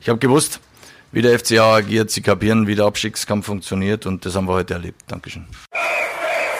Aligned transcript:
Ich 0.00 0.08
habe 0.08 0.18
gewusst, 0.18 0.60
wie 1.12 1.20
der 1.20 1.38
FCA 1.38 1.74
agiert, 1.74 2.10
sie 2.10 2.22
kapieren, 2.22 2.66
wie 2.66 2.74
der 2.74 2.86
Abstiegskampf 2.86 3.44
funktioniert 3.44 4.06
und 4.06 4.24
das 4.24 4.34
haben 4.34 4.46
wir 4.46 4.54
heute 4.54 4.74
erlebt. 4.74 5.02
Dankeschön. 5.08 5.46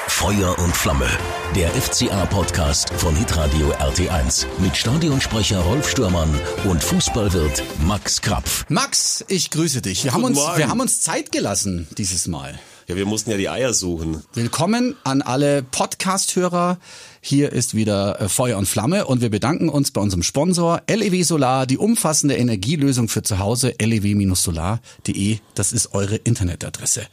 Feuer 0.08 0.58
und 0.58 0.76
Flamme, 0.76 1.08
der 1.56 1.71
FCA-Podcast 1.71 2.92
von 2.92 3.16
Hitradio 3.16 3.72
RT1 3.72 4.45
mit 4.58 4.76
Stadionsprecher 4.76 5.61
Rolf 5.61 5.88
Stürmann 5.88 6.29
und 6.64 6.84
Fußballwirt 6.84 7.62
Max 7.87 8.21
Krapf. 8.21 8.66
Max, 8.68 9.24
ich 9.29 9.51
grüße 9.51 9.81
dich. 9.81 10.04
Wir 10.04 10.13
haben, 10.13 10.25
uns, 10.25 10.38
wir 10.57 10.69
haben 10.69 10.81
uns 10.81 11.01
Zeit 11.01 11.33
gelassen 11.33 11.88
dieses 11.97 12.29
Mal. 12.29 12.59
Ja, 12.91 12.97
wir 12.97 13.07
mussten 13.07 13.31
ja 13.31 13.37
die 13.37 13.49
Eier 13.49 13.72
suchen. 13.72 14.25
Willkommen 14.35 14.97
an 15.04 15.22
alle 15.22 15.63
Podcast-Hörer. 15.63 16.80
Hier 17.20 17.52
ist 17.52 17.77
wieder 17.77 18.20
äh, 18.20 18.29
Feuer 18.29 18.59
und 18.59 18.66
Flamme 18.66 19.07
und 19.07 19.20
wir 19.20 19.30
bedanken 19.30 19.69
uns 19.69 19.93
bei 19.93 20.01
unserem 20.01 20.25
Sponsor 20.25 20.83
LEW 20.89 21.23
Solar, 21.23 21.69
die 21.69 21.79
umfassende 21.79 22.34
Energielösung 22.34 23.07
für 23.09 23.23
zu 23.23 23.39
Hause, 23.39 23.77
lew-solar.de. 23.80 25.39
Das 25.55 25.73
ist 25.73 25.95
eure 25.95 26.17
Internetadresse. 26.17 27.07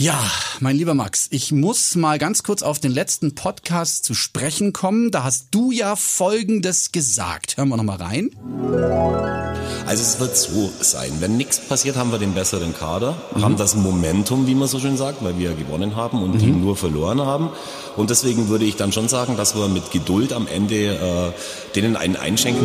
Ja, 0.00 0.18
mein 0.60 0.76
lieber 0.76 0.94
Max, 0.94 1.26
ich 1.30 1.52
muss 1.52 1.94
mal 1.94 2.18
ganz 2.18 2.42
kurz 2.42 2.62
auf 2.62 2.78
den 2.78 2.90
letzten 2.90 3.34
Podcast 3.34 4.06
zu 4.06 4.14
sprechen 4.14 4.72
kommen. 4.72 5.10
Da 5.10 5.24
hast 5.24 5.48
du 5.50 5.72
ja 5.72 5.94
Folgendes 5.94 6.90
gesagt. 6.90 7.58
Hören 7.58 7.68
wir 7.68 7.76
noch 7.76 7.84
mal 7.84 7.98
rein. 7.98 8.30
Also 9.84 10.02
es 10.02 10.18
wird 10.18 10.38
so 10.38 10.72
sein, 10.80 11.12
wenn 11.20 11.36
nichts 11.36 11.60
passiert, 11.60 11.96
haben 11.96 12.12
wir 12.12 12.18
den 12.18 12.32
besseren 12.32 12.74
Kader, 12.74 13.20
mhm. 13.34 13.44
haben 13.44 13.56
das 13.58 13.74
Momentum, 13.74 14.46
wie 14.46 14.54
man 14.54 14.68
so 14.68 14.80
schön 14.80 14.96
sagt, 14.96 15.22
weil 15.22 15.38
wir 15.38 15.52
gewonnen 15.52 15.96
haben 15.96 16.22
und 16.22 16.36
mhm. 16.36 16.38
die 16.38 16.46
nur 16.46 16.78
verloren 16.78 17.20
haben. 17.20 17.50
Und 17.98 18.08
deswegen 18.08 18.48
würde 18.48 18.64
ich 18.64 18.76
dann 18.76 18.92
schon 18.92 19.08
sagen, 19.08 19.36
dass 19.36 19.54
wir 19.54 19.68
mit 19.68 19.90
Geduld 19.90 20.32
am 20.32 20.46
Ende 20.46 20.94
äh, 20.94 21.74
denen 21.74 21.96
einen 21.96 22.16
einschenken. 22.16 22.64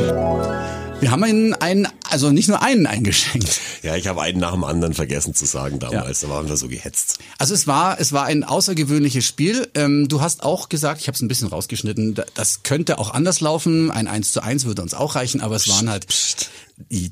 Wir 1.02 1.12
haben 1.12 1.26
ihnen 1.26 1.54
einen, 1.54 1.88
also 2.09 2.31
nicht 2.31 2.48
nur 2.48 2.62
einen 2.62 2.88
eingeschenkt. 2.88 3.59
Ja, 3.84 3.95
ich 3.95 4.08
habe 4.08 4.22
einen 4.22 4.40
nach 4.40 4.54
dem 4.54 4.63
anderen 4.63 4.94
vergessen 4.94 5.35
zu 5.35 5.45
sagen 5.45 5.80
damals. 5.80 6.21
Ja. 6.21 6.27
Da 6.27 6.34
waren 6.34 6.49
wir 6.49 6.57
so 6.57 6.68
gehetzt. 6.68 7.20
Also 7.38 7.54
es 7.54 7.68
war, 7.68 7.99
es 7.99 8.13
war 8.13 8.26
ein 8.26 8.43
außergewöhnliches 8.43 9.26
Spiel. 9.26 9.68
Ähm, 9.76 10.07
du 10.07 10.21
hast 10.21 10.43
auch 10.43 10.70
gesagt, 10.70 11.01
ich 11.01 11.07
habe 11.07 11.16
es 11.16 11.21
ein 11.21 11.27
bisschen 11.27 11.49
rausgeschnitten, 11.49 12.20
das 12.34 12.63
könnte 12.63 12.98
auch 12.98 13.13
anders 13.13 13.41
laufen. 13.41 13.91
Ein 13.91 14.07
1 14.07 14.32
zu 14.32 14.41
1 14.41 14.66
würde 14.66 14.82
uns 14.82 14.93
auch 14.93 15.16
reichen, 15.16 15.41
aber 15.41 15.55
es 15.55 15.68
waren 15.70 15.90
halt. 15.90 16.07
Psst. 16.07 16.49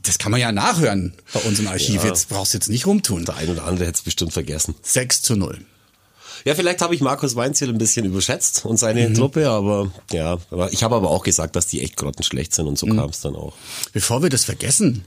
Das 0.02 0.18
kann 0.18 0.32
man 0.32 0.42
ja 0.42 0.52
nachhören 0.52 1.14
bei 1.32 1.40
uns 1.42 1.60
im 1.60 1.68
Archiv. 1.68 2.04
Ja. 2.04 2.10
Jetzt 2.10 2.30
brauchst 2.30 2.54
du 2.54 2.58
jetzt 2.58 2.70
nicht 2.70 2.86
rumtun. 2.86 3.24
Der 3.26 3.38
ein 3.38 3.50
oder 3.50 3.66
andere 3.66 3.86
hätte 3.86 3.98
es 3.98 4.02
bestimmt 4.02 4.34
vergessen. 4.34 4.76
6 4.82 5.22
zu 5.22 5.36
0. 5.36 5.60
Ja, 6.46 6.56
vielleicht 6.56 6.82
habe 6.82 6.94
ich 6.94 7.02
Markus 7.02 7.36
Weinziel 7.36 7.70
ein 7.70 7.78
bisschen 7.78 8.06
überschätzt 8.06 8.66
und 8.66 8.78
seine 8.78 9.10
mhm. 9.10 9.14
Truppe, 9.14 9.50
aber 9.50 9.92
ja, 10.12 10.38
aber 10.52 10.74
ich 10.74 10.84
habe 10.84 10.96
aber 10.96 11.10
auch 11.10 11.24
gesagt, 11.24 11.56
dass 11.56 11.68
die 11.68 11.82
echt 11.82 11.96
grottenschlecht 11.96 12.54
sind 12.54 12.68
und 12.68 12.78
so 12.78 12.86
mhm. 12.86 12.98
kam 12.98 13.10
es 13.10 13.22
dann 13.22 13.36
auch. 13.36 13.54
Bevor 13.94 14.22
wir 14.24 14.30
das 14.30 14.44
vergessen, 14.44 15.06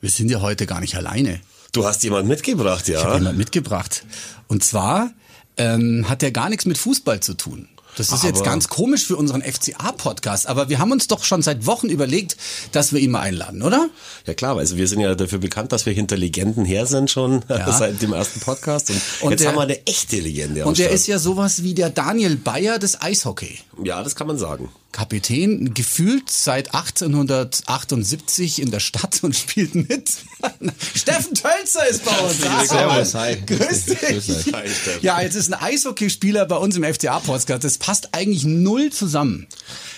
wir 0.00 0.10
sind 0.10 0.30
ja 0.30 0.40
heute 0.40 0.66
gar 0.66 0.80
nicht 0.80 0.96
alleine. 0.96 1.40
Du 1.72 1.86
hast 1.86 2.02
jemand 2.02 2.28
mitgebracht, 2.28 2.88
ja? 2.88 2.98
Ich 2.98 3.04
habe 3.04 3.18
jemand 3.18 3.38
mitgebracht. 3.38 4.04
Und 4.48 4.64
zwar 4.64 5.12
ähm, 5.56 6.06
hat 6.08 6.22
der 6.22 6.32
gar 6.32 6.48
nichts 6.48 6.66
mit 6.66 6.76
Fußball 6.78 7.20
zu 7.20 7.34
tun. 7.34 7.68
Das 7.96 8.08
ist 8.08 8.12
aber 8.14 8.28
jetzt 8.28 8.44
ganz 8.44 8.68
komisch 8.68 9.06
für 9.06 9.16
unseren 9.16 9.42
FCA-Podcast, 9.42 10.46
aber 10.46 10.68
wir 10.68 10.78
haben 10.78 10.92
uns 10.92 11.08
doch 11.08 11.24
schon 11.24 11.42
seit 11.42 11.66
Wochen 11.66 11.88
überlegt, 11.88 12.36
dass 12.72 12.92
wir 12.92 13.00
ihn 13.00 13.10
mal 13.10 13.20
einladen, 13.20 13.62
oder? 13.62 13.90
Ja 14.26 14.34
klar, 14.34 14.56
also 14.56 14.76
wir 14.76 14.88
sind 14.88 15.00
ja 15.00 15.14
dafür 15.14 15.38
bekannt, 15.38 15.72
dass 15.72 15.84
wir 15.84 15.92
hinter 15.92 16.16
Legenden 16.16 16.64
her 16.64 16.86
sind 16.86 17.10
schon 17.10 17.44
ja. 17.48 17.70
seit 17.70 18.00
dem 18.00 18.12
ersten 18.12 18.40
Podcast 18.40 18.90
und, 18.90 19.00
und 19.20 19.30
jetzt 19.30 19.40
der, 19.40 19.50
haben 19.50 19.56
wir 19.56 19.62
eine 19.62 19.86
echte 19.86 20.16
Legende. 20.16 20.64
Und 20.64 20.78
der 20.78 20.90
ist 20.90 21.06
ja 21.06 21.18
sowas 21.18 21.62
wie 21.62 21.74
der 21.74 21.90
Daniel 21.90 22.36
Bayer 22.36 22.78
des 22.78 23.00
Eishockey. 23.00 23.58
Ja, 23.82 24.02
das 24.02 24.14
kann 24.14 24.26
man 24.26 24.38
sagen. 24.38 24.70
Kapitän, 24.92 25.72
gefühlt 25.74 26.30
seit 26.30 26.74
1878 26.74 28.60
in 28.60 28.70
der 28.70 28.80
Stadt 28.80 29.24
und 29.24 29.34
spielt 29.34 29.74
mit. 29.74 30.10
Steffen 30.94 31.34
Tölzer 31.34 31.88
ist 31.88 32.04
bei 32.04 32.18
uns. 32.18 32.68
Servus, 32.68 33.14
hi. 33.14 33.36
Grüß 33.46 33.84
dich. 33.86 34.52
Hi, 34.52 34.68
ja, 35.00 35.20
jetzt 35.22 35.34
ist 35.34 35.52
ein 35.52 35.60
Eishockeyspieler 35.60 36.44
bei 36.46 36.56
uns 36.56 36.76
im 36.76 36.84
FCA-Podcast. 36.84 37.64
Das 37.64 37.78
passt 37.78 38.14
eigentlich 38.14 38.44
null 38.44 38.90
zusammen. 38.90 39.46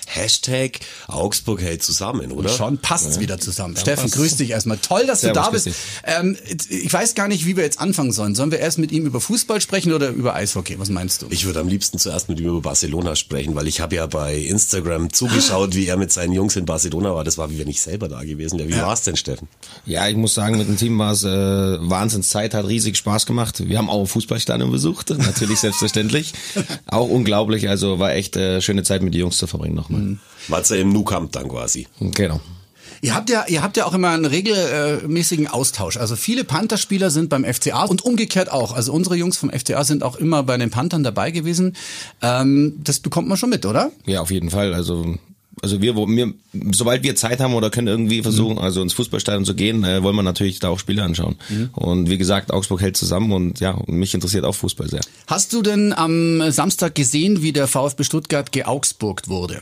Hashtag 0.06 0.80
Augsburg 1.08 1.60
hält 1.60 1.82
zusammen, 1.82 2.32
oder? 2.32 2.50
Und 2.50 2.56
schon 2.56 2.78
passt's 2.78 3.16
ja. 3.16 3.22
wieder 3.22 3.38
zusammen. 3.38 3.74
Ja, 3.74 3.80
Steffen, 3.80 4.04
passt. 4.04 4.14
grüß 4.14 4.36
dich 4.36 4.50
erstmal. 4.50 4.78
Toll, 4.78 5.06
dass 5.06 5.20
Servus, 5.20 5.36
du 5.36 5.44
da 5.44 5.50
bist. 5.50 5.68
Ähm, 6.04 6.36
ich 6.68 6.92
weiß 6.92 7.14
gar 7.14 7.28
nicht, 7.28 7.46
wie 7.46 7.56
wir 7.56 7.64
jetzt 7.64 7.80
anfangen 7.80 8.12
sollen. 8.12 8.34
Sollen 8.34 8.50
wir 8.50 8.58
erst 8.58 8.78
mit 8.78 8.92
ihm 8.92 9.06
über 9.06 9.20
Fußball 9.20 9.60
sprechen 9.60 9.92
oder 9.92 10.10
über 10.10 10.34
Eishockey? 10.34 10.78
Was 10.78 10.90
meinst 10.90 11.22
du? 11.22 11.26
Ich 11.30 11.44
würde 11.46 11.60
am 11.60 11.68
liebsten 11.68 11.98
zuerst 11.98 12.28
mit 12.28 12.40
ihm 12.40 12.46
über 12.46 12.60
Barcelona 12.60 13.16
sprechen, 13.16 13.54
weil 13.54 13.66
ich 13.66 13.80
habe 13.80 13.96
ja 13.96 14.06
bei 14.06 14.36
Instagram 14.36 15.12
zugeschaut, 15.12 15.74
wie 15.74 15.86
er 15.86 15.96
mit 15.96 16.12
seinen 16.12 16.32
Jungs 16.32 16.56
in 16.56 16.66
Barcelona 16.66 17.14
war. 17.14 17.24
Das 17.24 17.38
war 17.38 17.50
wie 17.50 17.58
wenn 17.58 17.68
ich 17.68 17.80
selber 17.80 18.08
da 18.08 18.22
gewesen 18.22 18.58
wäre. 18.58 18.68
Wie 18.68 18.72
ja. 18.72 18.86
war's 18.86 19.02
denn, 19.02 19.16
Steffen? 19.16 19.48
Ja, 19.86 20.08
ich 20.08 20.16
muss 20.16 20.34
sagen, 20.34 20.58
mit 20.58 20.68
dem 20.68 20.76
Team 20.76 20.98
war 20.98 21.12
es 21.12 21.24
äh, 21.24 21.28
Wahnsinnszeit, 21.28 22.54
hat 22.54 22.66
riesig 22.66 22.96
Spaß 22.96 23.26
gemacht. 23.26 23.66
Wir 23.66 23.78
haben 23.78 23.90
auch 23.90 24.06
Fußballstadion 24.06 24.70
besucht, 24.70 25.10
natürlich 25.10 25.60
selbstverständlich. 25.60 26.32
auch 26.86 27.08
unglaublich, 27.08 27.68
also 27.68 27.98
war 27.98 28.12
echt 28.12 28.36
äh, 28.36 28.60
schöne 28.60 28.82
Zeit 28.82 29.02
mit 29.02 29.14
den 29.14 29.20
Jungs 29.20 29.38
zu 29.38 29.46
verbringen 29.46 29.74
nochmal. 29.94 30.10
Mhm. 30.10 30.18
War's 30.48 30.68
ja 30.68 30.76
im 30.76 30.92
Nu-Camp 30.92 31.32
dann 31.32 31.48
quasi. 31.48 31.86
Genau. 32.00 32.40
Ihr 33.00 33.14
habt 33.14 33.28
ja, 33.28 33.44
ihr 33.48 33.62
habt 33.62 33.76
ja 33.76 33.84
auch 33.84 33.92
immer 33.92 34.10
einen 34.10 34.24
regelmäßigen 34.24 35.48
Austausch. 35.48 35.98
Also 35.98 36.16
viele 36.16 36.44
Panther-Spieler 36.44 37.10
sind 37.10 37.28
beim 37.28 37.44
FCA 37.44 37.84
und 37.84 38.02
umgekehrt 38.02 38.50
auch. 38.50 38.72
Also 38.72 38.92
unsere 38.92 39.16
Jungs 39.16 39.36
vom 39.36 39.50
FCA 39.50 39.84
sind 39.84 40.02
auch 40.02 40.16
immer 40.16 40.42
bei 40.42 40.56
den 40.56 40.70
Panthern 40.70 41.02
dabei 41.02 41.30
gewesen. 41.30 41.76
Ähm, 42.22 42.80
das 42.82 43.00
bekommt 43.00 43.28
man 43.28 43.36
schon 43.36 43.50
mit, 43.50 43.66
oder? 43.66 43.90
Ja, 44.06 44.22
auf 44.22 44.30
jeden 44.30 44.48
Fall. 44.48 44.72
Also 44.72 45.16
also 45.62 45.80
wir, 45.80 45.96
wir, 45.96 46.32
sobald 46.72 47.02
wir 47.02 47.16
Zeit 47.16 47.40
haben 47.40 47.54
oder 47.54 47.70
können 47.70 47.88
irgendwie 47.88 48.22
versuchen, 48.22 48.56
mhm. 48.56 48.62
also 48.62 48.82
ins 48.82 48.92
Fußballstadion 48.94 49.44
zu 49.44 49.54
gehen, 49.54 49.84
äh, 49.84 50.02
wollen 50.02 50.16
wir 50.16 50.22
natürlich 50.22 50.58
da 50.58 50.68
auch 50.68 50.78
Spiele 50.78 51.02
anschauen. 51.02 51.36
Mhm. 51.48 51.70
Und 51.72 52.10
wie 52.10 52.18
gesagt, 52.18 52.52
Augsburg 52.52 52.80
hält 52.80 52.96
zusammen 52.96 53.32
und 53.32 53.60
ja, 53.60 53.78
mich 53.86 54.14
interessiert 54.14 54.44
auch 54.44 54.54
Fußball 54.54 54.88
sehr. 54.88 55.00
Hast 55.26 55.52
du 55.52 55.62
denn 55.62 55.92
am 55.92 56.50
Samstag 56.50 56.94
gesehen, 56.94 57.42
wie 57.42 57.52
der 57.52 57.66
VfB 57.66 58.04
Stuttgart 58.04 58.52
geaugsburgt 58.52 59.28
wurde? 59.28 59.60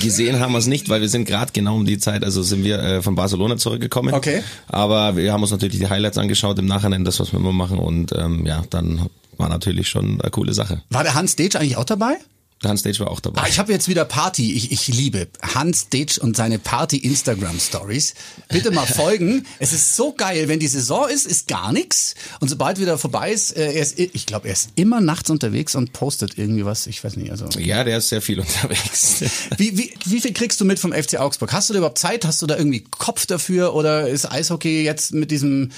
Gesehen 0.00 0.38
haben 0.38 0.52
wir 0.52 0.58
es 0.58 0.66
nicht, 0.66 0.90
weil 0.90 1.00
wir 1.00 1.08
sind 1.08 1.24
gerade 1.24 1.50
genau 1.52 1.76
um 1.76 1.86
die 1.86 1.98
Zeit, 1.98 2.22
also 2.22 2.42
sind 2.42 2.62
wir 2.62 2.78
äh, 2.78 3.02
von 3.02 3.14
Barcelona 3.14 3.56
zurückgekommen. 3.56 4.12
Okay. 4.12 4.42
Aber 4.66 5.16
wir 5.16 5.32
haben 5.32 5.40
uns 5.40 5.50
natürlich 5.50 5.78
die 5.78 5.88
Highlights 5.88 6.18
angeschaut 6.18 6.58
im 6.58 6.66
Nachhinein, 6.66 7.04
das, 7.04 7.20
was 7.20 7.32
wir 7.32 7.40
immer 7.40 7.52
machen. 7.52 7.78
Und 7.78 8.12
ähm, 8.12 8.44
ja, 8.44 8.64
dann 8.68 9.08
war 9.38 9.48
natürlich 9.48 9.88
schon 9.88 10.20
eine 10.20 10.30
coole 10.30 10.52
Sache. 10.52 10.82
War 10.90 11.04
der 11.04 11.14
Hans 11.14 11.36
Detsch 11.36 11.56
eigentlich 11.56 11.78
auch 11.78 11.84
dabei? 11.84 12.18
Hans 12.64 12.80
Stage 12.80 13.00
war 13.00 13.10
auch 13.10 13.20
dabei. 13.20 13.42
Ah, 13.42 13.46
ich 13.48 13.58
habe 13.58 13.72
jetzt 13.72 13.88
wieder 13.88 14.04
Party. 14.04 14.52
Ich, 14.54 14.72
ich 14.72 14.88
liebe 14.88 15.28
Hans 15.42 15.82
Stage 15.82 16.18
und 16.20 16.36
seine 16.36 16.58
Party-Instagram-Stories. 16.58 18.14
Bitte 18.48 18.70
mal 18.70 18.86
folgen. 18.86 19.46
es 19.58 19.72
ist 19.72 19.94
so 19.94 20.12
geil. 20.12 20.48
Wenn 20.48 20.58
die 20.58 20.66
Saison 20.66 21.08
ist, 21.08 21.26
ist 21.26 21.46
gar 21.46 21.72
nichts. 21.72 22.14
Und 22.40 22.48
sobald 22.48 22.80
wieder 22.80 22.98
vorbei 22.98 23.32
ist, 23.32 23.56
äh, 23.56 23.72
er 23.72 23.82
ist 23.82 23.98
ich 23.98 24.26
glaube, 24.26 24.48
er 24.48 24.54
ist 24.54 24.70
immer 24.74 25.00
nachts 25.00 25.30
unterwegs 25.30 25.74
und 25.74 25.92
postet 25.92 26.36
irgendwie 26.36 26.64
was. 26.64 26.86
Ich 26.86 27.02
weiß 27.04 27.16
nicht. 27.16 27.30
Also 27.30 27.46
Ja, 27.58 27.84
der 27.84 27.98
ist 27.98 28.08
sehr 28.08 28.22
viel 28.22 28.40
unterwegs. 28.40 29.22
wie, 29.56 29.78
wie, 29.78 29.94
wie 30.04 30.20
viel 30.20 30.32
kriegst 30.32 30.60
du 30.60 30.64
mit 30.64 30.78
vom 30.78 30.92
FC 30.92 31.18
Augsburg? 31.20 31.52
Hast 31.52 31.68
du 31.68 31.74
da 31.74 31.78
überhaupt 31.78 31.98
Zeit? 31.98 32.24
Hast 32.24 32.42
du 32.42 32.46
da 32.46 32.56
irgendwie 32.56 32.84
Kopf 32.98 33.26
dafür? 33.26 33.74
Oder 33.74 34.08
ist 34.08 34.30
Eishockey 34.30 34.82
jetzt 34.82 35.12
mit 35.12 35.30
diesem 35.30 35.70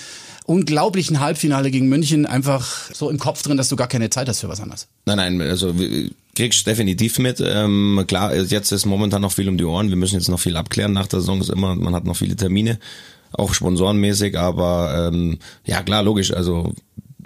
unglaublichen 0.47 1.21
Halbfinale 1.21 1.71
gegen 1.71 1.89
München 1.89 2.27
einfach 2.27 2.93
so 2.93 3.11
im 3.11 3.19
Kopf 3.19 3.43
drin, 3.43 3.57
dass 3.57 3.69
du 3.69 3.77
gar 3.77 3.89
keine 3.89 4.11
Zeit 4.11 4.29
hast 4.29 4.41
für 4.41 4.49
was 4.49 4.61
anderes? 4.61 4.89
Nein, 5.07 5.17
nein, 5.17 5.41
also 5.41 5.75
kriegst 6.35 6.67
definitiv 6.67 7.19
mit. 7.19 7.43
Ähm, 7.45 8.05
klar, 8.07 8.35
jetzt 8.35 8.73
ist 8.73 8.87
momentan 8.87 9.23
noch 9.23 9.33
viel 9.33 9.49
um 9.49 9.59
die 9.59 9.65
Ohren. 9.65 9.89
Wir 9.91 9.97
müssen 9.97 10.15
jetzt 10.15 10.29
noch 10.29 10.41
viel 10.41 10.57
abklären 10.57 10.93
nach 10.93 11.07
der 11.07 11.21
Saison. 11.21 11.41
Ist 11.41 11.51
immer, 11.51 11.75
man 11.75 11.95
hat 11.95 12.05
noch 12.05 12.17
viele 12.17 12.37
Termine, 12.37 12.79
auch 13.33 13.55
sponsorenmäßig. 13.55 14.39
Aber 14.39 15.11
ähm, 15.13 15.39
ja, 15.65 15.83
klar, 15.83 16.03
logisch. 16.03 16.33
Also 16.33 16.73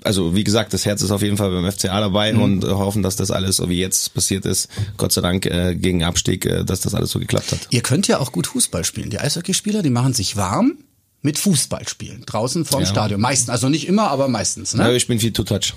also 0.02 0.36
wie 0.36 0.44
gesagt, 0.44 0.74
das 0.74 0.84
Herz 0.84 1.00
ist 1.02 1.10
auf 1.10 1.22
jeden 1.22 1.36
Fall 1.36 1.50
beim 1.50 1.70
FCA 1.70 1.98
dabei 2.00 2.32
mhm. 2.32 2.42
und 2.42 2.64
hoffen, 2.64 3.02
dass 3.02 3.16
das 3.16 3.30
alles, 3.30 3.56
so 3.56 3.68
wie 3.68 3.78
jetzt 3.78 4.14
passiert 4.14 4.44
ist, 4.44 4.68
Gott 4.98 5.12
sei 5.12 5.22
Dank 5.22 5.46
äh, 5.46 5.74
gegen 5.74 6.04
Abstieg, 6.04 6.44
äh, 6.44 6.64
dass 6.64 6.80
das 6.80 6.94
alles 6.94 7.10
so 7.10 7.18
geklappt 7.18 7.52
hat. 7.52 7.68
Ihr 7.70 7.80
könnt 7.80 8.06
ja 8.06 8.18
auch 8.18 8.30
gut 8.30 8.46
Fußball 8.46 8.84
spielen. 8.84 9.10
Die 9.10 9.18
Eishockeyspieler, 9.18 9.82
die 9.82 9.90
machen 9.90 10.12
sich 10.12 10.36
warm 10.36 10.76
mit 11.24 11.38
Fußball 11.38 11.88
spielen. 11.88 12.22
Draußen 12.26 12.66
vorm 12.66 12.82
ja. 12.82 12.86
Stadion. 12.86 13.18
Meistens, 13.18 13.48
also 13.48 13.70
nicht 13.70 13.88
immer, 13.88 14.10
aber 14.10 14.28
meistens. 14.28 14.74
Ne? 14.74 14.82
Ja, 14.82 14.92
ich 14.92 15.06
bin 15.06 15.18
viel 15.18 15.32
Two-Touch. 15.32 15.72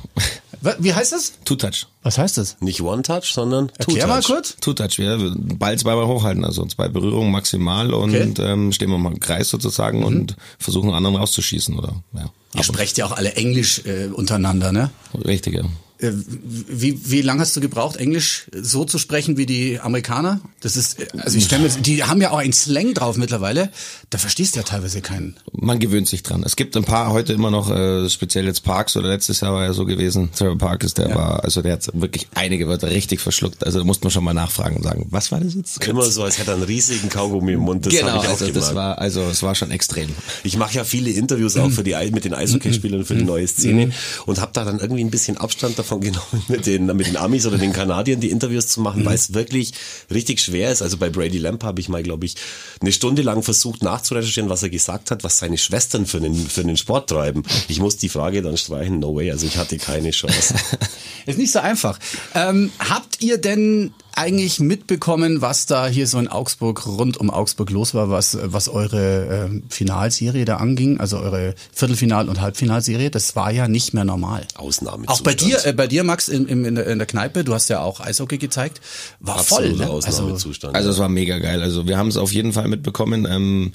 Wie 0.80 0.94
heißt 0.94 1.14
das? 1.14 1.34
Two-Touch. 1.46 1.88
Was 2.04 2.18
heißt 2.18 2.38
das? 2.38 2.58
Nicht 2.60 2.82
One-Touch, 2.82 3.32
sondern 3.32 3.70
Two-Touch. 3.70 3.96
Erklär 3.96 4.08
mal 4.08 4.22
kurz. 4.22 4.58
Two-Touch. 4.60 4.98
Wir 4.98 5.34
Ball 5.38 5.80
zweimal 5.80 6.06
hochhalten, 6.06 6.44
also 6.44 6.66
zwei 6.66 6.90
Berührungen 6.90 7.32
maximal 7.32 7.94
und 7.94 8.14
okay. 8.14 8.34
ähm, 8.40 8.74
stehen 8.74 8.90
wir 8.90 8.98
mal 8.98 9.14
im 9.14 9.22
Kreis 9.22 9.48
sozusagen 9.48 10.00
mhm. 10.00 10.06
und 10.06 10.36
versuchen 10.60 10.92
anderen 10.92 11.16
rauszuschießen. 11.16 11.80
Oder, 11.80 11.94
ja. 12.14 12.30
Ihr 12.54 12.64
sprecht 12.64 12.98
ja 12.98 13.06
auch 13.06 13.14
alle 13.14 13.36
Englisch 13.36 13.84
äh, 13.86 14.08
untereinander, 14.08 14.74
ne? 14.74 14.90
Richtig, 15.26 15.54
ja. 15.54 15.64
Äh, 16.00 16.12
Wie, 16.14 17.00
wie 17.10 17.22
lange 17.22 17.42
hast 17.42 17.56
du 17.56 17.62
gebraucht, 17.62 17.98
Englisch 17.98 18.46
so 18.54 18.86
zu 18.86 19.00
sprechen 19.00 19.38
wie 19.38 19.46
die 19.46 19.80
Amerikaner? 19.80 20.42
Das 20.62 20.78
ist, 20.78 20.98
also 21.18 21.38
ich 21.38 21.46
stelle 21.46 21.64
mir, 21.64 21.70
die 21.70 22.04
haben 22.04 22.22
ja 22.22 22.32
auch 22.32 22.38
einen 22.38 22.54
Slang 22.54 22.94
drauf 22.94 23.18
mittlerweile. 23.18 23.72
Da 24.10 24.18
verstehst 24.18 24.56
du 24.56 24.60
ja 24.60 24.64
teilweise 24.64 25.02
keinen. 25.02 25.38
Man 25.54 25.80
gewöhnt 25.80 26.08
sich 26.08 26.24
dran. 26.24 26.44
Es 26.44 26.56
gibt 26.56 26.78
ein 26.78 26.84
paar 26.84 27.12
heute 27.12 27.34
immer 27.34 27.50
noch, 27.50 27.72
äh, 27.72 28.10
speziell 28.10 28.46
jetzt 28.46 28.64
Parks 28.64 28.96
oder 28.96 29.10
letztes 29.10 29.42
Jahr 29.42 29.54
war 29.54 29.64
ja 29.64 29.74
so 29.74 29.86
gewesen. 29.86 30.30
Trevor 30.36 30.58
Parks, 30.58 30.94
der 30.94 31.16
war, 31.16 31.44
also 31.44 31.62
der 31.62 31.74
hat 31.74 31.90
wirklich 31.94 32.28
einige 32.36 32.68
Wörter 32.68 32.90
richtig 32.90 33.20
verschluckt. 33.20 33.66
Also 33.66 33.80
da 33.80 33.86
musste 33.86 34.06
man 34.06 34.12
schon 34.12 34.24
mal 34.24 34.34
nachfragen 34.34 34.78
und 34.78 34.84
sagen, 34.84 35.08
was 35.10 35.32
war 35.32 35.40
das 35.40 35.56
jetzt? 35.56 35.84
Immer 35.86 36.04
so, 36.04 36.24
als 36.24 36.38
hätte 36.38 36.52
er 36.52 36.56
einen 36.56 36.64
riesigen 36.64 37.10
Kaugummi 37.10 37.54
im 37.54 37.62
Mund. 37.62 37.86
Das 37.86 37.94
genau, 37.94 38.10
habe 38.10 38.18
ich 38.20 38.26
auch 38.26 38.32
also 38.34 38.46
gemerkt. 38.46 38.68
das 38.68 38.76
war, 38.76 39.00
also 39.00 39.24
es 39.24 39.42
war 39.42 39.56
schon 39.56 39.72
extrem. 39.72 40.10
Ich 40.44 40.58
mache 40.58 40.76
ja 40.76 40.84
viele 40.84 41.10
Interviews 41.10 41.58
auch 41.58 41.72
für 41.72 41.84
die 41.84 41.96
mit 42.12 42.24
den 42.24 42.36
Eishockeyspielern 42.36 43.04
für 43.04 43.16
die 43.16 43.24
neue 43.24 43.48
Szene 43.48 43.92
und 44.28 44.40
habe 44.40 44.52
da 44.54 44.64
dann 44.64 44.80
irgendwie 44.80 45.04
ein 45.04 45.10
bisschen 45.10 45.38
Abstand 45.38 45.80
davon 45.80 45.87
genommen, 46.00 46.44
mit 46.48 46.66
den 46.66 46.86
mit 46.88 47.08
den 47.08 47.18
Amis 47.18 47.46
oder 47.46 47.58
den 47.58 47.74
Kanadiern 47.74 48.20
die 48.20 48.30
Interviews 48.30 48.68
zu 48.68 48.82
machen, 48.82 49.06
weil 49.06 49.16
es 49.16 49.34
wirklich 49.34 49.74
richtig 50.12 50.40
schwer 50.40 50.72
ist. 50.72 50.82
Also 50.82 50.98
bei 50.98 51.10
Brady 51.10 51.38
Lamp 51.38 51.64
habe 51.64 51.80
ich 51.80 51.90
mal, 51.90 52.04
glaube 52.04 52.26
ich, 52.26 52.36
eine 52.82 52.92
Stunde 52.92 53.22
lang 53.22 53.44
versucht 53.44 53.82
nachzurecherchieren, 53.82 54.50
was 54.50 54.64
er 54.64 54.70
gesagt 54.70 55.12
hat, 55.12 55.24
was 55.24 55.40
seine 55.40 55.58
Schwestern 55.58 56.06
für 56.06 56.20
den 56.20 56.36
für 56.36 56.64
den 56.64 56.78
Sport 56.78 57.10
treiben. 57.10 57.44
Ich 57.68 57.80
muss 57.80 57.98
die 57.98 58.10
Frage 58.10 58.42
dann 58.42 58.58
streichen. 58.58 59.00
No 59.00 59.16
way. 59.16 59.32
Also 59.32 59.46
ich 59.46 59.58
hatte 59.58 59.78
keine 59.78 60.12
Chance. 60.12 60.56
Ist 61.26 61.38
nicht 61.38 61.52
so 61.52 61.60
einfach. 61.60 62.00
Ähm, 62.36 62.72
habt 62.80 63.22
ihr 63.22 63.38
denn 63.38 63.94
eigentlich 64.18 64.60
mitbekommen, 64.60 65.42
was 65.42 65.68
da 65.68 65.88
hier 65.88 66.08
so 66.08 66.18
in 66.18 66.28
Augsburg, 66.28 66.88
rund 66.88 67.18
um 67.18 67.30
Augsburg 67.30 67.70
los 67.70 67.94
war, 67.94 68.10
was, 68.10 68.36
was 68.42 68.68
eure 68.68 69.46
ähm, 69.46 69.64
Finalserie 69.70 70.44
da 70.44 70.58
anging, 70.58 71.00
also 71.00 71.20
eure 71.20 71.54
Viertelfinal- 71.72 72.28
und 72.28 72.42
Halbfinalserie? 72.42 73.12
Das 73.12 73.36
war 73.36 73.52
ja 73.52 73.68
nicht 73.68 73.94
mehr 73.94 74.06
normal. 74.06 74.48
Ausnahmezustand. 74.56 75.20
Auch 75.20 75.22
bei 75.22 75.36
dir, 75.36 75.64
äh, 75.66 75.74
bei 75.78 75.88
dir, 75.88 76.04
Max, 76.04 76.28
in, 76.28 76.48
in, 76.48 76.66
in, 76.66 76.76
der, 76.76 76.88
in 76.88 76.98
der 76.98 77.08
Kneipe, 77.08 77.46
du 77.46 77.54
hast 77.54 77.70
ja 77.70 77.80
auch 77.80 78.02
Eishockey 78.02 78.38
gezeigt, 78.38 78.82
war 79.22 79.40
voll. 79.40 79.60
Absoluter 79.60 79.86
Ne? 79.86 79.92
Also, 79.94 80.08
Ausnahmezustand. 80.10 80.76
Also 80.76 80.90
es 80.90 80.98
war 80.98 81.08
mega 81.10 81.40
geil. 81.40 81.62
Also 81.62 81.88
wir 81.88 81.98
haben 81.98 82.10
es 82.10 82.18
auf 82.18 82.34
jeden 82.34 82.52
Fall 82.52 82.68
mitbekommen. 82.68 83.26
Ähm, 83.30 83.72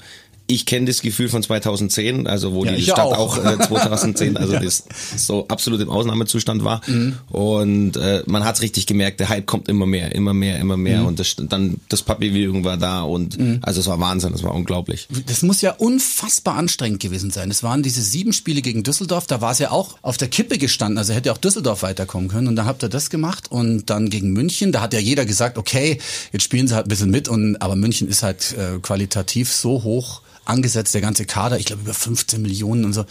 ich 0.47 0.65
kenne 0.65 0.85
das 0.85 1.01
Gefühl 1.01 1.29
von 1.29 1.41
2010, 1.41 2.27
also 2.27 2.53
wo 2.53 2.65
Ja, 2.65 2.73
die 2.73 2.83
Stadt 2.83 2.99
auch. 2.99 3.37
auch, 3.37 3.45
äh, 3.45 3.57
2010, 3.59 4.35
also 4.35 4.53
das 4.59 4.83
so 5.15 5.47
absolut 5.47 5.79
im 5.79 5.89
Ausnahmezustand 5.89 6.63
war. 6.63 6.81
Mhm. 6.87 7.17
Und 7.29 7.97
äh, 7.97 8.23
man 8.25 8.43
hat 8.43 8.55
es 8.55 8.61
richtig 8.61 8.85
gemerkt, 8.85 9.19
der 9.19 9.29
Hype 9.29 9.45
kommt 9.45 9.69
immer 9.69 9.85
mehr, 9.85 10.13
immer 10.13 10.33
mehr, 10.33 10.59
immer 10.59 10.75
mehr. 10.75 11.01
Mhm. 11.01 11.07
Und 11.07 11.19
das, 11.19 11.35
dann 11.37 11.77
das 11.87 12.01
Papi-Bewegung 12.01 12.63
war 12.65 12.77
da 12.77 13.03
und 13.03 13.37
also 13.61 13.79
es 13.79 13.87
war 13.87 13.99
Wahnsinn, 13.99 14.33
es 14.33 14.43
war 14.43 14.53
unglaublich. 14.53 15.07
Das 15.27 15.41
muss 15.43 15.61
ja 15.61 15.71
unfassbar 15.71 16.55
anstrengend 16.55 16.99
gewesen 16.99 17.31
sein. 17.31 17.49
Es 17.49 17.63
waren 17.63 17.81
diese 17.81 18.01
sieben 18.01 18.33
Spiele 18.33 18.61
gegen 18.61 18.83
Düsseldorf, 18.83 19.27
da 19.27 19.41
war 19.41 19.51
es 19.51 19.59
ja 19.59 19.71
auch 19.71 19.97
auf 20.01 20.17
der 20.17 20.27
Kippe 20.27 20.57
gestanden, 20.57 20.97
also 20.97 21.13
hätte 21.13 21.31
auch 21.31 21.37
Düsseldorf 21.37 21.83
weiterkommen 21.83 22.29
können. 22.29 22.47
Und 22.47 22.55
dann 22.55 22.65
habt 22.65 22.83
ihr 22.83 22.89
das 22.89 23.09
gemacht 23.09 23.49
und 23.49 23.89
dann 23.89 24.09
gegen 24.09 24.33
München, 24.33 24.71
da 24.71 24.81
hat 24.81 24.93
ja 24.93 24.99
jeder 24.99 25.25
gesagt, 25.25 25.57
okay, 25.57 25.99
jetzt 26.31 26.43
spielen 26.43 26.67
sie 26.67 26.75
halt 26.75 26.85
ein 26.85 26.89
bisschen 26.89 27.11
mit, 27.11 27.29
und 27.29 27.61
aber 27.61 27.75
München 27.75 28.07
ist 28.07 28.23
halt 28.23 28.55
äh, 28.57 28.79
qualitativ 28.79 29.51
so 29.53 29.83
hoch 29.83 30.21
angesetzt, 30.45 30.93
der 30.93 31.01
ganze 31.01 31.25
Kader, 31.25 31.57
ich 31.57 31.65
glaube 31.65 31.83
über 31.83 31.93
15 31.93 32.41
Millionen 32.41 32.85
und 32.85 32.93
so. 32.93 33.05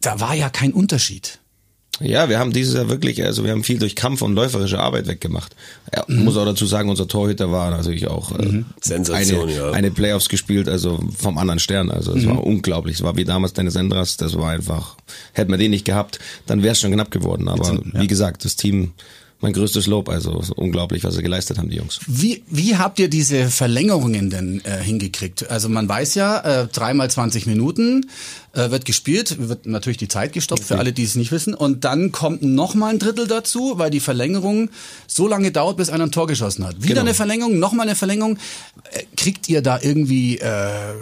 Da 0.00 0.20
war 0.20 0.34
ja 0.34 0.48
kein 0.48 0.72
Unterschied. 0.72 1.38
Ja, 2.00 2.28
wir 2.28 2.38
haben 2.38 2.52
dieses 2.52 2.74
Jahr 2.74 2.88
wirklich, 2.88 3.24
also 3.24 3.44
wir 3.44 3.50
haben 3.50 3.64
viel 3.64 3.78
durch 3.78 3.96
Kampf 3.96 4.22
und 4.22 4.34
läuferische 4.34 4.78
Arbeit 4.78 5.08
weggemacht. 5.08 5.56
Ja, 5.92 6.04
Muss 6.06 6.36
auch 6.36 6.44
dazu 6.44 6.64
sagen, 6.64 6.88
unser 6.88 7.08
Torhüter 7.08 7.50
war 7.50 7.70
natürlich 7.70 8.06
auch 8.06 8.38
äh, 8.38 8.62
Sensation, 8.80 9.48
eine, 9.48 9.56
ja. 9.56 9.70
eine 9.72 9.90
Playoffs 9.90 10.28
gespielt, 10.28 10.68
also 10.68 11.00
vom 11.16 11.38
anderen 11.38 11.58
Stern. 11.58 11.90
Also 11.90 12.14
es 12.14 12.26
war 12.26 12.44
unglaublich. 12.44 12.96
Es 12.96 13.02
war 13.02 13.16
wie 13.16 13.24
damals 13.24 13.52
Dennis 13.52 13.74
Endras, 13.74 14.16
das 14.16 14.36
war 14.36 14.50
einfach, 14.50 14.96
hätten 15.32 15.50
wir 15.50 15.58
den 15.58 15.72
nicht 15.72 15.84
gehabt, 15.84 16.20
dann 16.46 16.62
wäre 16.62 16.72
es 16.72 16.80
schon 16.80 16.92
knapp 16.92 17.10
geworden. 17.10 17.48
Aber 17.48 17.80
wie 17.94 18.06
gesagt, 18.06 18.44
das 18.44 18.54
Team, 18.54 18.92
mein 19.40 19.52
größtes 19.52 19.86
Lob, 19.86 20.08
also 20.08 20.42
unglaublich, 20.56 21.04
was 21.04 21.14
sie 21.14 21.22
geleistet 21.22 21.58
haben, 21.58 21.68
die 21.68 21.76
Jungs. 21.76 22.00
Wie, 22.06 22.42
wie 22.48 22.76
habt 22.76 22.98
ihr 22.98 23.08
diese 23.08 23.48
Verlängerungen 23.50 24.30
denn 24.30 24.60
äh, 24.64 24.78
hingekriegt? 24.82 25.48
Also 25.48 25.68
man 25.68 25.88
weiß 25.88 26.16
ja, 26.16 26.62
äh, 26.62 26.66
dreimal 26.66 27.08
20 27.08 27.46
Minuten 27.46 28.10
äh, 28.52 28.70
wird 28.70 28.84
gespielt, 28.84 29.36
wird 29.48 29.66
natürlich 29.66 29.96
die 29.98 30.08
Zeit 30.08 30.32
gestoppt, 30.32 30.64
für 30.64 30.78
alle, 30.78 30.92
die 30.92 31.04
es 31.04 31.14
nicht 31.14 31.30
wissen. 31.30 31.54
Und 31.54 31.84
dann 31.84 32.10
kommt 32.10 32.42
noch 32.42 32.74
mal 32.74 32.88
ein 32.88 32.98
Drittel 32.98 33.28
dazu, 33.28 33.74
weil 33.76 33.90
die 33.90 34.00
Verlängerung 34.00 34.70
so 35.06 35.28
lange 35.28 35.52
dauert, 35.52 35.76
bis 35.76 35.88
einer 35.88 36.04
ein 36.04 36.12
Tor 36.12 36.26
geschossen 36.26 36.66
hat. 36.66 36.76
Wieder 36.82 36.88
Genau. 36.88 37.00
eine 37.02 37.14
Verlängerung, 37.14 37.58
noch 37.60 37.72
mal 37.72 37.84
eine 37.84 37.94
Verlängerung. 37.94 38.38
Äh, 38.92 39.04
kriegt 39.16 39.48
ihr 39.48 39.62
da 39.62 39.78
irgendwie... 39.80 40.38
Äh, 40.38 40.94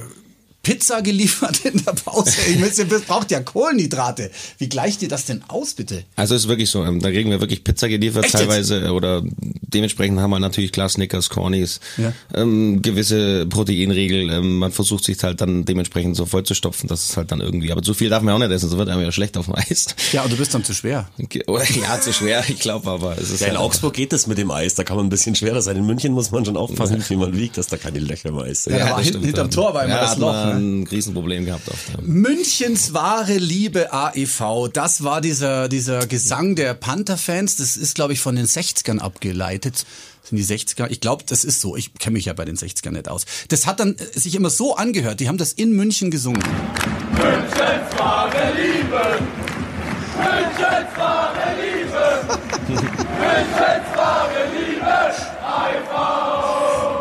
Pizza 0.66 1.00
geliefert 1.00 1.64
in 1.64 1.84
der 1.84 1.92
Pause. 1.92 2.32
Ich 2.50 2.58
meine, 2.58 2.72
ihr 2.76 2.98
braucht 3.06 3.30
ja 3.30 3.38
Kohlenhydrate. 3.40 4.30
Wie 4.58 4.68
gleicht 4.68 5.00
ihr 5.02 5.08
das 5.08 5.24
denn 5.26 5.44
aus, 5.46 5.74
bitte? 5.74 6.02
Also 6.16 6.34
es 6.34 6.42
ist 6.42 6.48
wirklich 6.48 6.70
so, 6.70 6.84
ähm, 6.84 7.00
da 7.00 7.10
kriegen 7.12 7.30
wir 7.30 7.40
wirklich 7.40 7.62
Pizza 7.62 7.88
geliefert 7.88 8.24
Echt 8.24 8.34
jetzt? 8.34 8.40
teilweise 8.42 8.80
äh, 8.86 8.88
oder 8.88 9.22
dementsprechend 9.62 10.18
haben 10.20 10.30
wir 10.30 10.40
natürlich 10.40 10.72
klar 10.72 10.88
Snickers, 10.88 11.28
Cornys, 11.28 11.78
Ja. 11.98 12.12
ähm, 12.34 12.82
gewisse 12.82 13.46
Proteinriegel. 13.46 14.28
Ähm, 14.30 14.58
man 14.58 14.72
versucht 14.72 15.04
sich 15.04 15.22
halt 15.22 15.40
dann 15.40 15.64
dementsprechend 15.64 16.16
so 16.16 16.26
voll 16.26 16.42
zu 16.42 16.54
stopfen, 16.54 16.88
dass 16.88 17.10
es 17.10 17.16
halt 17.16 17.30
dann 17.30 17.40
irgendwie, 17.40 17.70
aber 17.70 17.82
zu 17.82 17.94
viel 17.94 18.08
darf 18.08 18.22
man 18.22 18.34
auch 18.34 18.38
nicht 18.38 18.50
essen, 18.50 18.68
so 18.68 18.76
wird 18.78 18.88
einem 18.88 19.02
ja 19.02 19.12
schlecht 19.12 19.36
auf 19.36 19.44
dem 19.46 19.54
Eis. 19.54 19.86
Ja, 20.12 20.22
und 20.24 20.32
du 20.32 20.36
bist 20.36 20.52
dann 20.52 20.64
zu 20.64 20.74
schwer. 20.74 21.08
Oder, 21.46 21.64
ja, 21.80 22.00
zu 22.00 22.12
schwer, 22.12 22.42
ich 22.48 22.58
glaube 22.58 22.90
aber. 22.90 23.16
Es 23.18 23.30
ist 23.30 23.40
Ja, 23.40 23.46
in 23.48 23.52
halt 23.52 23.60
Augsburg 23.62 23.94
geht 23.94 24.12
das 24.12 24.26
mit 24.26 24.38
dem 24.38 24.50
Eis, 24.50 24.74
da 24.74 24.82
kann 24.82 24.96
man 24.96 25.06
ein 25.06 25.10
bisschen 25.10 25.34
schwerer 25.36 25.62
sein. 25.62 25.76
In 25.76 25.86
München 25.86 26.12
muss 26.12 26.32
man 26.32 26.44
schon 26.44 26.56
aufpassen, 26.56 27.04
wie 27.08 27.16
man 27.16 27.36
wiegt, 27.36 27.56
dass 27.56 27.68
da 27.68 27.76
keine 27.76 28.00
Löcher 28.00 28.30
im 28.30 28.38
Eis 28.38 28.64
sind. 28.64 28.72
Ja, 28.74 28.80
da 28.80 28.90
war 28.90 28.96
das 28.98 29.06
hinten- 29.06 29.24
hinterm 29.24 29.50
Tor 29.50 29.74
war 29.74 29.84
immer 29.84 29.94
ja, 29.94 30.00
das 30.00 30.16
Loch, 30.18 30.32
man 30.32 30.55
ein 30.56 30.86
Riesenproblem 30.86 31.44
gehabt 31.44 31.68
oft. 31.68 31.88
Ja. 31.88 32.00
Münchens 32.02 32.94
wahre 32.94 33.38
Liebe 33.38 33.92
AEV, 33.92 34.68
das 34.72 35.04
war 35.04 35.20
dieser, 35.20 35.68
dieser 35.68 36.06
Gesang 36.06 36.56
der 36.56 36.74
Panther-Fans. 36.74 37.56
Das 37.56 37.76
ist, 37.76 37.94
glaube 37.94 38.12
ich, 38.12 38.20
von 38.20 38.36
den 38.36 38.46
60ern 38.46 38.98
abgeleitet. 38.98 39.84
Sind 40.22 40.38
die 40.38 40.44
60er? 40.44 40.88
Ich 40.90 41.00
glaube, 41.00 41.24
das 41.26 41.44
ist 41.44 41.60
so. 41.60 41.76
Ich 41.76 41.94
kenne 41.94 42.14
mich 42.14 42.24
ja 42.24 42.32
bei 42.32 42.44
den 42.44 42.56
60ern 42.56 42.90
nicht 42.90 43.08
aus. 43.08 43.26
Das 43.48 43.66
hat 43.66 43.78
dann 43.78 43.96
äh, 43.96 44.18
sich 44.18 44.34
immer 44.34 44.50
so 44.50 44.74
angehört. 44.74 45.20
Die 45.20 45.28
haben 45.28 45.38
das 45.38 45.52
in 45.52 45.72
München 45.72 46.10
gesungen. 46.10 46.42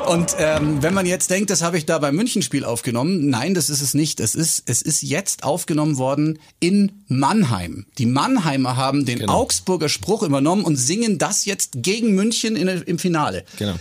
Und 0.05 0.35
ähm, 0.37 0.81
wenn 0.81 0.93
man 0.93 1.05
jetzt 1.05 1.29
denkt, 1.29 1.49
das 1.49 1.61
habe 1.61 1.77
ich 1.77 1.85
da 1.85 1.99
beim 1.99 2.15
Münchenspiel 2.15 2.63
aufgenommen, 2.63 3.29
nein, 3.29 3.53
das 3.53 3.69
ist 3.69 3.81
es 3.81 3.93
nicht. 3.93 4.19
Es 4.19 4.35
ist, 4.35 4.63
es 4.67 4.81
ist 4.81 5.01
jetzt 5.01 5.43
aufgenommen 5.43 5.97
worden 5.97 6.39
in 6.59 7.03
Mannheim. 7.07 7.85
Die 7.97 8.05
Mannheimer 8.05 8.77
haben 8.77 9.05
den 9.05 9.27
Augsburger 9.27 9.89
Spruch 9.89 10.23
übernommen 10.23 10.63
und 10.63 10.75
singen 10.75 11.17
das 11.17 11.45
jetzt 11.45 11.71
gegen 11.77 12.13
München 12.13 12.55
in, 12.55 12.67
im 12.67 12.99
Finale. 12.99 13.45
Genau. 13.57 13.75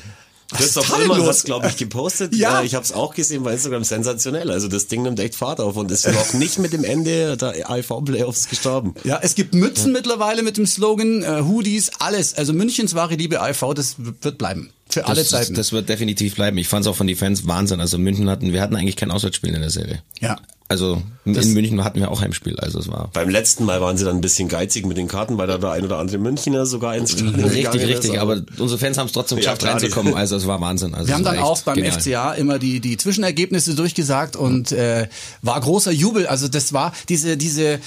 Da 0.58 0.80
denn 0.80 1.10
Ullmann 1.10 1.26
hat 1.26 1.44
glaube 1.44 1.68
ich, 1.68 1.76
gepostet. 1.76 2.34
Ja. 2.34 2.60
ja. 2.60 2.62
Ich 2.62 2.74
habe 2.74 2.84
es 2.84 2.92
auch 2.92 3.14
gesehen 3.14 3.42
bei 3.42 3.52
Instagram. 3.52 3.84
Sensationell. 3.84 4.50
Also 4.50 4.68
das 4.68 4.86
Ding 4.86 5.02
nimmt 5.02 5.20
echt 5.20 5.34
Fahrt 5.34 5.60
auf 5.60 5.76
und 5.76 5.90
ist 5.90 6.06
noch 6.06 6.32
nicht 6.34 6.58
mit 6.58 6.72
dem 6.72 6.84
Ende 6.84 7.36
der 7.36 7.70
AIV-Playoffs 7.70 8.48
gestorben. 8.48 8.94
Ja, 9.04 9.18
es 9.22 9.34
gibt 9.34 9.54
Mützen 9.54 9.92
mittlerweile 9.92 10.42
mit 10.42 10.56
dem 10.56 10.66
Slogan, 10.66 11.22
äh, 11.22 11.42
Hoodies, 11.42 11.90
alles. 11.98 12.34
Also 12.34 12.52
Münchens 12.52 12.94
wahre 12.94 13.14
Liebe 13.14 13.40
AIV, 13.40 13.74
das 13.74 13.96
wird 13.98 14.38
bleiben. 14.38 14.70
Für 14.88 15.06
alle 15.06 15.16
Das, 15.22 15.30
Zeiten. 15.30 15.54
das 15.54 15.72
wird 15.72 15.88
definitiv 15.88 16.34
bleiben. 16.34 16.58
Ich 16.58 16.68
fand 16.68 16.84
es 16.84 16.90
auch 16.90 16.96
von 16.96 17.06
den 17.06 17.16
Fans 17.16 17.46
Wahnsinn. 17.46 17.80
Also 17.80 17.98
München 17.98 18.28
hatten, 18.30 18.52
wir 18.52 18.60
hatten 18.60 18.76
eigentlich 18.76 18.96
kein 18.96 19.10
Auswärtsspiel 19.10 19.54
in 19.54 19.60
der 19.60 19.70
Serie. 19.70 20.02
ja. 20.20 20.36
Also 20.74 21.02
in 21.24 21.54
München 21.54 21.84
hatten 21.84 22.00
wir 22.00 22.10
auch 22.10 22.20
Heimspiel. 22.20 22.58
Also 22.58 22.80
es 22.80 22.88
war 22.88 23.08
Beim 23.12 23.28
letzten 23.30 23.64
Mal 23.64 23.80
waren 23.80 23.96
sie 23.96 24.04
dann 24.04 24.16
ein 24.16 24.20
bisschen 24.20 24.48
geizig 24.48 24.84
mit 24.86 24.96
den 24.96 25.06
Karten, 25.08 25.38
weil 25.38 25.46
da 25.46 25.56
der 25.56 25.70
ein 25.70 25.84
oder 25.84 25.98
andere 25.98 26.18
Münchner 26.18 26.66
sogar 26.66 26.96
ins 26.96 27.12
Stadion 27.12 27.34
richtig, 27.36 27.56
gegangen 27.70 27.80
ist, 27.80 27.88
richtig. 27.88 28.20
Aber 28.20 28.42
unsere 28.58 28.78
Fans 28.78 28.98
haben 28.98 29.06
es 29.06 29.12
trotzdem 29.12 29.38
Ja, 29.38 29.42
geschafft, 29.54 29.62
die- 29.62 29.66
reinzukommen. 29.66 30.14
Also 30.14 30.36
es 30.36 30.46
war 30.46 30.60
Wahnsinn. 30.60 30.94
Also 30.94 31.06
Wir 31.08 31.14
haben 31.14 31.24
dann 31.24 31.38
auch 31.38 31.62
beim 31.62 31.76
genial. 31.76 31.92
FCA 31.92 32.32
immer 32.34 32.58
die, 32.58 32.80
die 32.80 32.96
Zwischenergebnisse 32.96 33.74
durchgesagt 33.74 34.36
und 34.36 34.72
äh, 34.72 35.08
war 35.42 35.60
großer 35.60 35.92
Jubel. 35.92 36.26
Also 36.26 36.48
das 36.48 36.72
war 36.72 36.92
diese, 37.08 37.36
diese, 37.36 37.74
äh, 37.74 37.78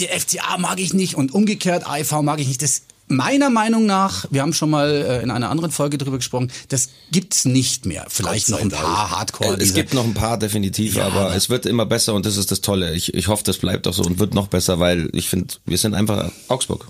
die 0.00 0.06
FCA 0.06 0.56
mag 0.58 0.80
ich 0.80 0.94
nicht 0.94 1.14
und 1.16 1.32
umgekehrt 1.34 1.86
AIV 1.86 2.22
mag 2.22 2.40
ich 2.40 2.48
nicht. 2.48 2.62
Das 2.62 2.82
meiner 3.10 3.50
Meinung 3.50 3.86
nach, 3.86 4.24
wir 4.30 4.42
haben 4.42 4.52
schon 4.52 4.70
mal 4.70 4.90
äh, 4.90 5.22
in 5.22 5.30
einer 5.30 5.50
anderen 5.50 5.70
Folge 5.70 5.98
drüber 5.98 6.16
gesprochen, 6.16 6.50
das 6.68 6.88
gibt's 7.10 7.44
nicht 7.44 7.86
mehr. 7.86 8.06
Vielleicht 8.08 8.48
noch 8.48 8.60
ein 8.60 8.70
paar 8.70 9.10
Hardcore. 9.10 9.54
Es 9.54 9.58
diese- 9.60 9.74
gibt 9.74 9.94
noch 9.94 10.04
ein 10.04 10.14
paar 10.14 10.38
definitiv, 10.38 10.94
Ja, 10.96 11.06
aber 11.06 11.20
aber- 11.26 11.34
es 11.36 11.50
wird 11.50 11.66
immer 11.66 11.86
besser 11.86 12.14
und 12.14 12.24
das 12.26 12.36
ist 12.36 12.50
das 12.50 12.60
Tolle. 12.60 12.94
Ich, 12.94 13.12
ich 13.14 13.28
hoffe, 13.28 13.44
das 13.44 13.58
bleibt 13.58 13.86
auch 13.86 13.92
so 13.94 14.02
und 14.02 14.18
wird 14.18 14.34
noch 14.34 14.48
besser, 14.48 14.80
weil 14.80 15.08
ich 15.12 15.28
finde, 15.28 15.54
wir 15.66 15.78
sind 15.78 15.94
einfach 15.94 16.30
Augsburg. 16.48 16.86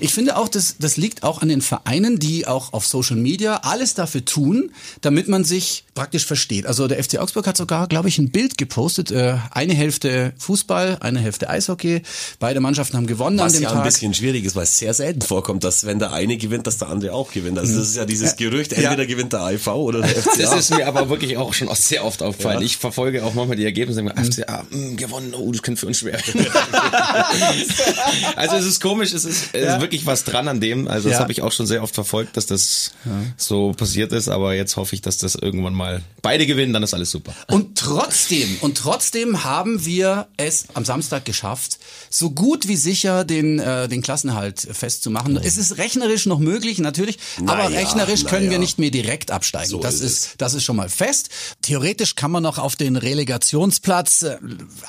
Ich 0.00 0.12
finde 0.12 0.36
auch, 0.36 0.48
das, 0.48 0.76
das 0.78 0.96
liegt 0.96 1.22
auch 1.22 1.42
an 1.42 1.48
den 1.48 1.62
Vereinen, 1.62 2.18
die 2.18 2.46
auch 2.46 2.72
auf 2.72 2.86
Social 2.86 3.16
Media 3.16 3.56
alles 3.62 3.94
dafür 3.94 4.24
tun, 4.24 4.70
damit 5.00 5.28
man 5.28 5.44
sich 5.44 5.84
praktisch 5.94 6.24
versteht. 6.26 6.66
Also 6.66 6.88
der 6.88 7.02
FC 7.02 7.18
Augsburg 7.18 7.46
hat 7.46 7.56
sogar, 7.56 7.86
glaube 7.86 8.08
ich, 8.08 8.18
ein 8.18 8.30
Bild 8.30 8.56
gepostet. 8.58 9.10
Äh, 9.10 9.36
eine 9.50 9.74
Hälfte 9.74 10.32
Fußball, 10.38 10.98
eine 11.00 11.20
Hälfte 11.20 11.48
Eishockey. 11.50 12.02
Beide 12.38 12.60
Mannschaften 12.60 12.96
haben 12.96 13.06
gewonnen 13.06 13.38
Was 13.38 13.46
an 13.46 13.52
dem 13.54 13.62
ja 13.64 13.68
Tag. 13.70 13.78
ein 13.78 13.84
bisschen 13.84 14.14
schwierig 14.14 14.44
ist, 14.44 14.56
weil 14.56 14.64
es 14.64 14.78
sehr 14.78 14.94
selten 14.94 15.22
vorkommt, 15.22 15.64
dass 15.64 15.84
wenn 15.84 15.98
der 15.98 16.12
eine 16.12 16.36
gewinnt, 16.36 16.66
dass 16.66 16.78
der 16.78 16.88
andere 16.88 17.12
auch 17.12 17.32
gewinnt. 17.32 17.58
Also 17.58 17.78
das 17.78 17.88
ist 17.88 17.96
ja 17.96 18.04
dieses 18.04 18.36
Gerücht, 18.36 18.72
entweder 18.72 19.06
gewinnt 19.06 19.32
der 19.32 19.40
AIV 19.42 19.66
oder 19.68 20.00
der 20.00 20.10
FCA. 20.10 20.30
Das 20.42 20.54
ist 20.58 20.74
mir 20.74 20.86
aber 20.86 21.08
wirklich 21.08 21.36
auch 21.36 21.52
schon 21.52 21.68
sehr 21.74 22.04
oft 22.04 22.22
aufgefallen. 22.22 22.60
Ja. 22.60 22.64
Ich 22.66 22.76
verfolge 22.78 23.24
auch 23.24 23.34
manchmal 23.34 23.56
die 23.56 23.64
Ergebnisse 23.64 24.00
und 24.00 24.06
denke 24.06 24.20
mir, 24.22 24.30
FCA, 24.30 24.64
mh, 24.70 24.96
gewonnen, 24.96 25.34
oh, 25.34 25.50
das 25.52 25.62
könnte 25.62 25.80
für 25.80 25.86
uns 25.86 25.98
schwer 25.98 26.14
werden. 26.14 26.46
also 28.36 28.56
es 28.56 28.66
ist 28.66 28.80
komisch, 28.80 29.12
es 29.12 29.24
ist, 29.24 29.54
ist 29.62 29.80
wirklich 29.80 30.06
was 30.06 30.24
dran 30.24 30.48
an 30.48 30.60
dem. 30.60 30.88
Also 30.88 31.08
das 31.08 31.16
Ja. 31.18 31.22
habe 31.22 31.32
ich 31.32 31.42
auch 31.42 31.52
schon 31.52 31.66
sehr 31.66 31.82
oft 31.82 31.94
verfolgt, 31.94 32.36
dass 32.36 32.46
das 32.46 32.92
so 33.36 33.72
passiert 33.72 34.12
ist. 34.12 34.28
Aber 34.28 34.54
jetzt 34.54 34.76
hoffe 34.76 34.94
ich, 34.94 35.02
dass 35.02 35.18
das 35.18 35.34
irgendwann 35.34 35.74
mal 35.74 36.02
beide 36.22 36.46
gewinnen, 36.46 36.72
dann 36.72 36.82
ist 36.82 36.94
alles 36.94 37.10
super. 37.10 37.34
Und 37.48 37.76
trotzdem, 37.78 38.56
und 38.60 38.78
trotzdem 38.78 39.44
haben 39.44 39.84
wir 39.84 40.28
es 40.36 40.66
am 40.74 40.84
Samstag 40.84 41.24
geschafft, 41.24 41.78
so 42.10 42.30
gut 42.30 42.68
wie 42.68 42.76
sicher 42.76 43.24
den, 43.24 43.58
äh, 43.58 43.88
den 43.88 44.02
Klassenhalt 44.02 44.60
festzumachen. 44.60 45.36
Es 45.36 45.56
ist 45.56 45.78
rechnerisch 45.78 46.26
noch 46.26 46.38
möglich, 46.38 46.78
natürlich, 46.78 47.18
aber 47.46 47.68
Naja, 47.68 47.78
rechnerisch 47.80 48.24
können 48.24 48.50
wir 48.50 48.58
nicht 48.58 48.78
mehr 48.78 48.90
direkt 48.90 49.30
absteigen. 49.30 49.68
So 49.70 49.80
das 49.80 49.94
ist 49.94 50.02
ist, 50.02 50.34
das 50.38 50.54
ist 50.54 50.64
schon 50.64 50.76
mal 50.76 50.88
fest. 50.88 51.30
Theoretisch 51.62 52.14
kann 52.16 52.30
man 52.30 52.42
noch 52.42 52.58
auf 52.58 52.76
den 52.76 52.96
Relegationsplatz, 52.96 54.22
äh, 54.22 54.36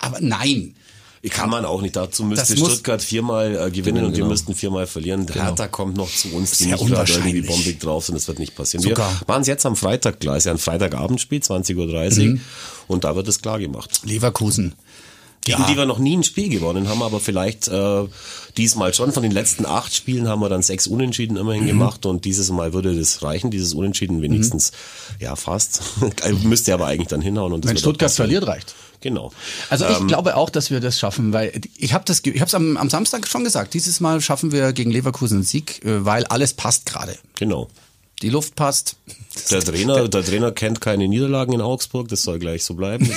aber 0.02 0.18
nein. 0.22 0.76
Kann 1.30 1.50
man 1.50 1.64
auch 1.64 1.82
nicht. 1.82 1.96
Dazu 1.96 2.26
müsste 2.26 2.58
Stuttgart 2.58 3.02
viermal 3.02 3.56
äh, 3.68 3.72
gewinnen 3.72 4.04
und 4.04 4.12
wir 4.12 4.18
genau. 4.20 4.30
müsten 4.30 4.54
viermal 4.56 4.88
verlieren. 4.88 5.26
Der 5.26 5.44
Hertha 5.46 5.68
kommt 5.70 5.96
noch 5.96 6.14
zu 6.14 6.30
uns, 6.34 6.58
die 6.58 6.66
Sehr 6.66 6.76
nicht 6.76 6.88
gerade 6.88 7.12
irgendwie 7.14 7.42
bombig 7.44 7.80
drauf 7.80 8.06
sind. 8.06 8.16
Das 8.16 8.28
wird 8.28 8.40
nicht 8.40 8.56
passieren. 8.56 8.84
Sogar. 8.84 9.10
Wir 9.10 9.26
machen 9.28 9.42
es 9.44 9.48
jetzt 9.48 9.66
am 9.66 9.76
Freitag 9.78 10.20
klar. 10.20 10.36
Ist 10.36 10.46
ja 10.46 10.52
ein 10.52 10.58
Freitagabendspiel, 10.58 11.40
20.30 11.40 12.24
Mhm. 12.26 12.34
Uhr. 12.34 12.40
Und 12.88 13.04
da 13.06 13.16
wird 13.16 13.28
es 13.30 13.42
klar 13.42 13.58
gemacht. 13.60 14.02
Leverkusen. 14.04 14.74
Gegen 15.46 15.60
Ja. 15.62 15.68
die 15.68 15.76
wir 15.78 15.86
noch 15.86 16.00
nie 16.00 16.16
ein 16.16 16.24
Spiel 16.24 16.48
gewonnen 16.48 16.88
haben, 16.88 17.02
aber 17.02 17.20
vielleicht 17.20 17.68
äh, 17.68 18.04
diesmal 18.58 18.94
schon. 18.94 19.12
Von 19.12 19.24
den 19.24 19.32
letzten 19.34 19.66
acht 19.66 19.94
Spielen 19.94 20.28
haben 20.30 20.40
wir 20.42 20.48
dann 20.50 20.62
sechs 20.62 20.88
Unentschieden 20.88 21.34
Mhm. 21.36 21.40
immerhin 21.40 21.68
gemacht 21.68 22.06
und 22.06 22.24
dieses 22.26 22.50
Mal 22.50 22.74
würde 22.74 22.96
das 22.98 23.24
reichen, 23.24 23.50
dieses 23.52 23.74
Unentschieden 23.74 24.22
wenigstens. 24.22 24.72
Ja, 25.20 25.36
fast. 25.36 25.82
Müsste 26.44 26.74
aber 26.74 26.88
eigentlich 26.88 27.10
dann 27.10 27.22
hinhauen. 27.22 27.52
Und 27.54 27.64
das 27.66 27.70
Wenn 27.72 27.78
Stuttgart 27.78 28.12
verliert, 28.12 28.46
reicht. 28.48 28.74
Genau. 29.04 29.34
Also 29.70 29.86
ich 29.86 30.08
glaube 30.08 30.38
auch, 30.38 30.50
dass 30.50 30.72
wir 30.72 30.80
das 30.80 30.98
schaffen, 30.98 31.34
weil 31.34 31.60
ich 31.76 31.94
habe 31.94 32.06
das, 32.06 32.22
ich 32.24 32.40
habe 32.40 32.48
es 32.48 32.56
am, 32.56 32.78
am 32.78 32.90
Samstag 32.90 33.28
schon 33.28 33.44
gesagt. 33.44 33.74
Dieses 33.74 34.00
Mal 34.00 34.22
schaffen 34.22 34.54
wir 34.54 34.72
gegen 34.72 34.92
Leverkusen 34.92 35.40
einen 35.40 35.44
Sieg, 35.44 35.84
äh, 35.84 36.06
weil 36.06 36.26
alles 36.26 36.54
passt 36.54 36.86
gerade. 36.86 37.18
Genau. 37.36 37.68
Die 38.22 38.30
Luft 38.30 38.56
passt. 38.56 38.96
Der 39.52 39.60
Trainer, 39.62 40.08
der 40.08 40.24
Trainer 40.24 40.52
kennt 40.52 40.80
keine 40.80 41.08
Niederlagen 41.08 41.52
in 41.54 41.60
Augsburg, 41.62 42.08
das 42.08 42.22
soll 42.22 42.40
gleich 42.40 42.64
so 42.64 42.74
bleiben. 42.76 43.10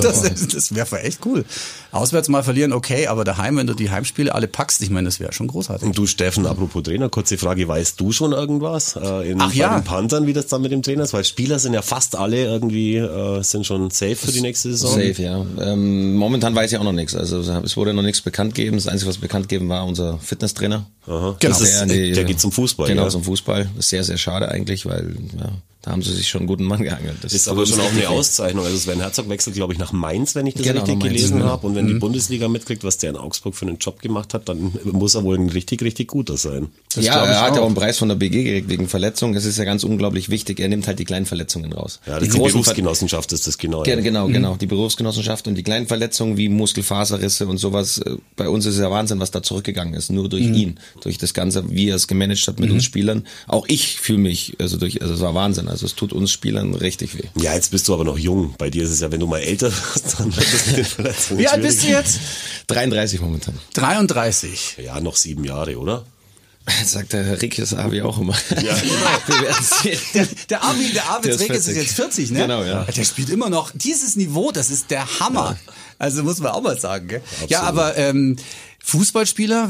Das. 0.00 0.20
Das, 0.20 0.22
ist- 0.24 0.54
das 0.56 0.74
wäre 0.74 1.02
echt 1.02 1.24
cool. 1.26 1.44
Auswärts 1.92 2.28
mal 2.28 2.42
verlieren, 2.42 2.72
okay, 2.72 3.06
aber 3.06 3.24
daheim, 3.24 3.56
wenn 3.58 3.66
du 3.66 3.74
die 3.74 3.90
Heimspiele 3.90 4.34
alle 4.34 4.48
packst, 4.48 4.80
ich 4.82 4.90
meine, 4.90 5.06
das 5.06 5.20
wäre 5.20 5.32
schon 5.32 5.46
großartig. 5.48 5.86
Und 5.86 5.96
du, 5.98 6.06
Steffen, 6.06 6.46
apropos 6.46 6.82
Trainer, 6.82 7.08
kurze 7.10 7.36
Frage, 7.38 7.68
weißt 7.68 8.00
du 8.00 8.10
schon 8.12 8.32
irgendwas 8.32 8.96
äh, 8.96 9.30
in, 9.30 9.40
Ach 9.40 9.50
bei 9.50 9.54
ja. 9.56 9.78
den 9.78 9.84
Panthern, 9.84 10.26
wie 10.26 10.32
das 10.32 10.46
dann 10.46 10.62
mit 10.62 10.72
dem 10.72 10.82
Trainer 10.82 11.04
ist? 11.04 11.12
Weil 11.12 11.24
Spieler 11.24 11.58
sind 11.58 11.74
ja 11.74 11.82
fast 11.82 12.16
alle 12.16 12.42
irgendwie, 12.44 12.96
äh, 12.96 13.42
sind 13.42 13.66
schon 13.66 13.90
safe 13.90 14.16
für 14.16 14.32
die 14.32 14.40
nächste 14.40 14.70
Saison. 14.70 14.90
Safe, 14.94 15.22
ja. 15.22 15.44
Ähm, 15.60 16.14
momentan 16.14 16.54
weiß 16.54 16.72
ich 16.72 16.78
auch 16.78 16.84
noch 16.84 16.92
nichts. 16.92 17.14
Also 17.14 17.38
es 17.40 17.76
wurde 17.76 17.92
noch 17.94 18.02
nichts 18.02 18.20
bekannt 18.22 18.54
gegeben. 18.54 18.76
Das 18.78 18.86
Einzige, 18.88 19.10
was 19.10 19.18
bekannt 19.18 19.48
gegeben 19.48 19.68
war, 19.68 19.84
unser 19.86 20.18
Fitnesstrainer. 20.18 20.86
Aha. 21.06 21.36
Genau. 21.38 21.58
Das 21.58 21.60
ist, 21.60 21.78
Der, 21.80 21.86
der 21.86 22.24
geht 22.24 22.40
zum 22.40 22.52
Fußball. 22.52 22.88
Genau, 22.88 23.04
ja. 23.04 23.08
zum 23.08 23.24
Fußball. 23.24 23.64
Das 23.64 23.86
ist 23.86 23.88
sehr, 23.90 24.04
sehr 24.04 24.18
schade 24.18 24.48
eigentlich, 24.48 24.86
weil 24.86 25.16
ja, 25.38 25.50
da 25.82 25.92
haben 25.92 26.02
sie 26.02 26.12
sich 26.12 26.28
schon 26.28 26.40
einen 26.40 26.48
guten 26.48 26.64
Mann 26.64 26.82
geangelt. 26.82 27.16
Das 27.22 27.32
Ist 27.32 27.48
aber 27.48 27.64
schon 27.64 27.80
auch 27.80 27.90
eine. 27.90 28.08
Auszeichnung. 28.10 28.64
Also 28.66 28.76
Sven 28.76 29.00
Herzog 29.00 29.28
wechselt, 29.30 29.54
glaube 29.56 29.72
ich, 29.72 29.78
nach 29.78 29.92
Mainz, 29.92 30.34
wenn 30.34 30.46
ich 30.46 30.54
das 30.54 30.62
Genau, 30.64 30.80
richtig 30.80 30.96
nach 30.96 31.02
Mainz, 31.04 31.14
gelesen 31.16 31.38
ja. 31.38 31.46
habe. 31.46 31.66
Und 31.66 31.74
wenn 31.74 31.86
die 31.86 31.94
Mhm. 31.94 32.00
Bundesliga 32.00 32.48
mitkriegt, 32.48 32.84
was 32.84 32.98
der 32.98 33.10
in 33.10 33.16
Augsburg 33.16 33.54
für 33.54 33.66
einen 33.66 33.78
Job 33.78 34.00
gemacht 34.02 34.34
hat, 34.34 34.48
dann 34.50 34.72
muss 34.84 35.14
er 35.14 35.24
wohl 35.24 35.38
ein 35.38 35.48
richtig, 35.48 35.80
richtig 35.82 36.08
guter 36.08 36.36
sein. 36.36 36.68
Das 36.94 37.04
ja, 37.04 37.14
er 37.24 37.40
hat 37.40 37.54
ja 37.56 37.62
auch. 37.62 37.66
einen 37.66 37.74
Preis 37.74 37.96
von 37.98 38.08
der 38.08 38.16
BG 38.16 38.42
gekriegt 38.44 38.68
wegen 38.68 38.88
Verletzung. 38.88 39.34
Es 39.34 39.44
ist 39.46 39.56
ja 39.58 39.64
ganz 39.64 39.82
unglaublich 39.84 40.28
wichtig. 40.28 40.60
Er 40.60 40.68
nimmt 40.68 40.86
halt 40.86 40.98
die 40.98 41.04
kleinen 41.06 41.24
Verletzungen 41.24 41.72
raus. 41.72 42.00
Ja, 42.06 42.14
das 42.14 42.20
die 42.22 42.26
ist 42.28 42.34
die 42.34 42.38
Ver- 42.40 42.48
Berufsgenossenschaft 42.48 43.32
ist 43.32 43.46
das 43.46 43.56
genau. 43.56 43.82
Ge- 43.82 43.94
ja. 43.94 44.00
Genau, 44.02 44.26
genau. 44.28 44.56
Die 44.56 44.66
Berufsgenossenschaft 44.66 45.48
und 45.48 45.54
die 45.54 45.62
kleinen 45.62 45.86
Verletzungen 45.86 46.36
wie 46.36 46.48
Muskelfaserrisse 46.50 47.46
und 47.46 47.58
sowas. 47.58 47.98
äh, 47.98 48.16
Bei 48.36 48.48
uns 48.48 48.66
ist 48.66 48.74
es 48.74 48.80
ja 48.80 48.90
Wahnsinn, 48.90 49.20
was 49.20 49.30
da 49.30 49.42
zurückgegangen 49.42 49.94
ist. 49.94 50.10
Nur 50.10 50.28
durch 50.28 50.42
ihn, 50.44 50.78
durch 51.02 51.16
das 51.18 51.32
Ganze, 51.34 51.70
wie 51.70 51.88
er 51.88 51.96
es 51.96 52.06
gemanagt 52.06 52.46
hat 52.48 52.60
mit 52.60 52.70
uns 52.70 52.84
Spielern. 52.84 53.24
Auch 53.48 53.66
ich 53.68 53.98
fühle 54.00 54.18
mich, 54.18 54.56
also 54.58 54.76
durch, 54.76 55.00
also 55.02 55.14
es 55.14 55.20
war 55.20 55.34
Wahnsinn. 55.34 55.68
Also 55.70 55.86
es 55.86 55.94
tut 55.94 56.12
uns 56.12 56.32
Spielern 56.32 56.74
richtig 56.74 57.16
weh. 57.16 57.28
Ja, 57.36 57.54
jetzt 57.54 57.70
bist 57.70 57.86
du 57.88 57.94
aber 57.94 58.04
noch 58.04 58.18
jung. 58.18 58.54
Bei 58.58 58.70
dir 58.70 58.84
ist 58.84 58.90
es 58.90 59.00
ja, 59.00 59.12
wenn 59.12 59.20
du 59.20 59.26
mal 59.26 59.38
älter 59.38 59.70
wirst, 59.70 60.18
dann 60.18 60.34
wird 60.36 60.52
das 60.52 60.66
mit 60.66 60.76
den 60.78 60.84
Verletzungen 60.84 61.40
Wie 61.40 61.48
alt 61.48 61.62
bist 61.62 61.82
du 61.84 61.88
jetzt? 61.88 62.18
33 62.66 63.20
momentan. 63.20 63.54
33. 63.74 64.78
Ja, 64.84 65.00
noch 65.00 65.16
sieben 65.16 65.44
Jahre, 65.44 65.78
oder? 65.78 66.04
Sagt 66.84 67.12
der 67.12 67.24
Herr 67.24 67.40
Rickes 67.40 67.72
Abi 67.74 68.02
auch 68.02 68.18
immer. 68.18 68.34
Ja. 68.62 68.76
Sehen. 69.82 69.98
Der, 70.14 70.26
der 70.48 70.62
Armin, 70.62 70.92
der 70.92 71.08
Arvid 71.08 71.26
Der 71.26 71.34
ist 71.34 71.40
ist 71.40 71.64
40. 71.66 71.76
jetzt 71.76 71.94
40, 71.94 72.30
ne? 72.32 72.38
Genau, 72.40 72.64
ja. 72.64 72.84
Der 72.84 73.04
spielt 73.04 73.30
immer 73.30 73.48
noch 73.48 73.70
dieses 73.72 74.16
Niveau, 74.16 74.50
das 74.50 74.70
ist 74.70 74.90
der 74.90 75.20
Hammer. 75.20 75.56
Also 75.98 76.22
muss 76.22 76.38
man 76.38 76.52
auch 76.52 76.62
mal 76.62 76.78
sagen, 76.78 77.08
gell? 77.08 77.22
Ja, 77.48 77.62
aber 77.62 77.96
ähm, 77.96 78.36
Fußballspieler, 78.84 79.68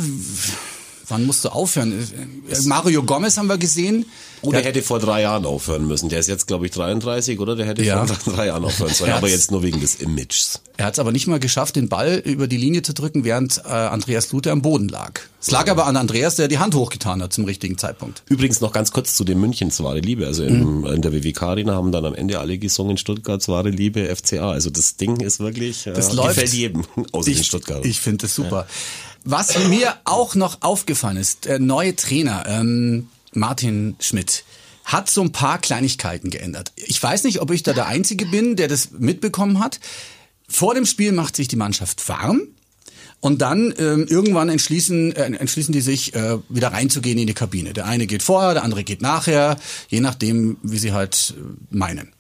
wann 1.09 1.27
musst 1.27 1.45
du 1.45 1.51
aufhören? 1.51 1.93
Äh, 2.49 2.61
Mario 2.63 3.03
Gomez 3.03 3.37
haben 3.37 3.49
wir 3.49 3.59
gesehen. 3.59 4.07
Oh, 4.43 4.51
der 4.53 4.63
hätte 4.63 4.83
vor 4.83 4.99
drei 4.99 5.23
Jahren 5.23 5.45
aufhören 5.45 5.87
müssen. 5.87 6.09
Der 6.09 6.19
ist 6.21 6.29
jetzt, 6.29 6.47
glaube 6.47 6.67
ich, 6.67 6.73
33, 6.73 7.39
oder? 7.41 7.57
Der 7.57 7.67
hätte 7.67 7.83
Ja. 7.85 8.07
vor 8.07 8.17
drei 8.35 8.47
Jahren 8.47 8.65
aufhören 8.65 8.93
sollen. 8.95 9.11
Er 9.11 9.17
Aber 9.19 9.29
jetzt 9.29 9.51
nur 9.51 9.63
wegen 9.63 9.81
des 9.81 9.97
Images. 9.97 10.61
Er 10.79 10.87
hat 10.87 10.95
es 10.95 10.99
aber 10.99 11.13
nicht 11.13 11.27
mal 11.27 11.39
geschafft, 11.39 11.77
den 11.77 11.89
Ball 11.91 12.17
über 12.25 12.47
die 12.47 12.57
Linie 12.57 12.81
zu 12.83 12.95
drücken, 12.95 13.25
während 13.25 13.59
äh, 13.67 13.69
Andreas 13.69 14.33
Lute 14.33 14.51
am 14.51 14.63
Boden 14.63 14.89
lag. 14.89 15.21
Es 15.43 15.51
lag 15.51 15.69
aber 15.71 15.87
an 15.87 15.97
Andreas, 15.97 16.37
der 16.37 16.49
die 16.49 16.59
Hand 16.59 16.75
hochgetan 16.75 17.23
hat 17.23 17.33
zum 17.35 17.45
richtigen 17.45 17.77
Zeitpunkt. 17.77 18.23
Übrigens 18.29 18.61
noch 18.63 18.73
ganz 18.73 18.93
kurz 18.93 19.15
zu 19.15 19.25
dem 19.25 19.41
Münchens 19.41 19.83
wahre 19.83 20.01
Liebe. 20.01 20.27
Also 20.27 20.43
im, 20.45 20.87
in 20.87 21.03
der 21.03 21.13
WWK 21.13 21.43
Arena 21.43 21.75
haben 21.75 21.93
dann 21.93 22.07
am 22.07 22.15
Ende 22.15 22.39
alle 22.41 22.57
gesungen 22.57 22.97
Stuttgarts 22.97 23.49
wahre 23.49 23.69
Liebe 23.71 24.15
FCA. 24.15 24.51
Also 24.53 24.71
das 24.71 24.97
Ding 24.97 25.21
ist 25.21 25.41
wirklich, 25.41 25.87
äh, 25.87 25.93
Das 25.93 26.13
läuft. 26.15 26.31
gefällt 26.37 26.53
jedem, 26.55 26.85
außer 27.13 27.31
den 27.31 27.41
Ich, 27.41 27.47
Stuttgart. 27.47 27.85
ich 27.85 28.01
finde 28.01 28.19
das 28.27 28.35
super. 28.35 28.67
Was 29.25 29.59
mir 29.69 29.95
auch 30.05 30.35
noch 30.35 30.63
aufgefallen 30.63 31.19
ist, 31.19 31.45
der 31.45 31.59
neue 31.59 31.95
Trainer, 31.95 32.45
ähm, 32.49 33.09
Martin 33.33 33.97
Schmidt, 34.01 34.45
hat 34.85 35.11
so 35.11 35.23
ein 35.23 35.33
paar 35.33 35.59
Kleinigkeiten 35.59 36.31
geändert. 36.31 36.73
Ich 36.77 37.03
weiß 37.03 37.25
nicht, 37.25 37.41
ob 37.41 37.51
ich 37.51 37.63
da 37.63 37.73
der 37.73 37.87
Einzige 37.87 38.27
bin, 38.27 38.57
der 38.57 38.69
das 38.69 38.91
mitbekommen 38.93 39.61
hat. 39.61 39.79
Vor 40.49 40.75
dem 40.75 40.87
Spiel 40.87 41.13
macht 41.13 41.37
sich 41.37 41.49
die 41.49 41.57
Mannschaft 41.57 42.09
warm. 42.09 42.43
Und 43.21 43.43
dann 43.43 43.75
ähm, 43.79 44.07
irgendwann 44.09 44.49
entschließen, 44.49 45.15
äh, 45.15 45.25
entschließen 45.25 45.73
die 45.73 45.83
sich, 45.83 46.15
äh, 46.15 46.39
wieder 46.49 46.69
reinzugehen 46.69 47.19
in 47.19 47.27
die 47.27 47.35
Kabine. 47.35 47.75
Der 47.75 47.85
eine 47.85 48.07
geht 48.07 48.23
vorher, 48.23 48.55
der 48.55 48.65
andere 48.65 48.83
geht 48.83 49.03
nachher, 49.03 49.59
je 49.89 50.01
nachdem, 50.01 50.57
wie 50.63 50.79
sie 50.79 50.93
halt 50.93 51.35
äh, 51.37 51.77
meinen. 51.77 52.13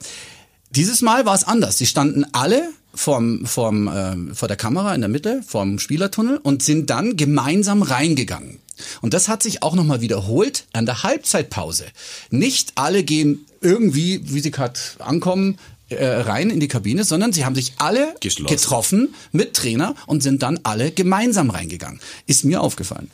Dieses 0.70 1.00
Mal 1.00 1.24
war 1.24 1.34
es 1.34 1.44
anders. 1.44 1.78
Sie 1.78 1.86
standen 1.86 2.26
alle 2.32 2.68
vorm, 2.94 3.46
vorm, 3.46 3.88
äh, 3.88 4.34
vor 4.34 4.46
der 4.46 4.58
Kamera 4.58 4.94
in 4.94 5.00
der 5.00 5.08
Mitte, 5.08 5.42
vorm 5.46 5.78
Spielertunnel 5.78 6.36
und 6.36 6.62
sind 6.62 6.90
dann 6.90 7.16
gemeinsam 7.16 7.80
reingegangen. 7.80 8.58
Und 9.00 9.14
das 9.14 9.28
hat 9.28 9.42
sich 9.42 9.62
auch 9.62 9.74
nochmal 9.74 10.00
wiederholt 10.00 10.66
an 10.72 10.86
der 10.86 11.02
Halbzeitpause. 11.02 11.86
Nicht 12.30 12.72
alle 12.74 13.02
gehen 13.02 13.46
irgendwie, 13.60 14.20
wie 14.24 14.40
sie 14.40 14.50
gerade 14.50 14.78
ankommen, 14.98 15.58
äh, 15.90 16.04
rein 16.06 16.50
in 16.50 16.60
die 16.60 16.68
Kabine, 16.68 17.04
sondern 17.04 17.32
sie 17.32 17.44
haben 17.44 17.54
sich 17.54 17.74
alle 17.78 18.14
Geschlossen. 18.20 18.54
getroffen 18.56 19.14
mit 19.32 19.54
Trainer 19.54 19.94
und 20.06 20.22
sind 20.22 20.42
dann 20.42 20.60
alle 20.62 20.90
gemeinsam 20.90 21.50
reingegangen. 21.50 22.00
Ist 22.26 22.44
mir 22.44 22.60
aufgefallen. 22.60 23.10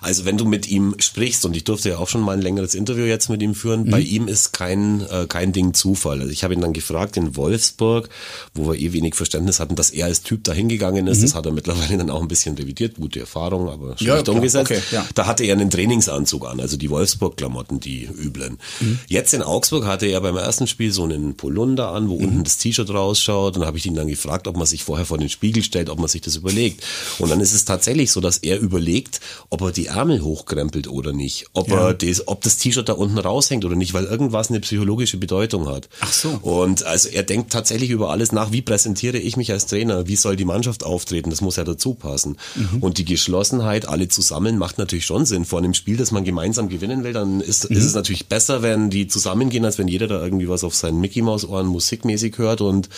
Also 0.00 0.24
wenn 0.24 0.38
du 0.38 0.44
mit 0.44 0.68
ihm 0.68 0.94
sprichst, 1.00 1.44
und 1.44 1.56
ich 1.56 1.64
durfte 1.64 1.88
ja 1.88 1.98
auch 1.98 2.06
schon 2.08 2.20
mal 2.20 2.32
ein 2.36 2.40
längeres 2.42 2.76
Interview 2.76 3.04
jetzt 3.04 3.28
mit 3.28 3.42
ihm 3.42 3.56
führen, 3.56 3.84
Mhm. 3.84 3.90
bei 3.90 3.98
ihm 4.00 4.28
ist 4.28 4.52
kein, 4.52 5.00
äh, 5.10 5.26
kein 5.28 5.52
Ding 5.52 5.74
Zufall. 5.74 6.20
Also 6.20 6.32
ich 6.32 6.44
habe 6.44 6.54
ihn 6.54 6.60
dann 6.60 6.72
gefragt 6.72 7.16
in 7.16 7.34
Wolfsburg, 7.34 8.08
wo 8.54 8.70
wir 8.70 8.78
eh 8.78 8.92
wenig 8.92 9.16
Verständnis 9.16 9.58
hatten, 9.58 9.74
dass 9.74 9.90
er 9.90 10.06
als 10.06 10.22
Typ 10.22 10.44
da 10.44 10.52
hingegangen 10.52 11.08
ist. 11.08 11.24
Das 11.24 11.34
hat 11.34 11.46
er 11.46 11.52
mittlerweile 11.52 11.98
dann 11.98 12.10
auch 12.10 12.22
ein 12.22 12.28
bisschen 12.28 12.54
revidiert. 12.56 12.94
Gute 12.94 13.18
Erfahrung, 13.18 13.68
aber 13.68 13.96
schlecht 13.98 14.02
Mhm. 14.02 14.06
Ja, 14.06 14.22
klar. 14.22 14.36
umgesetzt. 14.36 14.70
Okay, 14.70 14.80
ja. 14.92 15.04
Da 15.16 15.26
hatte 15.26 15.42
er 15.42 15.54
einen 15.56 15.70
Trainingsanzug 15.70 16.46
an, 16.46 16.60
also 16.60 16.76
die 16.76 16.90
Wolfsburg-Klamotten, 16.90 17.80
die 17.80 18.04
üblen. 18.04 18.58
Mhm. 18.78 19.00
Jetzt 19.08 19.34
in 19.34 19.42
Augsburg 19.42 19.86
hatte 19.86 20.06
er 20.06 20.20
beim 20.20 20.36
ersten 20.36 20.68
Spiel 20.68 20.92
so 20.92 21.02
einen 21.02 21.36
Polunder 21.36 21.88
an, 21.90 21.97
wo 22.06 22.16
Mhm. 22.18 22.24
unten 22.24 22.44
das 22.44 22.58
T-Shirt 22.58 22.90
rausschaut. 22.90 23.56
Und 23.56 23.64
habe 23.64 23.78
ich 23.78 23.86
ihn 23.86 23.94
dann 23.94 24.08
gefragt, 24.08 24.46
ob 24.46 24.56
man 24.58 24.66
sich 24.66 24.84
vorher 24.84 25.06
vor 25.06 25.16
den 25.18 25.30
Spiegel 25.30 25.62
stellt, 25.64 25.88
ob 25.88 25.98
man 25.98 26.08
sich 26.08 26.20
das 26.20 26.36
überlegt. 26.36 26.84
Und 27.18 27.30
dann 27.30 27.40
ist 27.40 27.54
es 27.54 27.64
tatsächlich 27.64 28.12
so, 28.12 28.20
dass 28.20 28.36
er 28.36 28.60
überlegt, 28.60 29.20
ob 29.48 29.62
er 29.62 29.72
die 29.72 29.86
Ärmel 29.86 30.22
hochkrempelt 30.22 30.86
oder 30.88 31.12
nicht, 31.12 31.46
ob 31.54 31.70
er 31.70 31.94
das, 31.94 32.28
ob 32.28 32.42
das 32.42 32.58
T-Shirt 32.58 32.88
da 32.88 32.92
unten 32.92 33.18
raushängt 33.18 33.64
oder 33.64 33.74
nicht, 33.76 33.94
weil 33.94 34.04
irgendwas 34.04 34.50
eine 34.50 34.60
psychologische 34.60 35.16
Bedeutung 35.16 35.66
hat. 35.68 35.88
Ach 36.00 36.12
so. 36.12 36.28
Und 36.42 36.84
also 36.84 37.08
er 37.08 37.22
denkt 37.22 37.50
tatsächlich 37.52 37.88
über 37.90 38.10
alles 38.10 38.30
nach, 38.32 38.52
wie 38.52 38.60
präsentiere 38.62 39.16
ich 39.18 39.36
mich 39.38 39.50
als 39.50 39.64
Trainer, 39.66 40.06
wie 40.06 40.16
soll 40.16 40.36
die 40.36 40.44
Mannschaft 40.44 40.84
auftreten, 40.84 41.30
das 41.30 41.40
muss 41.40 41.56
ja 41.56 41.64
dazu 41.64 41.94
passen. 41.94 42.36
Mhm. 42.54 42.82
Und 42.82 42.98
die 42.98 43.04
Geschlossenheit, 43.06 43.88
alle 43.88 44.08
zusammen, 44.08 44.58
macht 44.58 44.76
natürlich 44.78 45.06
schon 45.06 45.24
Sinn. 45.24 45.44
Vor 45.46 45.58
einem 45.60 45.72
Spiel, 45.74 45.96
das 45.96 46.10
man 46.10 46.24
gemeinsam 46.24 46.68
gewinnen 46.68 47.04
will, 47.04 47.12
dann 47.12 47.40
ist, 47.40 47.70
Mhm. 47.70 47.76
ist 47.76 47.84
es 47.84 47.94
natürlich 47.94 48.26
besser, 48.26 48.62
wenn 48.62 48.90
die 48.90 49.06
zusammengehen, 49.08 49.64
als 49.64 49.78
wenn 49.78 49.88
jeder 49.88 50.06
da 50.08 50.22
irgendwie 50.22 50.48
was 50.48 50.64
auf 50.64 50.74
seinen 50.74 51.00
Mickey 51.00 51.22
Maus 51.22 51.44
Ohren 51.44 51.66
musikmäßig 51.88 52.36
hört 52.38 52.60
und 52.60 52.88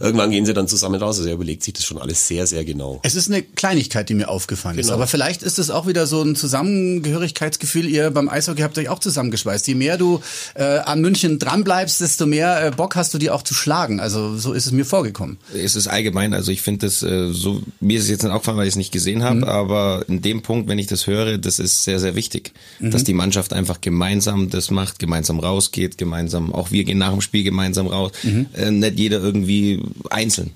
irgendwann 0.00 0.30
gehen 0.30 0.46
sie 0.46 0.54
dann 0.54 0.68
zusammen 0.68 1.00
raus. 1.00 1.18
Also 1.18 1.28
er 1.28 1.34
überlegt 1.34 1.62
sich 1.62 1.74
das 1.74 1.84
schon 1.84 1.98
alles 1.98 2.26
sehr, 2.28 2.46
sehr 2.46 2.64
genau. 2.64 3.00
Es 3.02 3.14
ist 3.14 3.28
eine 3.30 3.42
Kleinigkeit, 3.42 4.08
die 4.08 4.14
mir 4.14 4.28
aufgefallen 4.28 4.78
ist. 4.78 4.86
Genau. 4.86 4.96
Aber 4.96 5.06
vielleicht 5.06 5.42
ist 5.42 5.58
es 5.58 5.70
auch 5.70 5.86
wieder 5.86 6.06
so 6.06 6.22
ein 6.22 6.36
Zusammengehörigkeitsgefühl. 6.36 7.88
Ihr 7.88 8.10
beim 8.10 8.28
Eishockey 8.28 8.62
habt 8.62 8.78
euch 8.78 8.88
auch 8.88 8.98
zusammengeschweißt. 8.98 9.66
Je 9.68 9.74
mehr 9.74 9.96
du 9.96 10.20
äh, 10.54 10.62
an 10.62 11.00
München 11.00 11.38
dranbleibst, 11.38 12.00
desto 12.00 12.26
mehr 12.26 12.66
äh, 12.66 12.70
Bock 12.70 12.96
hast 12.96 13.14
du 13.14 13.18
die 13.18 13.30
auch 13.30 13.42
zu 13.42 13.54
schlagen. 13.54 14.00
Also 14.00 14.36
so 14.36 14.52
ist 14.52 14.66
es 14.66 14.72
mir 14.72 14.84
vorgekommen. 14.84 15.38
Es 15.54 15.76
ist 15.76 15.86
allgemein, 15.86 16.34
also 16.34 16.50
ich 16.50 16.62
finde 16.62 16.86
das 16.86 17.02
äh, 17.02 17.32
so, 17.32 17.62
mir 17.80 17.98
ist 17.98 18.04
es 18.04 18.10
jetzt 18.10 18.22
nicht 18.22 18.32
aufgefallen, 18.32 18.58
weil 18.58 18.66
ich 18.66 18.72
es 18.72 18.76
nicht 18.76 18.92
gesehen 18.92 19.22
habe, 19.22 19.46
aber 19.46 20.04
in 20.08 20.22
dem 20.22 20.42
Punkt, 20.42 20.68
wenn 20.68 20.78
ich 20.78 20.86
das 20.86 21.06
höre, 21.06 21.38
das 21.38 21.58
ist 21.58 21.84
sehr, 21.84 21.98
sehr 21.98 22.14
wichtig, 22.14 22.52
dass 22.80 23.04
die 23.04 23.12
Mannschaft 23.12 23.52
einfach 23.52 23.80
gemeinsam 23.80 24.50
das 24.50 24.70
macht, 24.70 24.98
gemeinsam 24.98 25.40
rausgeht, 25.40 25.98
gemeinsam, 25.98 26.52
auch 26.52 26.70
wir 26.70 26.84
gehen 26.84 26.98
nach 26.98 27.12
dem 27.12 27.20
Spiel 27.20 27.44
gemeinsam 27.44 27.86
raus, 27.86 28.12
äh, 28.54 28.70
nicht 28.70 28.98
jeder 28.98 29.20
irgendwie 29.20 29.82
einzeln. 30.10 30.50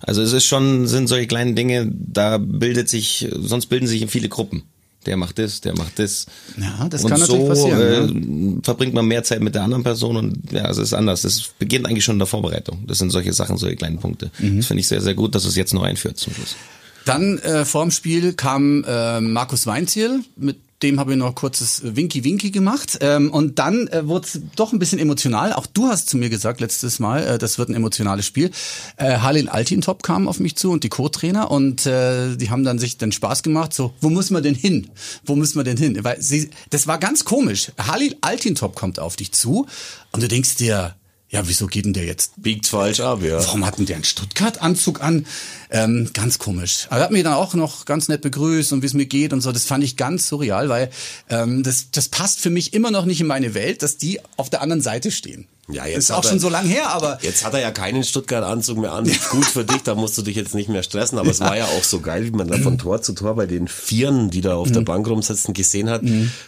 Also 0.00 0.22
es 0.22 0.32
ist 0.32 0.44
schon, 0.44 0.86
sind 0.86 1.06
solche 1.06 1.26
kleinen 1.26 1.54
Dinge, 1.54 1.90
da 1.90 2.38
bildet 2.38 2.88
sich, 2.88 3.28
sonst 3.32 3.66
bilden 3.66 3.86
sich 3.86 4.08
viele 4.10 4.28
Gruppen. 4.28 4.64
Der 5.06 5.16
macht 5.16 5.38
das, 5.38 5.60
der 5.60 5.76
macht 5.76 5.98
das. 5.98 6.26
Ja, 6.56 6.88
das 6.88 7.04
und 7.04 7.10
kann 7.10 7.20
so, 7.20 7.32
natürlich 7.36 7.48
passieren, 7.48 8.58
Äh, 8.58 8.64
verbringt 8.64 8.94
man 8.94 9.06
mehr 9.06 9.22
Zeit 9.22 9.40
mit 9.42 9.54
der 9.54 9.62
anderen 9.62 9.82
Person 9.82 10.16
und 10.16 10.52
ja, 10.52 10.68
es 10.70 10.78
ist 10.78 10.94
anders. 10.94 11.24
Es 11.24 11.50
beginnt 11.58 11.86
eigentlich 11.86 12.04
schon 12.04 12.14
in 12.14 12.20
der 12.20 12.26
Vorbereitung. 12.26 12.84
Das 12.86 12.98
sind 12.98 13.10
solche 13.10 13.32
Sachen, 13.32 13.58
solche 13.58 13.76
kleinen 13.76 13.98
Punkte. 13.98 14.30
Mhm. 14.38 14.58
Das 14.58 14.66
finde 14.66 14.80
ich 14.80 14.88
sehr, 14.88 15.02
sehr 15.02 15.14
gut, 15.14 15.34
dass 15.34 15.44
es 15.44 15.56
jetzt 15.56 15.74
noch 15.74 15.82
einführt 15.82 16.16
zum 16.16 16.32
Schluss. 16.34 16.56
Dann 17.04 17.38
äh, 17.40 17.66
vorm 17.66 17.90
Spiel 17.90 18.32
kam 18.32 18.82
äh, 18.84 19.20
Markus 19.20 19.66
Weinziel, 19.66 20.20
mit 20.36 20.56
dem 20.84 21.00
habe 21.00 21.12
ich 21.12 21.18
noch 21.18 21.34
kurzes 21.34 21.82
Winky-Winky 21.82 22.50
gemacht. 22.50 22.98
Ähm, 23.00 23.32
und 23.32 23.58
dann 23.58 23.88
äh, 23.88 24.06
wurde 24.06 24.26
es 24.26 24.40
doch 24.54 24.72
ein 24.72 24.78
bisschen 24.78 24.98
emotional. 24.98 25.52
Auch 25.52 25.66
du 25.66 25.86
hast 25.88 26.08
zu 26.08 26.16
mir 26.16 26.30
gesagt 26.30 26.60
letztes 26.60 26.98
Mal, 26.98 27.26
äh, 27.26 27.38
das 27.38 27.58
wird 27.58 27.70
ein 27.70 27.74
emotionales 27.74 28.26
Spiel. 28.26 28.50
Äh, 28.96 29.18
Halil 29.18 29.48
Altintop 29.48 30.02
kam 30.02 30.28
auf 30.28 30.38
mich 30.38 30.56
zu 30.56 30.70
und 30.70 30.84
die 30.84 30.88
Co-Trainer 30.88 31.50
und 31.50 31.86
äh, 31.86 32.36
die 32.36 32.50
haben 32.50 32.64
dann 32.64 32.78
sich 32.78 32.98
den 32.98 33.12
Spaß 33.12 33.42
gemacht, 33.42 33.72
so, 33.72 33.94
wo 34.00 34.10
muss 34.10 34.30
man 34.30 34.42
denn 34.42 34.54
hin? 34.54 34.90
Wo 35.24 35.34
müssen 35.34 35.58
wir 35.58 35.64
denn 35.64 35.76
hin? 35.76 35.98
Weil 36.02 36.20
sie, 36.20 36.50
das 36.70 36.86
war 36.86 36.98
ganz 36.98 37.24
komisch. 37.24 37.72
Halil 37.78 38.16
Altintop 38.20 38.76
kommt 38.76 38.98
auf 38.98 39.16
dich 39.16 39.32
zu 39.32 39.66
und 40.12 40.22
du 40.22 40.28
denkst 40.28 40.56
dir, 40.56 40.94
ja, 41.34 41.48
wieso 41.48 41.66
geht 41.66 41.84
denn 41.84 41.92
der 41.92 42.04
jetzt 42.04 42.40
Biegt 42.40 42.68
falsch 42.68 43.00
ab, 43.00 43.20
ja. 43.24 43.38
Warum 43.38 43.66
hatten 43.66 43.86
der 43.86 43.96
einen 43.96 44.04
Stuttgart-Anzug 44.04 45.02
an? 45.02 45.26
Ähm, 45.68 46.10
ganz 46.12 46.38
komisch. 46.38 46.86
Aber 46.90 46.98
er 46.98 47.04
hat 47.06 47.10
mich 47.10 47.24
dann 47.24 47.32
auch 47.32 47.54
noch 47.54 47.86
ganz 47.86 48.06
nett 48.06 48.20
begrüßt 48.20 48.72
und 48.72 48.82
wie 48.82 48.86
es 48.86 48.94
mir 48.94 49.06
geht 49.06 49.32
und 49.32 49.40
so. 49.40 49.50
Das 49.50 49.64
fand 49.64 49.82
ich 49.82 49.96
ganz 49.96 50.28
surreal, 50.28 50.68
weil 50.68 50.90
ähm, 51.28 51.64
das, 51.64 51.90
das 51.90 52.08
passt 52.08 52.38
für 52.38 52.50
mich 52.50 52.72
immer 52.72 52.92
noch 52.92 53.04
nicht 53.04 53.20
in 53.20 53.26
meine 53.26 53.52
Welt, 53.54 53.82
dass 53.82 53.96
die 53.96 54.20
auf 54.36 54.48
der 54.48 54.62
anderen 54.62 54.80
Seite 54.80 55.10
stehen. 55.10 55.48
Ja, 55.70 55.86
jetzt 55.86 55.98
ist 55.98 56.10
auch 56.10 56.22
er- 56.22 56.28
schon 56.28 56.38
so 56.38 56.48
lang 56.50 56.66
her, 56.66 56.90
aber 56.90 57.18
Jetzt 57.22 57.44
hat 57.44 57.54
er 57.54 57.60
ja 57.60 57.70
keinen 57.70 58.04
Stuttgart-Anzug 58.04 58.76
mehr 58.78 58.92
an. 58.92 59.10
Gut 59.30 59.46
für 59.46 59.64
dich, 59.64 59.82
da 59.82 59.94
musst 59.94 60.18
du 60.18 60.22
dich 60.22 60.36
jetzt 60.36 60.54
nicht 60.54 60.68
mehr 60.68 60.82
stressen. 60.82 61.18
Aber 61.18 61.30
es 61.30 61.40
war 61.40 61.56
ja 61.56 61.64
auch 61.64 61.82
so 61.84 62.00
geil, 62.00 62.24
wie 62.26 62.30
man 62.32 62.48
da 62.48 62.58
von 62.58 62.76
Tor 62.76 63.00
zu 63.00 63.14
Tor 63.14 63.34
bei 63.34 63.46
den 63.46 63.66
Vieren, 63.68 64.28
die 64.30 64.42
da 64.42 64.56
auf 64.56 64.70
der 64.70 64.82
Bank 64.82 65.08
rumsitzen, 65.08 65.54
gesehen 65.54 65.88
hat, 65.88 66.02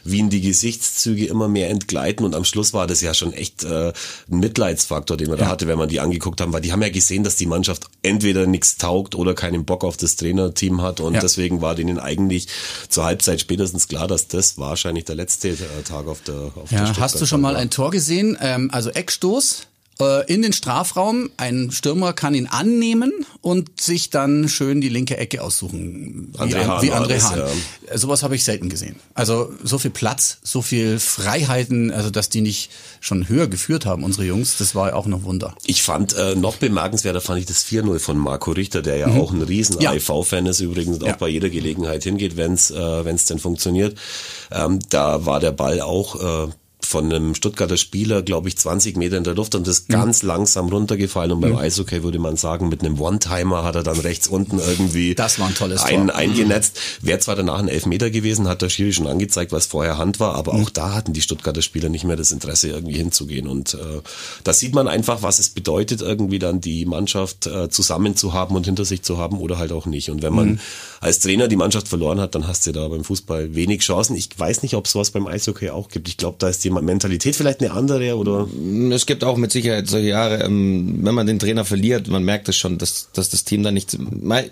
wie 0.05 0.19
ihn 0.19 0.29
die 0.29 0.43
Gesichtszüge 0.43 1.27
immer 1.27 1.49
mehr 1.49 1.71
entgleiten. 1.71 2.27
Und 2.27 2.35
am 2.35 2.45
Schluss 2.45 2.75
war 2.75 2.87
das 2.87 3.01
ja 3.01 3.15
schon 3.15 3.33
echt 3.33 3.65
äh, 3.65 3.93
ein 4.31 4.39
Mitleidsfaktor, 4.41 5.17
den 5.17 5.29
man 5.31 5.39
da 5.39 5.49
hatte, 5.49 5.67
wenn 5.67 5.79
man 5.79 5.89
die 5.89 6.01
angeguckt 6.01 6.41
haben. 6.41 6.53
Weil 6.53 6.61
die 6.61 6.73
haben 6.73 6.83
ja 6.83 6.91
gesehen, 6.91 7.25
dass 7.25 7.37
die 7.37 7.47
Mannschaft 7.47 7.85
entweder 8.03 8.47
nichts 8.47 8.77
taugt 8.77 9.15
oder 9.15 9.35
keinen 9.35 9.65
Bock 9.65 9.83
auf 9.85 9.97
das 9.97 10.17
Trainerteam 10.17 10.83
hat. 10.83 11.01
Und 11.01 11.15
Ja. 11.15 11.21
deswegen 11.21 11.61
war 11.63 11.75
denen 11.75 11.99
eigentlich 11.99 12.49
zur 12.91 13.05
Halbzeit 13.05 13.41
spätestens 13.41 13.89
klar, 13.89 14.09
dass 14.09 14.29
das 14.29 14.59
wahrscheinlich 14.59 15.05
der 15.07 15.15
letzte 15.15 15.49
äh, 15.51 15.55
Tag 15.87 16.07
auf 16.07 16.21
der 16.23 16.35
auf 16.55 16.69
der 16.71 16.79
ja, 16.85 16.97
hast 16.99 17.21
du 17.21 17.27
schon 17.27 17.41
mal 17.41 17.55
war. 17.55 17.61
ein 17.61 17.71
Tor 17.71 17.91
gesehen? 17.91 18.37
Ähm, 18.41 18.71
also 18.73 18.91
Eckstoß 19.11 19.63
äh, 20.01 20.27
in 20.33 20.43
den 20.43 20.53
Strafraum. 20.53 21.31
Ein 21.37 21.71
Stürmer 21.71 22.13
kann 22.13 22.35
ihn 22.35 22.49
annehmen 22.49 23.13
und 23.41 23.81
sich 23.81 24.11
dann 24.11 24.49
schön 24.49 24.81
die 24.81 24.89
linke 24.89 25.17
Ecke 25.17 25.43
aussuchen. 25.45 26.33
Wie, 26.35 26.39
André 26.39 26.57
An- 26.63 26.67
Hahn 26.69 26.83
wie 26.83 26.93
André 26.93 27.21
Hahn. 27.23 27.41
Äh, 27.87 27.97
Sowas 27.97 28.25
habe 28.25 28.35
ich 28.35 28.43
selten 28.43 28.69
gesehen. 28.69 28.97
Also 29.15 29.53
so 29.63 29.79
viel 29.79 29.93
Platz, 29.93 30.39
so 30.43 30.61
viel 30.61 30.99
Freiheiten, 30.99 31.93
also 31.93 32.11
dass 32.11 32.29
die 32.31 32.41
nicht 32.41 32.71
schon 33.01 33.29
höher 33.29 33.47
geführt 33.47 33.87
haben, 33.87 34.03
unsere 34.03 34.25
Jungs, 34.25 34.57
das 34.59 34.75
war 34.75 34.89
ja 34.89 34.95
auch 34.97 35.07
noch 35.07 35.23
Wunder. 35.23 35.55
Ich 35.65 35.85
fand 35.85 36.15
äh, 36.17 36.35
noch 36.35 36.57
bemerkenswerter 36.57 37.21
fand 37.21 37.39
ich 37.39 37.47
das 37.47 37.65
4-0 37.65 38.01
von 38.01 38.19
Marco 38.19 38.51
Richter, 38.51 38.83
der 38.83 38.97
ja 38.97 39.07
auch 39.07 39.31
ein 39.33 39.41
riesen 39.43 39.77
Mhm. 39.77 39.83
Ja. 39.83 39.91
AIV-Fan 39.93 40.47
ist 40.47 40.59
übrigens 40.61 40.99
und 40.99 41.07
Ja. 41.07 41.15
auch 41.15 41.19
bei 41.19 41.29
jeder 41.29 41.49
Gelegenheit 41.49 42.03
hingeht, 42.03 42.37
wenn's 42.37 42.73
äh, 42.73 43.05
wenn's 43.05 43.27
denn 43.27 43.39
funktioniert. 43.39 43.97
Ähm, 44.51 44.81
da 44.91 45.25
war 45.27 45.39
der 45.39 45.53
Ball 45.53 45.81
auch 45.81 46.49
äh, 46.49 46.53
von 46.87 47.07
einem 47.13 47.35
Stuttgarter 47.35 47.77
Spieler, 47.77 48.23
glaube 48.23 48.49
ich, 48.49 48.57
20 48.57 48.97
Meter 48.97 49.17
in 49.17 49.25
der 49.25 49.35
Luft 49.35 49.55
und 49.55 49.67
Mhm. 49.67 49.71
ist 49.71 49.89
ganz 49.89 50.23
langsam 50.23 50.69
runtergefallen. 50.69 51.33
Und 51.33 51.41
beim 51.41 51.57
Eishockey 51.57 52.03
würde 52.03 52.19
man 52.19 52.37
sagen, 52.37 52.69
mit 52.69 52.83
einem 52.83 53.01
One-Timer 53.01 53.65
hat 53.65 53.75
er 53.75 53.83
dann 53.83 53.99
rechts 53.99 54.29
unten 54.29 54.59
irgendwie 54.59 55.15
Das 55.15 55.39
war 55.39 55.49
ein 55.49 55.55
tolles 55.55 55.81
Tor. 55.81 55.89
ein, 55.89 56.11
eingenetzt. 56.11 56.79
Wäre 57.03 57.19
zwar 57.19 57.37
danach 57.37 57.59
ein 57.59 57.69
Elfmeter 57.69 58.11
gewesen, 58.11 58.49
hat 58.49 58.63
der 58.63 58.69
Schiri 58.69 58.93
schon 58.93 59.07
angezeigt, 59.07 59.53
was 59.53 59.67
vorher 59.67 59.99
Hand 59.99 60.21
war, 60.21 60.35
aber 60.35 60.55
Mhm. 60.55 60.63
auch 60.65 60.71
da 60.71 60.95
hatten 60.95 61.13
die 61.13 61.21
Stuttgarter 61.23 61.63
Spieler 61.63 61.89
nicht 61.89 62.05
mehr 62.05 62.17
das 62.17 62.33
Interesse, 62.33 62.69
irgendwie 62.69 62.97
hinzugehen. 62.97 63.47
Und 63.49 63.75
äh, 63.75 63.79
da 64.45 64.53
sieht 64.53 64.75
man 64.75 64.89
einfach, 64.89 65.23
was 65.23 65.39
es 65.39 65.51
bedeutet, 65.51 66.01
irgendwie 66.03 66.39
dann 66.39 66.61
die 66.61 66.87
Mannschaft 66.87 67.47
äh, 67.47 67.69
zusammen 67.69 68.17
zu 68.17 68.33
haben 68.33 68.55
und 68.57 68.67
hinter 68.67 68.85
sich 68.85 69.03
zu 69.03 69.19
haben 69.19 69.39
oder 69.39 69.59
halt 69.59 69.73
auch 69.73 69.87
nicht. 69.87 70.11
Und 70.11 70.23
wenn 70.23 70.35
man 70.35 70.49
Mhm. 70.53 70.59
als 71.01 71.19
Trainer 71.21 71.49
die 71.49 71.57
Mannschaft 71.57 71.89
verloren 71.89 72.21
hat, 72.21 72.35
dann 72.35 72.47
hast 72.47 72.67
du 72.67 72.73
da 72.73 72.87
beim 72.89 73.05
Fußball 73.05 73.55
wenig 73.55 73.81
Chancen. 73.81 74.17
Ich 74.17 74.29
weiß 74.37 74.63
nicht, 74.63 74.75
ob 74.75 74.87
es 74.87 74.93
sowas 74.93 75.11
beim 75.11 75.27
Eishockey 75.27 75.71
auch 75.71 75.89
gibt. 75.89 76.09
Ich 76.09 76.17
glaube, 76.17 76.37
da 76.39 76.49
ist 76.49 76.65
die 76.65 76.71
Mentalität 76.85 77.37
vielleicht 77.37 77.61
eine 77.61 77.73
andere 77.73 78.17
oder? 78.17 78.47
Es 78.93 79.07
gibt 79.07 79.25
auch 79.25 79.37
mit 79.37 79.53
Sicherheit 79.53 79.89
solche 79.89 80.09
Jahre, 80.09 80.43
ähm, 80.45 80.99
wenn 81.03 81.15
man 81.15 81.27
den 81.27 81.39
Trainer 81.39 81.65
verliert, 81.65 82.09
man 82.09 82.25
merkt 82.25 82.49
es 82.49 82.57
schon, 82.57 82.79
dass, 82.79 83.09
dass 83.13 83.29
das 83.31 83.45
Team 83.45 83.63
dann 83.63 83.75
nicht, 83.75 83.97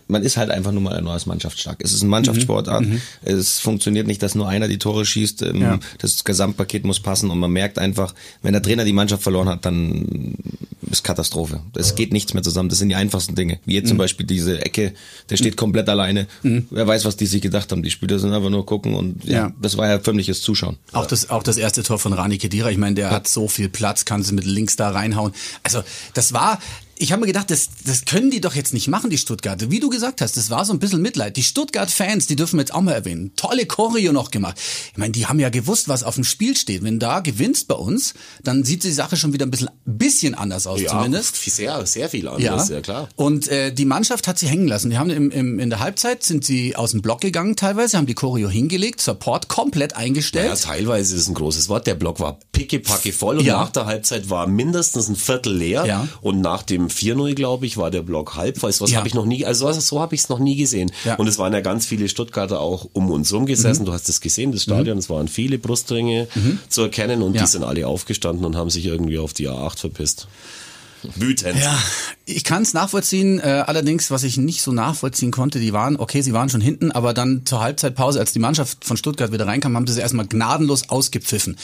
man 0.09 0.23
ist 0.23 0.37
halt 0.37 0.51
einfach 0.51 0.73
nur 0.73 0.83
mal 0.83 1.01
nur 1.03 1.13
als 1.13 1.27
Mannschaft 1.27 1.59
stark. 1.59 1.79
Es 1.81 1.93
ist 1.93 2.03
ein 2.03 2.09
Mannschaftssportart, 2.09 2.85
es 3.23 3.59
funktioniert 3.61 4.07
nicht, 4.07 4.23
dass 4.23 4.35
nur 4.35 4.49
einer 4.49 4.69
die 4.69 4.79
Tore 4.79 5.05
schießt, 5.05 5.43
ähm, 5.43 5.61
Ja. 5.61 5.79
das 5.99 6.25
Gesamtpaket 6.25 6.85
muss 6.85 7.01
passen 7.01 7.31
und 7.31 7.39
man 7.39 7.51
merkt 7.51 7.79
einfach, 7.79 8.15
wenn 8.43 8.53
der 8.53 8.63
Trainer 8.63 8.85
die 8.85 8.93
Mannschaft 8.93 9.23
verloren 9.23 9.49
hat, 9.49 9.65
dann 9.65 10.35
ist 10.91 11.03
Katastrophe. 11.05 11.61
Es 11.75 11.95
geht 11.95 12.13
nichts 12.13 12.35
mehr 12.35 12.43
zusammen, 12.43 12.69
das 12.69 12.79
sind 12.79 12.89
die 12.89 12.95
einfachsten 12.95 13.35
Dinge, 13.35 13.59
wie 13.65 13.75
jetzt 13.75 13.89
zum 13.89 13.99
Beispiel 13.99 14.27
diese 14.27 14.61
Ecke, 14.65 14.93
der 15.31 15.37
steht 15.37 15.57
komplett 15.57 15.89
alleine, 15.89 16.27
wer 16.43 16.87
weiß, 16.87 17.05
was 17.05 17.17
die 17.17 17.27
sich 17.27 17.43
gedacht 17.43 17.73
haben, 17.73 17.83
die 17.83 17.91
Spieler 17.91 18.19
sind 18.19 18.33
einfach 18.33 18.51
nur 18.51 18.65
gucken 18.67 18.95
und 18.95 19.25
ja, 19.25 19.35
Ja. 19.35 19.53
das 19.61 19.77
war 19.77 19.89
ja 19.89 19.99
förmliches 19.99 20.41
Zuschauen. 20.43 20.77
Auch 20.93 21.07
das, 21.07 21.31
auch 21.31 21.43
das 21.43 21.57
erste 21.57 21.83
Tor 21.83 21.99
von 21.99 22.13
Rani 22.15 22.39
Kedira, 22.39 22.71
ich 22.71 22.79
meine, 22.79 22.95
der 22.95 23.11
hat 23.11 23.29
so 23.29 23.49
viel 23.49 23.69
Platz, 23.69 24.05
kann 24.05 24.23
sie 24.23 24.35
mit 24.35 24.45
links 24.45 24.77
da 24.77 24.91
reinhauen. 24.91 25.33
Also 25.63 25.83
das 26.15 26.33
war, 26.33 26.59
ich 27.05 27.13
habe 27.13 27.21
mir 27.21 27.27
gedacht, 27.27 27.51
das, 27.51 27.69
das 27.85 28.07
können 28.07 28.31
die 28.31 28.41
doch 28.41 28.55
jetzt 28.55 28.73
nicht 28.73 28.89
machen, 28.89 29.11
die 29.11 29.19
Stuttgarter. 29.19 29.71
Wie 29.71 29.79
du 29.79 29.91
gesagt 29.91 30.23
hast, 30.23 30.39
das 30.39 30.49
war 30.49 30.65
so 30.65 30.73
ein 30.73 30.79
bisschen 30.79 31.03
Mitleid. 31.03 31.37
Die 31.37 31.43
Stuttgart-Fans, 31.43 32.27
die 32.27 32.35
dürfen 32.35 32.57
wir 32.57 32.63
jetzt 32.63 32.73
auch 32.73 32.81
mal 32.81 32.93
erwähnen. 32.93 33.33
Tolle 33.37 33.67
Choreo 33.67 34.11
noch 34.13 34.31
gemacht. 34.31 34.59
Ich 34.93 34.97
meine, 34.97 35.13
die 35.13 35.27
haben 35.27 35.39
ja 35.39 35.51
gewusst, 35.51 35.87
was 35.89 36.03
auf 36.03 36.15
dem 36.15 36.25
Spiel 36.25 36.57
steht. 36.57 36.83
Wenn 36.83 36.99
da 36.99 37.21
gewinnst 37.21 37.69
bei 37.69 37.75
uns, 37.75 38.15
dann 38.43 38.65
sieht 38.65 38.85
die 38.85 38.91
Sache 38.93 39.17
schon 39.19 39.35
wieder 39.35 39.45
ein 39.45 39.51
bisschen, 39.51 39.69
bisschen 39.85 40.35
anders 40.35 40.67
aus 40.67 40.81
zumindest. 40.89 41.37
sehr, 41.37 41.85
sehr 41.85 42.09
viel 42.09 42.27
anders, 42.27 42.71
ja, 42.71 42.81
klar. 42.81 43.09
Und 43.17 43.49
äh, 43.49 43.71
die 43.73 43.85
Mannschaft 43.85 44.27
hat 44.27 44.39
sie 44.39 44.47
hängen 44.47 44.67
lassen. 44.67 44.89
Die 44.89 44.97
haben 44.97 45.11
im, 45.11 45.31
im, 45.31 45.59
in 45.59 45.69
der 45.69 45.81
Halbzeit 45.81 46.23
sind 46.23 46.45
sie 46.45 46.75
aus 46.75 46.93
dem 46.93 47.03
Block 47.03 47.21
gegangen 47.21 47.55
teilweise, 47.57 47.99
haben 47.99 48.07
die 48.07 48.15
Choreo 48.15 48.49
hingelegt, 48.49 49.03
Support 49.03 49.49
komplett 49.49 49.95
eingestellt. 49.95 50.49
Ja, 50.49 50.57
teilweise 50.57 51.17
ist 51.17 51.29
ein 51.29 51.35
großes 51.35 51.69
Wort. 51.69 51.87
Der 51.87 51.97
Block 51.97 52.19
war 52.21 52.39
pickepacke 52.53 53.13
voll 53.13 53.39
und 53.39 53.45
Ja. 53.45 53.59
nach 53.59 53.71
der 53.71 53.85
Halbzeit 53.87 54.31
war 54.31 54.47
mindestens 54.47 55.09
ein 55.09 55.17
Viertel 55.17 55.55
leer. 55.55 55.85
Ja. 55.85 56.09
Und 56.23 56.41
nach 56.41 56.63
dem 56.63 56.89
4-0, 56.95 57.35
glaube 57.35 57.67
ich, 57.67 57.77
war 57.77 57.91
der 57.91 58.03
Block 58.03 58.37
halb 58.37 58.59
voll. 58.59 58.73
Was 58.79 58.91
Ja. 58.91 58.99
habe 58.99 59.09
ich 59.09 59.15
noch 59.15 59.27
nie, 59.27 59.45
also 59.45 59.71
so, 59.73 60.01
habe 60.01 60.15
ich 60.15 60.23
es 60.23 60.29
noch 60.29 60.39
nie 60.39 60.57
gesehen. 60.57 60.91
Ja. 61.05 61.17
Und 61.17 61.27
es 61.27 61.39
waren 61.39 61.53
ja 61.53 61.61
ganz 61.61 61.85
viele 61.87 62.09
Stuttgarter 62.09 62.61
auch 62.61 62.89
um 62.93 63.11
uns 63.11 63.33
rum 63.33 63.47
gesessen. 63.47 63.85
Du 63.85 63.93
hast 63.93 64.09
es 64.09 64.21
gesehen, 64.21 64.53
das 64.53 64.63
Stadion, 64.63 64.97
es 64.99 65.11
waren 65.11 65.29
viele 65.29 65.59
Brustringe 65.59 66.29
zu 66.69 66.83
erkennen 66.83 67.23
und 67.23 67.35
Ja. 67.35 67.43
die 67.43 67.49
sind 67.49 67.65
alle 67.65 67.87
aufgestanden 67.87 68.45
und 68.45 68.57
haben 68.57 68.71
sich 68.71 68.87
irgendwie 68.87 69.19
auf 69.19 69.33
die 69.35 69.49
A8 69.49 69.79
verpisst. 69.79 70.29
Wütend. 71.17 71.59
Ja, 71.61 71.79
ich 72.27 72.45
kann 72.45 72.63
es 72.63 72.75
nachvollziehen. 72.75 73.39
Äh, 73.41 73.65
allerdings, 73.67 74.11
was 74.11 74.23
ich 74.23 74.37
nicht 74.37 74.63
so 74.63 74.73
nachvollziehen 74.73 75.31
konnte, 75.31 75.59
die 75.61 75.73
waren, 75.73 75.97
okay, 75.97 76.23
sie 76.23 76.33
waren 76.33 76.49
schon 76.49 76.61
hinten, 76.61 76.93
aber 76.93 77.15
dann 77.15 77.43
zur 77.45 77.61
Halbzeitpause, 77.61 78.19
als 78.21 78.33
die 78.33 78.39
Mannschaft 78.39 78.85
von 78.85 78.97
Stuttgart 78.97 79.33
wieder 79.33 79.47
reinkam, 79.47 79.77
haben 79.77 79.87
sie 79.87 79.95
sie 79.95 80.01
erstmal 80.01 80.27
gnadenlos 80.27 80.89
ausgepfiffen. 80.89 81.57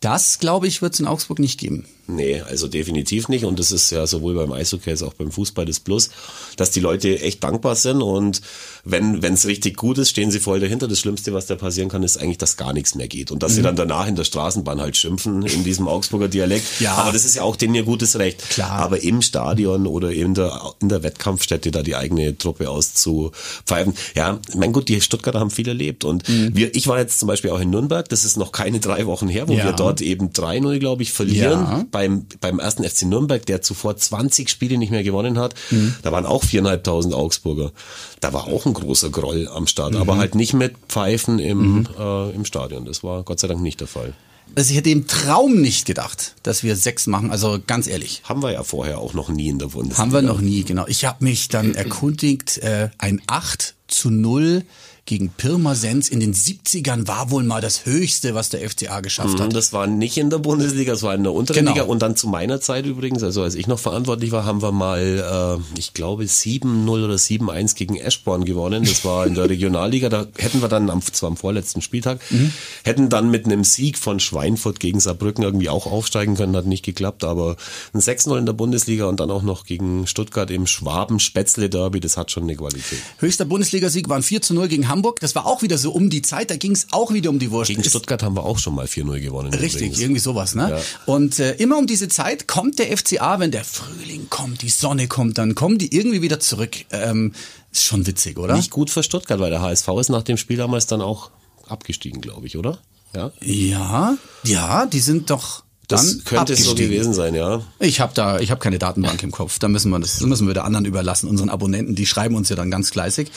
Das, 0.00 0.38
glaube 0.38 0.66
ich, 0.66 0.82
wird 0.82 0.94
es 0.94 1.00
in 1.00 1.06
Augsburg 1.06 1.38
nicht 1.38 1.58
geben. 1.58 1.86
Nee, 2.06 2.42
also 2.42 2.68
definitiv 2.68 3.28
nicht. 3.28 3.44
Und 3.46 3.58
das 3.58 3.72
ist 3.72 3.90
ja 3.90 4.06
sowohl 4.06 4.34
beim 4.34 4.52
Eishockey 4.52 4.90
als 4.90 5.02
auch 5.02 5.14
beim 5.14 5.30
Fußball 5.32 5.64
das 5.64 5.80
Plus, 5.80 6.10
dass 6.58 6.70
die 6.70 6.80
Leute 6.80 7.20
echt 7.22 7.42
dankbar 7.42 7.74
sind. 7.76 8.02
Und 8.02 8.42
wenn 8.84 9.22
es 9.22 9.46
richtig 9.46 9.78
gut 9.78 9.96
ist, 9.96 10.10
stehen 10.10 10.30
sie 10.30 10.40
voll 10.40 10.60
dahinter. 10.60 10.86
Das 10.88 10.98
Schlimmste, 11.00 11.32
was 11.32 11.46
da 11.46 11.54
passieren 11.54 11.88
kann, 11.88 12.02
ist 12.02 12.18
eigentlich, 12.18 12.36
dass 12.36 12.58
gar 12.58 12.74
nichts 12.74 12.94
mehr 12.94 13.08
geht. 13.08 13.30
Und 13.30 13.42
dass 13.42 13.52
Mhm. 13.52 13.56
sie 13.56 13.62
dann 13.62 13.76
danach 13.76 14.06
in 14.06 14.16
der 14.16 14.24
Straßenbahn 14.24 14.82
halt 14.82 14.98
schimpfen 14.98 15.42
in 15.46 15.64
diesem 15.64 15.88
Augsburger 15.88 16.28
Dialekt. 16.28 16.66
Ja. 16.80 16.92
Aber 16.96 17.12
das 17.12 17.24
ist 17.24 17.36
ja 17.36 17.42
auch 17.42 17.56
denen 17.56 17.74
ihr 17.74 17.84
gutes 17.84 18.18
Recht. 18.18 18.50
Klar. 18.50 18.78
Aber 18.84 19.02
im 19.02 19.22
Stadion 19.22 19.86
oder 19.86 20.12
in 20.12 20.34
der, 20.34 20.60
in 20.80 20.88
der 20.88 21.02
Wettkampfstätte 21.02 21.70
da 21.70 21.82
die 21.82 21.96
eigene 21.96 22.36
Truppe 22.38 22.68
auszupfeifen. 22.70 23.94
Ja, 24.14 24.38
mein 24.56 24.72
Gott, 24.72 24.88
die 24.88 25.00
Stuttgarter 25.00 25.40
haben 25.40 25.50
viel 25.50 25.68
erlebt 25.68 26.04
und 26.04 26.28
Mhm. 26.28 26.56
wir, 26.56 26.74
ich 26.74 26.86
war 26.86 26.98
jetzt 26.98 27.18
zum 27.18 27.26
Beispiel 27.28 27.50
auch 27.50 27.60
in 27.60 27.70
Nürnberg, 27.70 28.08
das 28.08 28.24
ist 28.24 28.36
noch 28.36 28.52
keine 28.52 28.80
drei 28.80 29.06
Wochen 29.06 29.28
her, 29.28 29.48
wo 29.48 29.52
Ja. 29.52 29.64
wir 29.64 29.72
dort 29.72 30.00
eben 30.00 30.32
3-0, 30.32 30.78
glaube 30.78 31.02
ich, 31.02 31.12
verlieren 31.12 31.60
Ja. 31.60 31.84
beim, 31.90 32.26
beim 32.40 32.58
ersten 32.58 32.84
FC 32.84 33.02
Nürnberg, 33.06 33.44
der 33.46 33.62
zuvor 33.62 33.96
20 33.96 34.48
Spiele 34.50 34.78
nicht 34.78 34.90
mehr 34.90 35.02
gewonnen 35.02 35.38
hat. 35.38 35.54
Mhm. 35.70 35.94
Da 36.02 36.12
waren 36.12 36.26
auch 36.26 36.44
4.500 36.44 37.14
Augsburger. 37.14 37.72
Da 38.20 38.32
war 38.32 38.46
auch 38.46 38.66
ein 38.66 38.74
großer 38.74 39.10
Groll 39.10 39.48
am 39.48 39.66
Start, 39.66 39.92
Mhm. 39.94 40.00
aber 40.00 40.16
halt 40.16 40.34
nicht 40.34 40.54
mit 40.54 40.74
Pfeifen 40.88 41.38
im, 41.38 41.86
äh, 41.98 42.30
im 42.30 42.44
Stadion. 42.44 42.84
Das 42.84 43.02
war 43.02 43.22
Gott 43.22 43.40
sei 43.40 43.48
Dank 43.48 43.60
nicht 43.62 43.80
der 43.80 43.88
Fall. 43.88 44.12
Also 44.54 44.70
ich 44.70 44.76
hätte 44.76 44.90
im 44.90 45.06
Traum 45.06 45.60
nicht 45.60 45.84
gedacht, 45.84 46.34
dass 46.42 46.62
wir 46.62 46.76
sechs 46.76 47.06
machen. 47.06 47.30
Also 47.30 47.60
ganz 47.66 47.86
ehrlich. 47.86 48.22
Haben 48.24 48.42
wir 48.42 48.52
ja 48.52 48.62
vorher 48.62 48.98
auch 48.98 49.14
noch 49.14 49.28
nie 49.28 49.48
in 49.48 49.58
der 49.58 49.66
Bundesliga. 49.66 49.98
Haben 49.98 50.12
wir 50.12 50.22
noch 50.22 50.40
nie, 50.40 50.62
genau. 50.62 50.86
Ich 50.86 51.04
habe 51.04 51.24
mich 51.24 51.48
dann 51.48 51.74
erkundigt, 51.74 52.58
äh, 52.58 52.90
ein 52.98 53.20
8 53.26 53.74
zu 53.88 54.10
0 54.10 54.64
gegen 55.06 55.28
Pirmasens 55.28 56.08
in 56.08 56.20
den 56.20 56.32
70ern 56.34 57.06
war 57.06 57.30
wohl 57.30 57.42
mal 57.42 57.60
das 57.60 57.84
Höchste, 57.84 58.34
was 58.34 58.48
der 58.48 58.68
FCA 58.68 59.00
geschafft 59.00 59.38
Mhm, 59.38 59.42
hat. 59.42 59.54
Das 59.54 59.72
war 59.74 59.86
nicht 59.86 60.16
in 60.16 60.30
der 60.30 60.38
Bundesliga, 60.38 60.92
das 60.92 61.02
war 61.02 61.14
in 61.14 61.22
der 61.22 61.32
unteren 61.32 61.56
Genau. 61.58 61.72
Liga. 61.72 61.84
Und 61.84 62.00
dann 62.00 62.16
zu 62.16 62.26
meiner 62.26 62.60
Zeit 62.60 62.86
übrigens, 62.86 63.22
also 63.22 63.42
als 63.42 63.54
ich 63.54 63.66
noch 63.66 63.78
verantwortlich 63.78 64.32
war, 64.32 64.44
haben 64.46 64.62
wir 64.62 64.72
mal, 64.72 65.60
äh, 65.76 65.78
ich 65.78 65.92
glaube, 65.92 66.24
7-0 66.24 66.88
oder 67.04 67.18
7-1 67.18 67.74
gegen 67.74 67.96
Eschborn 67.96 68.46
gewonnen. 68.46 68.84
Das 68.84 69.04
war 69.04 69.26
in 69.26 69.34
der 69.34 69.48
Regionalliga. 69.50 70.08
Da 70.08 70.26
hätten 70.38 70.62
wir 70.62 70.68
dann, 70.68 70.88
am, 70.88 71.02
zwar 71.02 71.28
am 71.28 71.36
vorletzten 71.36 71.82
Spieltag, 71.82 72.20
Mhm. 72.30 72.52
hätten 72.82 73.08
dann 73.10 73.30
mit 73.30 73.44
einem 73.44 73.62
Sieg 73.64 73.98
von 73.98 74.20
Schweinfurt 74.20 74.80
gegen 74.80 75.00
Saarbrücken 75.00 75.44
irgendwie 75.44 75.68
auch 75.68 75.86
aufsteigen 75.86 76.34
können. 76.36 76.56
Hat 76.56 76.64
nicht 76.66 76.84
geklappt, 76.84 77.24
aber 77.24 77.56
ein 77.92 78.00
6-0 78.00 78.38
in 78.38 78.46
der 78.46 78.54
Bundesliga 78.54 79.04
und 79.04 79.20
dann 79.20 79.30
auch 79.30 79.42
noch 79.42 79.66
gegen 79.66 80.06
Stuttgart 80.06 80.50
im 80.50 80.66
Schwaben-Spätzle-Derby, 80.66 82.00
das 82.00 82.16
hat 82.16 82.30
schon 82.30 82.44
eine 82.44 82.56
Qualität. 82.56 82.98
Höchster 83.18 83.44
Bundesligasieg 83.44 84.08
waren 84.08 84.22
4 84.22 84.42
zu 84.42 84.54
0 84.54 84.68
gegen 84.68 84.88
Hamburg. 84.94 85.18
Das 85.20 85.34
war 85.34 85.46
auch 85.46 85.62
wieder 85.62 85.76
so 85.76 85.90
um 85.90 86.08
die 86.08 86.22
Zeit, 86.22 86.50
da 86.50 86.56
ging 86.56 86.72
es 86.72 86.86
auch 86.92 87.12
wieder 87.12 87.30
um 87.30 87.38
die 87.40 87.50
Wurst. 87.50 87.68
Gegen 87.68 87.82
Stuttgart 87.82 88.22
haben 88.22 88.36
wir 88.36 88.44
auch 88.44 88.58
schon 88.58 88.76
mal 88.76 88.86
4-0 88.86 89.20
gewonnen. 89.20 89.52
Richtig, 89.52 89.80
übrigens. 89.80 89.98
irgendwie 89.98 90.20
sowas, 90.20 90.54
ne? 90.54 90.70
Ja. 90.70 91.12
Und 91.12 91.40
äh, 91.40 91.54
immer 91.56 91.78
um 91.78 91.86
diese 91.86 92.08
Zeit 92.08 92.46
kommt 92.46 92.78
der 92.78 92.96
FCA, 92.96 93.40
wenn 93.40 93.50
der 93.50 93.64
Frühling 93.64 94.28
kommt, 94.30 94.62
die 94.62 94.68
Sonne 94.68 95.08
kommt, 95.08 95.38
dann 95.38 95.56
kommen 95.56 95.78
die 95.78 95.94
irgendwie 95.94 96.22
wieder 96.22 96.38
zurück. 96.38 96.76
Ähm, 96.92 97.32
ist 97.72 97.84
schon 97.84 98.06
witzig, 98.06 98.38
oder? 98.38 98.54
Nicht 98.54 98.70
gut 98.70 98.90
für 98.90 99.02
Stuttgart, 99.02 99.40
weil 99.40 99.50
der 99.50 99.60
HSV 99.60 99.88
ist 100.00 100.08
nach 100.10 100.22
dem 100.22 100.36
Spiel 100.36 100.56
damals 100.56 100.86
dann 100.86 101.02
auch 101.02 101.30
abgestiegen, 101.66 102.20
glaube 102.20 102.46
ich, 102.46 102.56
oder? 102.56 102.78
Ja. 103.16 103.32
Ja, 103.40 104.16
ja, 104.44 104.86
die 104.86 105.00
sind 105.00 105.30
doch 105.30 105.64
Das 105.88 106.24
könnte 106.24 106.56
so 106.56 106.74
gewesen 106.74 107.12
sein, 107.12 107.34
ja. 107.34 107.62
Ich 107.78 108.00
habe 108.00 108.12
da, 108.14 108.40
ich 108.40 108.50
habe 108.50 108.60
keine 108.60 108.78
Datenbank 108.78 109.22
im 109.22 109.30
Kopf. 109.30 109.58
Da 109.58 109.68
müssen 109.68 109.90
wir 109.90 109.98
das, 110.00 110.18
das 110.18 110.26
müssen 110.26 110.46
wir 110.46 110.54
der 110.54 110.64
anderen 110.64 110.86
überlassen, 110.86 111.28
unseren 111.28 111.50
Abonnenten. 111.50 111.94
Die 111.94 112.06
schreiben 112.06 112.34
uns 112.36 112.48
ja 112.48 112.56
dann 112.56 112.70
ganz 112.70 112.90
fleißig. 112.90 113.30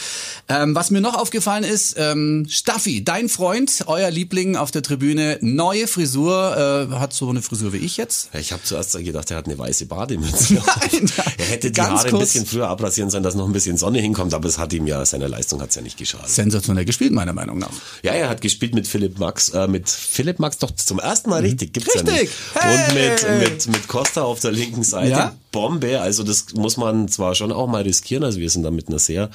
Ähm, 0.48 0.74
was 0.74 0.90
mir 0.90 1.02
noch 1.02 1.16
aufgefallen 1.16 1.64
ist, 1.64 1.96
ähm, 1.98 2.46
Staffi, 2.50 3.04
dein 3.04 3.28
Freund, 3.30 3.84
euer 3.88 4.10
Liebling 4.12 4.56
auf 4.56 4.72
der 4.72 4.82
Tribüne, 4.82 5.38
neue 5.42 5.88
Frisur, 5.88 6.88
äh, 6.92 6.96
hat 6.96 7.14
so 7.14 7.30
eine 7.30 7.42
Frisur 7.42 7.74
wie 7.74 7.78
ich 7.78 7.98
jetzt. 7.98 8.30
Ich 8.34 8.52
habe 8.54 8.64
zuerst 8.64 8.98
gedacht, 8.98 9.30
er 9.32 9.38
hat 9.38 9.46
eine 9.46 9.58
weiße 9.58 9.86
Bademütze. 9.86 10.54
Nein, 10.92 11.12
er 11.38 11.46
hätte 11.46 11.72
die 11.72 11.82
Haare 11.82 12.06
ein 12.06 12.12
kurz. 12.12 12.32
bisschen 12.32 12.46
früher 12.46 12.70
abrasieren 12.70 13.10
sollen, 13.10 13.24
dass 13.24 13.36
noch 13.36 13.46
ein 13.46 13.54
bisschen 13.54 13.78
Sonne 13.78 14.00
hinkommt, 14.00 14.34
aber 14.34 14.48
es 14.48 14.58
hat 14.58 14.72
ihm 14.74 14.88
ja, 14.88 15.06
seiner 15.06 15.28
Leistung 15.28 15.62
hat's 15.62 15.76
ja 15.76 15.82
nicht 15.82 15.98
geschadet. 15.98 16.30
Sensationell 16.30 16.86
gespielt, 16.86 17.12
meiner 17.12 17.34
Meinung 17.34 17.60
nach. 17.60 17.72
Ja, 18.04 18.14
er 18.14 18.30
hat 18.30 18.42
gespielt 18.42 18.74
mit 18.74 18.88
Philipp 18.88 19.20
Max, 19.20 19.50
äh, 19.50 19.68
mit 19.68 19.90
Philipp 19.90 20.40
Max 20.40 20.58
doch 20.58 20.72
zum 20.72 21.00
ersten 21.00 21.30
Mal 21.30 21.42
richtig, 21.42 21.74
gibt's 21.74 21.94
ja 21.94 22.04
Mhm. 22.08 22.30
Nicht. 22.56 22.66
Und 22.66 22.94
mit, 22.94 23.24
Hey. 23.24 23.40
mit, 23.50 23.68
mit 23.68 23.88
Costa 23.88 24.22
auf 24.24 24.40
der 24.40 24.52
linken 24.52 24.84
Seite. 24.84 25.10
Ja. 25.12 25.36
Bombe, 25.52 26.00
also 26.02 26.24
das 26.24 26.54
muss 26.54 26.78
man 26.78 27.08
zwar 27.08 27.34
schon 27.36 27.52
auch 27.52 27.68
mal 27.68 27.82
riskieren, 27.82 28.24
also 28.24 28.40
wir 28.40 28.50
sind 28.50 28.64
da 28.64 28.72
mit 28.72 28.90
einer 28.90 29.00
sehr 29.00 29.30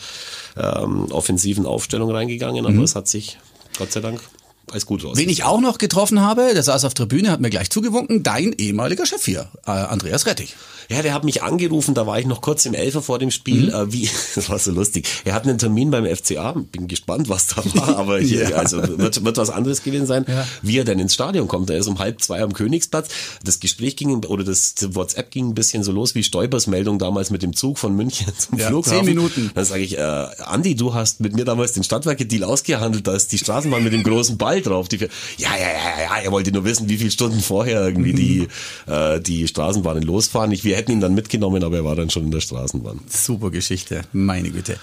ähm, 0.56 1.06
offensiven 1.10 1.66
Aufstellung 1.66 2.10
reingegangen, 2.10 2.64
aber 2.66 2.82
es 2.82 2.94
hat 2.94 3.08
sich 3.08 3.38
Gott 3.78 3.92
sei 3.92 4.00
Dank 4.00 4.20
als 4.72 4.86
gut 4.86 5.04
raus. 5.04 5.16
Wen 5.16 5.28
ich 5.28 5.44
auch 5.44 5.60
noch 5.60 5.78
getroffen 5.78 6.20
habe, 6.20 6.50
der 6.54 6.62
saß 6.62 6.84
auf 6.84 6.94
der 6.94 7.08
Tribüne, 7.08 7.30
hat 7.30 7.40
mir 7.40 7.50
gleich 7.50 7.70
zugewunken, 7.70 8.22
dein 8.22 8.52
ehemaliger 8.52 9.06
Chef 9.06 9.24
hier, 9.24 9.48
äh, 9.66 9.70
Andreas 9.70 10.26
Rettich. 10.26 10.54
Ja, 10.90 11.00
der 11.00 11.14
hat 11.14 11.24
mich 11.24 11.42
angerufen, 11.42 11.94
da 11.94 12.06
war 12.06 12.18
ich 12.18 12.26
noch 12.26 12.40
kurz 12.42 12.66
im 12.66 12.74
Elfer 12.74 13.00
vor 13.02 13.18
dem 13.18 13.30
Spiel. 13.30 13.68
Mhm. 13.68 13.74
Äh, 13.74 13.92
wie, 13.92 14.10
das 14.34 14.50
war 14.50 14.58
so 14.58 14.72
lustig. 14.72 15.06
Er 15.24 15.34
hat 15.34 15.44
einen 15.44 15.56
Termin 15.58 15.90
beim 15.90 16.04
FCA, 16.04 16.52
bin 16.72 16.88
gespannt, 16.88 17.28
was 17.28 17.46
da 17.46 17.62
war, 17.74 17.96
aber 17.98 18.18
hier, 18.18 18.50
Ja. 18.50 18.56
also 18.56 18.82
wird, 18.98 19.24
wird 19.24 19.36
was 19.36 19.50
anderes 19.50 19.82
gewesen 19.82 20.06
sein, 20.06 20.24
Ja. 20.28 20.46
wie 20.62 20.78
er 20.78 20.84
denn 20.84 20.98
ins 20.98 21.14
Stadion 21.14 21.48
kommt. 21.48 21.70
Er 21.70 21.78
ist 21.78 21.86
um 21.86 21.98
halb 21.98 22.20
zwei 22.22 22.42
am 22.42 22.52
Königsplatz. 22.52 23.08
Das 23.44 23.60
Gespräch 23.60 23.96
ging, 23.96 24.24
oder 24.24 24.44
das 24.44 24.74
WhatsApp 24.94 25.30
ging 25.30 25.48
ein 25.50 25.54
bisschen 25.54 25.82
so 25.84 25.92
los 25.92 26.14
wie 26.14 26.22
Stoibers 26.24 26.66
Meldung 26.66 26.98
damals 26.98 27.30
mit 27.30 27.42
dem 27.42 27.54
Zug 27.54 27.78
von 27.78 27.94
München 27.94 28.26
zum 28.38 28.58
Ja, 28.58 28.68
Flughafen. 28.68 28.98
zehn 28.98 29.06
Minuten. 29.06 29.50
Dann 29.54 29.64
sage 29.64 29.82
ich, 29.82 29.96
äh, 29.98 30.00
Andi, 30.00 30.74
du 30.74 30.94
hast 30.94 31.20
mit 31.20 31.34
mir 31.34 31.44
damals 31.44 31.72
den 31.72 31.84
Stadtwerke-Deal 31.84 32.44
ausgehandelt, 32.44 33.06
da 33.06 33.14
ist 33.14 33.32
die 33.32 33.38
Straßenbahn 33.38 33.82
mit 33.84 33.92
dem 33.92 34.02
großen 34.02 34.36
Ball 34.36 34.61
drauf. 34.62 34.88
Die, 34.88 34.96
ja, 34.96 35.08
ja, 35.38 35.56
ja, 35.56 36.02
ja, 36.02 36.16
er 36.24 36.32
wollte 36.32 36.52
nur 36.52 36.64
wissen, 36.64 36.88
wie 36.88 36.96
viele 36.96 37.10
Stunden 37.10 37.40
vorher 37.40 37.86
irgendwie 37.86 38.12
die, 38.12 38.48
äh, 38.86 39.20
die 39.20 39.46
Straßenbahnen 39.46 40.02
losfahren. 40.02 40.52
Ich, 40.52 40.64
wir 40.64 40.76
hätten 40.76 40.92
ihn 40.92 41.00
dann 41.00 41.14
mitgenommen, 41.14 41.62
aber 41.64 41.76
er 41.76 41.84
war 41.84 41.96
dann 41.96 42.10
schon 42.10 42.24
in 42.24 42.30
der 42.30 42.40
Straßenbahn. 42.40 43.00
Super 43.08 43.50
Geschichte, 43.50 44.02
meine 44.12 44.50
Güte. 44.50 44.78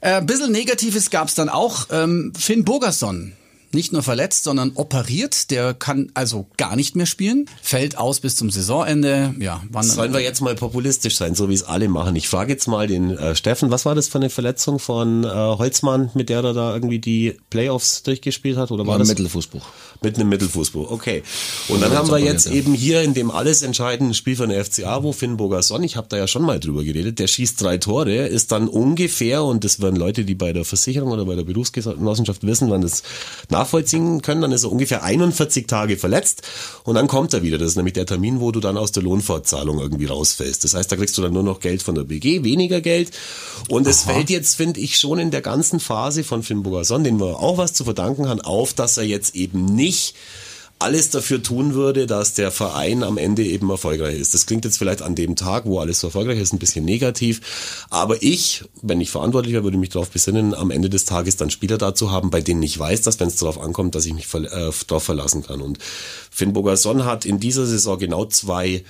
Äh, 0.00 0.14
ein 0.14 0.26
bisschen 0.26 0.52
Negatives 0.52 1.10
gab's 1.10 1.34
dann 1.34 1.48
auch. 1.48 1.86
Ähm, 1.90 2.32
Finn 2.38 2.64
Bogerson, 2.64 3.32
nicht 3.74 3.92
nur 3.92 4.02
verletzt, 4.02 4.44
sondern 4.44 4.72
operiert. 4.74 5.50
Der 5.50 5.74
kann 5.74 6.10
also 6.14 6.46
gar 6.56 6.76
nicht 6.76 6.96
mehr 6.96 7.06
spielen. 7.06 7.46
Fällt 7.62 7.98
aus 7.98 8.20
bis 8.20 8.36
zum 8.36 8.50
Saisonende. 8.50 9.34
Ja, 9.40 9.62
wann 9.70 9.84
Sollen 9.84 10.12
wir 10.12 10.20
jetzt 10.20 10.40
mal 10.40 10.54
populistisch 10.54 11.16
sein, 11.16 11.34
so 11.34 11.48
wie 11.48 11.54
es 11.54 11.62
alle 11.62 11.88
machen? 11.88 12.16
Ich 12.16 12.28
frage 12.28 12.52
jetzt 12.52 12.66
mal 12.68 12.86
den 12.86 13.10
äh, 13.10 13.34
Steffen, 13.36 13.70
was 13.70 13.84
war 13.84 13.94
das 13.94 14.08
für 14.08 14.18
eine 14.18 14.30
Verletzung 14.30 14.78
von 14.78 15.24
äh, 15.24 15.28
Holzmann, 15.28 16.10
mit 16.14 16.28
der 16.28 16.42
er 16.42 16.52
da 16.54 16.74
irgendwie 16.74 16.98
die 16.98 17.36
Playoffs 17.50 18.02
durchgespielt 18.02 18.56
hat? 18.56 18.70
Oder 18.70 18.86
war 18.86 18.96
ein 18.96 19.00
das 19.00 19.08
Mittelfußbruch. 19.08 19.66
Mit 20.02 20.16
einem 20.16 20.28
Mittelfußbruch, 20.28 20.90
okay. 20.90 21.22
Und 21.68 21.80
dann 21.82 21.92
Ja, 21.92 21.98
haben 21.98 22.10
wir 22.10 22.18
jetzt 22.18 22.46
ja. 22.46 22.52
eben 22.52 22.74
hier 22.74 23.02
in 23.02 23.14
dem 23.14 23.30
alles 23.30 23.62
entscheidenden 23.62 24.14
Spiel 24.14 24.36
von 24.36 24.48
der 24.50 24.64
FCA, 24.64 25.02
wo 25.02 25.12
Finn 25.12 25.36
Bogerson, 25.36 25.82
ich 25.82 25.96
habe 25.96 26.06
da 26.08 26.16
ja 26.16 26.26
schon 26.26 26.42
mal 26.42 26.60
drüber 26.60 26.84
geredet, 26.84 27.18
der 27.18 27.26
schießt 27.26 27.60
drei 27.60 27.78
Tore, 27.78 28.26
ist 28.26 28.52
dann 28.52 28.68
ungefähr, 28.68 29.42
und 29.44 29.64
das 29.64 29.80
werden 29.80 29.96
Leute, 29.96 30.24
die 30.24 30.34
bei 30.34 30.52
der 30.52 30.64
Versicherung 30.64 31.10
oder 31.12 31.24
bei 31.24 31.34
der 31.34 31.44
Berufsgenossenschaft 31.44 32.46
wissen, 32.46 32.70
wann 32.70 32.82
das 32.82 33.02
nachvollziehen 33.64 34.22
können, 34.22 34.42
dann 34.42 34.52
ist 34.52 34.64
er 34.64 34.72
ungefähr 34.72 35.02
41 35.02 35.66
Tage 35.66 35.96
verletzt 35.96 36.42
und 36.84 36.94
dann 36.94 37.08
kommt 37.08 37.32
er 37.32 37.42
wieder. 37.42 37.58
Das 37.58 37.68
ist 37.68 37.76
nämlich 37.76 37.94
der 37.94 38.06
Termin, 38.06 38.40
wo 38.40 38.52
du 38.52 38.60
dann 38.60 38.76
aus 38.76 38.92
der 38.92 39.02
Lohnfortzahlung 39.02 39.80
irgendwie 39.80 40.06
rausfällst. 40.06 40.64
Das 40.64 40.74
heißt, 40.74 40.92
da 40.92 40.96
kriegst 40.96 41.16
du 41.16 41.22
dann 41.22 41.32
nur 41.32 41.42
noch 41.42 41.60
Geld 41.60 41.82
von 41.82 41.94
der 41.94 42.04
BG, 42.04 42.44
weniger 42.44 42.80
Geld. 42.80 43.10
Und 43.68 43.86
es 43.86 44.02
fällt 44.02 44.30
jetzt, 44.30 44.54
finde 44.54 44.80
ich, 44.80 44.98
schon 44.98 45.18
in 45.18 45.30
der 45.30 45.40
ganzen 45.40 45.80
Phase 45.80 46.24
von 46.24 46.42
Finn 46.42 46.62
Bogerson, 46.62 47.04
den 47.04 47.18
wir 47.18 47.40
auch 47.40 47.58
was 47.58 47.72
zu 47.72 47.84
verdanken 47.84 48.28
haben, 48.28 48.40
auf, 48.40 48.74
dass 48.74 48.96
er 48.96 49.04
jetzt 49.04 49.34
eben 49.34 49.64
nicht 49.64 50.14
alles 50.78 51.10
dafür 51.10 51.42
tun 51.42 51.74
würde, 51.74 52.06
dass 52.06 52.34
der 52.34 52.50
Verein 52.50 53.02
am 53.02 53.16
Ende 53.16 53.44
eben 53.44 53.70
erfolgreich 53.70 54.18
ist. 54.18 54.34
Das 54.34 54.46
klingt 54.46 54.64
jetzt 54.64 54.76
vielleicht 54.76 55.02
an 55.02 55.14
dem 55.14 55.36
Tag, 55.36 55.66
wo 55.66 55.78
alles 55.78 56.00
so 56.00 56.08
erfolgreich 56.08 56.38
ist, 56.38 56.52
ein 56.52 56.58
bisschen 56.58 56.84
negativ. 56.84 57.86
Aber 57.90 58.22
ich, 58.22 58.64
wenn 58.82 59.00
ich 59.00 59.10
verantwortlich 59.10 59.54
wäre, 59.54 59.64
würde 59.64 59.78
mich 59.78 59.90
darauf 59.90 60.10
besinnen, 60.10 60.52
am 60.54 60.70
Ende 60.70 60.90
des 60.90 61.04
Tages 61.04 61.36
dann 61.36 61.50
Spieler 61.50 61.78
dazu 61.78 62.10
haben, 62.10 62.30
bei 62.30 62.40
denen 62.40 62.62
ich 62.62 62.78
weiß, 62.78 63.02
dass 63.02 63.20
wenn 63.20 63.28
es 63.28 63.36
darauf 63.36 63.60
ankommt, 63.60 63.94
dass 63.94 64.06
ich 64.06 64.14
mich 64.14 64.26
ver 64.26 64.42
äh, 64.44 64.72
darauf 64.86 65.04
verlassen 65.04 65.42
kann. 65.42 65.62
Und 65.62 65.78
Finn 66.30 66.52
Bogerson 66.52 67.04
hat 67.04 67.24
in 67.24 67.40
dieser 67.40 67.66
Saison 67.66 67.98
genau 67.98 68.26
zwei 68.26 68.84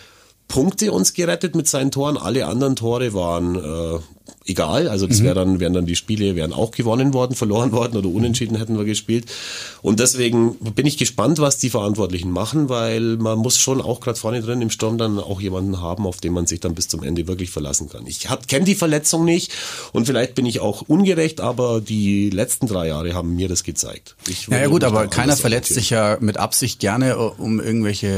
Punkte 0.49 0.93
uns 0.93 1.15
gerettet 1.15 1.55
mit 1.55 1.69
seinen 1.69 1.91
Toren. 1.91 2.17
Alle 2.17 2.47
anderen 2.47 2.77
Tore 2.77 3.15
waren 3.15 3.57
äh, 3.57 3.99
egal. 4.47 4.89
Also 4.89 5.07
das 5.07 5.23
wäre 5.23 5.35
dann, 5.35 5.61
wären 5.61 5.73
dann 5.73 5.87
die 5.87 5.97
Spiele 5.97 6.35
wären 6.37 6.53
auch 6.53 6.71
gewonnen 6.71 7.13
worden, 7.15 7.35
verloren 7.35 7.73
worden 7.73 7.97
oder 7.97 8.09
unentschieden 8.09 8.57
hätten 8.57 8.77
wir 8.77 8.85
gespielt. 8.85 9.27
Und 9.83 10.01
deswegen 10.01 10.55
bin 10.57 10.87
ich 10.87 10.97
gespannt, 10.97 11.39
was 11.39 11.59
die 11.59 11.71
Verantwortlichen 11.71 12.31
machen, 12.31 12.69
weil 12.69 13.17
man 13.17 13.39
muss 13.39 13.59
schon 13.59 13.81
auch 13.81 14.01
gerade 14.01 14.19
vorne 14.19 14.41
drin 14.43 14.63
im 14.63 14.71
Sturm 14.71 14.99
dann 14.99 15.19
auch 15.19 15.41
jemanden 15.41 15.81
haben, 15.81 16.07
auf 16.07 16.19
den 16.21 16.33
man 16.33 16.47
sich 16.47 16.61
dann 16.61 16.75
bis 16.75 16.89
zum 16.89 17.03
Ende 17.03 17.27
wirklich 17.27 17.51
verlassen 17.51 17.89
kann. 17.89 18.07
Ich 18.07 18.27
kenne 18.49 18.65
die 18.65 18.75
Verletzung 18.75 19.25
nicht 19.25 19.53
und 19.93 20.07
vielleicht 20.07 20.35
bin 20.35 20.47
ich 20.47 20.61
auch 20.61 20.83
ungerecht, 20.83 21.41
aber 21.41 21.81
die 21.81 22.31
letzten 22.31 22.67
drei 22.67 22.89
Jahre 22.89 23.15
haben 23.15 23.35
mir 23.37 23.49
das 23.49 23.63
gezeigt. 23.63 24.17
Naja 24.49 24.63
würde 24.63 24.71
gut, 24.71 24.85
aber 24.85 25.07
keiner 25.07 25.37
verletzt 25.37 25.75
sich 25.75 25.91
ja 25.91 26.19
mit 26.21 26.37
Absicht 26.39 26.81
gerne, 26.81 27.11
äh, 27.11 27.15
um 27.15 27.61
irgendwelche 27.61 28.09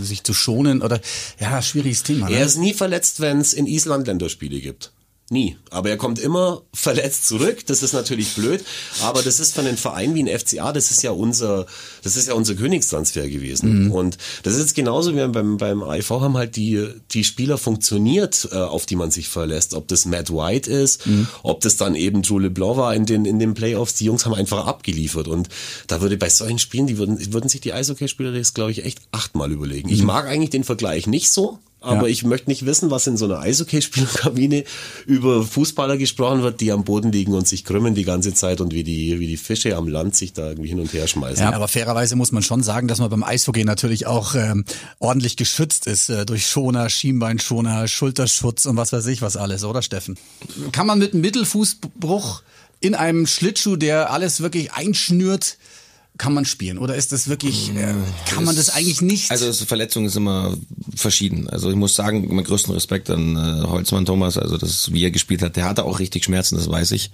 äh, 0.00 0.04
sich 0.04 0.22
zu 0.24 0.34
schonen 0.34 0.82
oder 0.82 1.00
ja, 1.40 1.60
schwieriges 1.62 2.02
Thema. 2.02 2.28
Er 2.28 2.40
Ne? 2.40 2.44
ist 2.44 2.56
nie 2.58 2.74
verletzt, 2.74 3.20
wenn 3.20 3.40
es 3.40 3.52
in 3.52 3.66
Island 3.66 4.06
Länderspiele 4.06 4.60
gibt. 4.60 4.92
Nie. 5.30 5.56
Aber 5.70 5.90
er 5.90 5.98
kommt 5.98 6.18
immer 6.18 6.62
verletzt 6.72 7.26
zurück. 7.26 7.66
Das 7.66 7.82
ist 7.82 7.92
natürlich 7.92 8.34
blöd. 8.34 8.64
Aber 9.02 9.20
das 9.20 9.40
ist 9.40 9.54
von 9.54 9.66
einem 9.66 9.76
Verein 9.76 10.14
wie 10.14 10.22
ein 10.22 10.38
FCA, 10.38 10.72
das 10.72 10.90
ist 10.90 11.02
ja 11.02 11.10
unser, 11.10 11.66
das 12.02 12.16
ist 12.16 12.28
ja 12.28 12.34
unser 12.34 12.54
Königstransfer 12.54 13.28
gewesen. 13.28 13.90
Und 13.90 14.16
das 14.42 14.54
ist 14.54 14.60
jetzt 14.60 14.74
genauso 14.74 15.14
wie 15.14 15.26
beim, 15.28 15.58
beim 15.58 15.82
AIV 15.82 16.10
haben 16.10 16.36
halt 16.38 16.56
die, 16.56 16.88
die 17.10 17.24
Spieler 17.24 17.58
funktioniert, 17.58 18.48
äh, 18.52 18.56
auf 18.56 18.86
die 18.86 18.96
man 18.96 19.10
sich 19.10 19.28
verlässt. 19.28 19.74
Ob 19.74 19.86
das 19.88 20.06
Matt 20.06 20.30
White 20.30 20.70
ist, 20.70 21.06
ob 21.42 21.60
das 21.60 21.76
dann 21.76 21.94
eben 21.94 22.22
Drew 22.22 22.38
LeBlanc 22.38 22.76
war 22.78 22.94
in 22.94 23.04
den, 23.04 23.26
in 23.26 23.38
den 23.38 23.52
Playoffs. 23.52 23.94
Die 23.94 24.06
Jungs 24.06 24.24
haben 24.24 24.34
einfach 24.34 24.66
abgeliefert. 24.66 25.28
Und 25.28 25.48
da 25.88 26.00
würde 26.00 26.16
bei 26.16 26.30
solchen 26.30 26.58
Spielen, 26.58 26.86
die 26.86 26.96
würden, 26.96 27.32
würden 27.32 27.50
sich 27.50 27.60
die 27.60 27.74
Eishockeyspieler 27.74 28.32
das, 28.32 28.54
glaube 28.54 28.70
ich, 28.70 28.84
echt 28.84 29.00
achtmal 29.12 29.52
überlegen. 29.52 29.90
Ich 29.90 30.02
mag 30.02 30.26
eigentlich 30.26 30.50
den 30.50 30.64
Vergleich 30.64 31.06
nicht 31.06 31.30
so. 31.30 31.58
Aber 31.80 32.02
Ja. 32.02 32.06
ich 32.08 32.24
möchte 32.24 32.50
nicht 32.50 32.66
wissen, 32.66 32.90
was 32.90 33.06
in 33.06 33.16
so 33.16 33.26
einer 33.26 33.38
Eishockeyspielerkabine 33.38 34.64
über 35.06 35.44
Fußballer 35.44 35.96
gesprochen 35.96 36.42
wird, 36.42 36.60
die 36.60 36.72
am 36.72 36.84
Boden 36.84 37.12
liegen 37.12 37.34
und 37.34 37.46
sich 37.46 37.64
krümmen 37.64 37.94
die 37.94 38.04
ganze 38.04 38.34
Zeit 38.34 38.60
und 38.60 38.72
wie 38.74 38.82
die, 38.82 39.20
wie 39.20 39.28
die 39.28 39.36
Fische 39.36 39.76
am 39.76 39.86
Land 39.86 40.16
sich 40.16 40.32
da 40.32 40.48
irgendwie 40.48 40.68
hin 40.70 40.80
und 40.80 40.92
her 40.92 41.06
schmeißen. 41.06 41.42
Ja, 41.44 41.52
aber 41.52 41.68
fairerweise 41.68 42.16
muss 42.16 42.32
man 42.32 42.42
schon 42.42 42.62
sagen, 42.62 42.88
dass 42.88 42.98
man 42.98 43.10
beim 43.10 43.22
Eishockey 43.22 43.64
natürlich 43.64 44.06
auch 44.06 44.34
ähm, 44.34 44.64
ordentlich 44.98 45.36
geschützt 45.36 45.86
ist 45.86 46.08
äh, 46.08 46.26
durch 46.26 46.46
Schoner, 46.48 46.88
Schienbeinschoner, 46.90 47.86
Schulterschutz 47.86 48.66
und 48.66 48.76
was 48.76 48.92
weiß 48.92 49.06
ich 49.06 49.22
was 49.22 49.36
alles, 49.36 49.62
oder 49.64 49.82
Steffen? 49.82 50.18
Kann 50.72 50.86
man 50.86 50.98
mit 50.98 51.12
einem 51.12 51.22
Mittelfußbruch 51.22 52.42
in 52.80 52.94
einem 52.94 53.26
Schlittschuh, 53.26 53.76
der 53.76 54.12
alles 54.12 54.40
wirklich 54.40 54.72
einschnürt, 54.72 55.58
kann 56.18 56.34
man 56.34 56.44
spielen? 56.44 56.78
Oder 56.78 56.96
ist 56.96 57.12
das 57.12 57.28
wirklich, 57.28 57.70
äh, 57.76 57.94
kann 58.28 58.44
man 58.44 58.56
das 58.56 58.70
eigentlich 58.70 59.00
nicht? 59.00 59.30
Also 59.30 59.46
das 59.46 59.62
Verletzung 59.62 60.04
ist 60.04 60.16
immer 60.16 60.56
verschieden. 60.94 61.48
Also 61.48 61.70
ich 61.70 61.76
muss 61.76 61.94
sagen, 61.94 62.26
meinen 62.34 62.44
größten 62.44 62.74
Respekt 62.74 63.08
an 63.08 63.36
äh, 63.36 63.66
Holzmann 63.66 64.04
Thomas, 64.04 64.36
also 64.36 64.58
das, 64.58 64.92
wie 64.92 65.04
er 65.04 65.12
gespielt 65.12 65.42
hat, 65.42 65.56
der 65.56 65.64
hatte 65.64 65.84
auch 65.84 66.00
richtig 66.00 66.24
Schmerzen, 66.24 66.56
das 66.56 66.68
weiß 66.68 66.90
ich. 66.90 67.10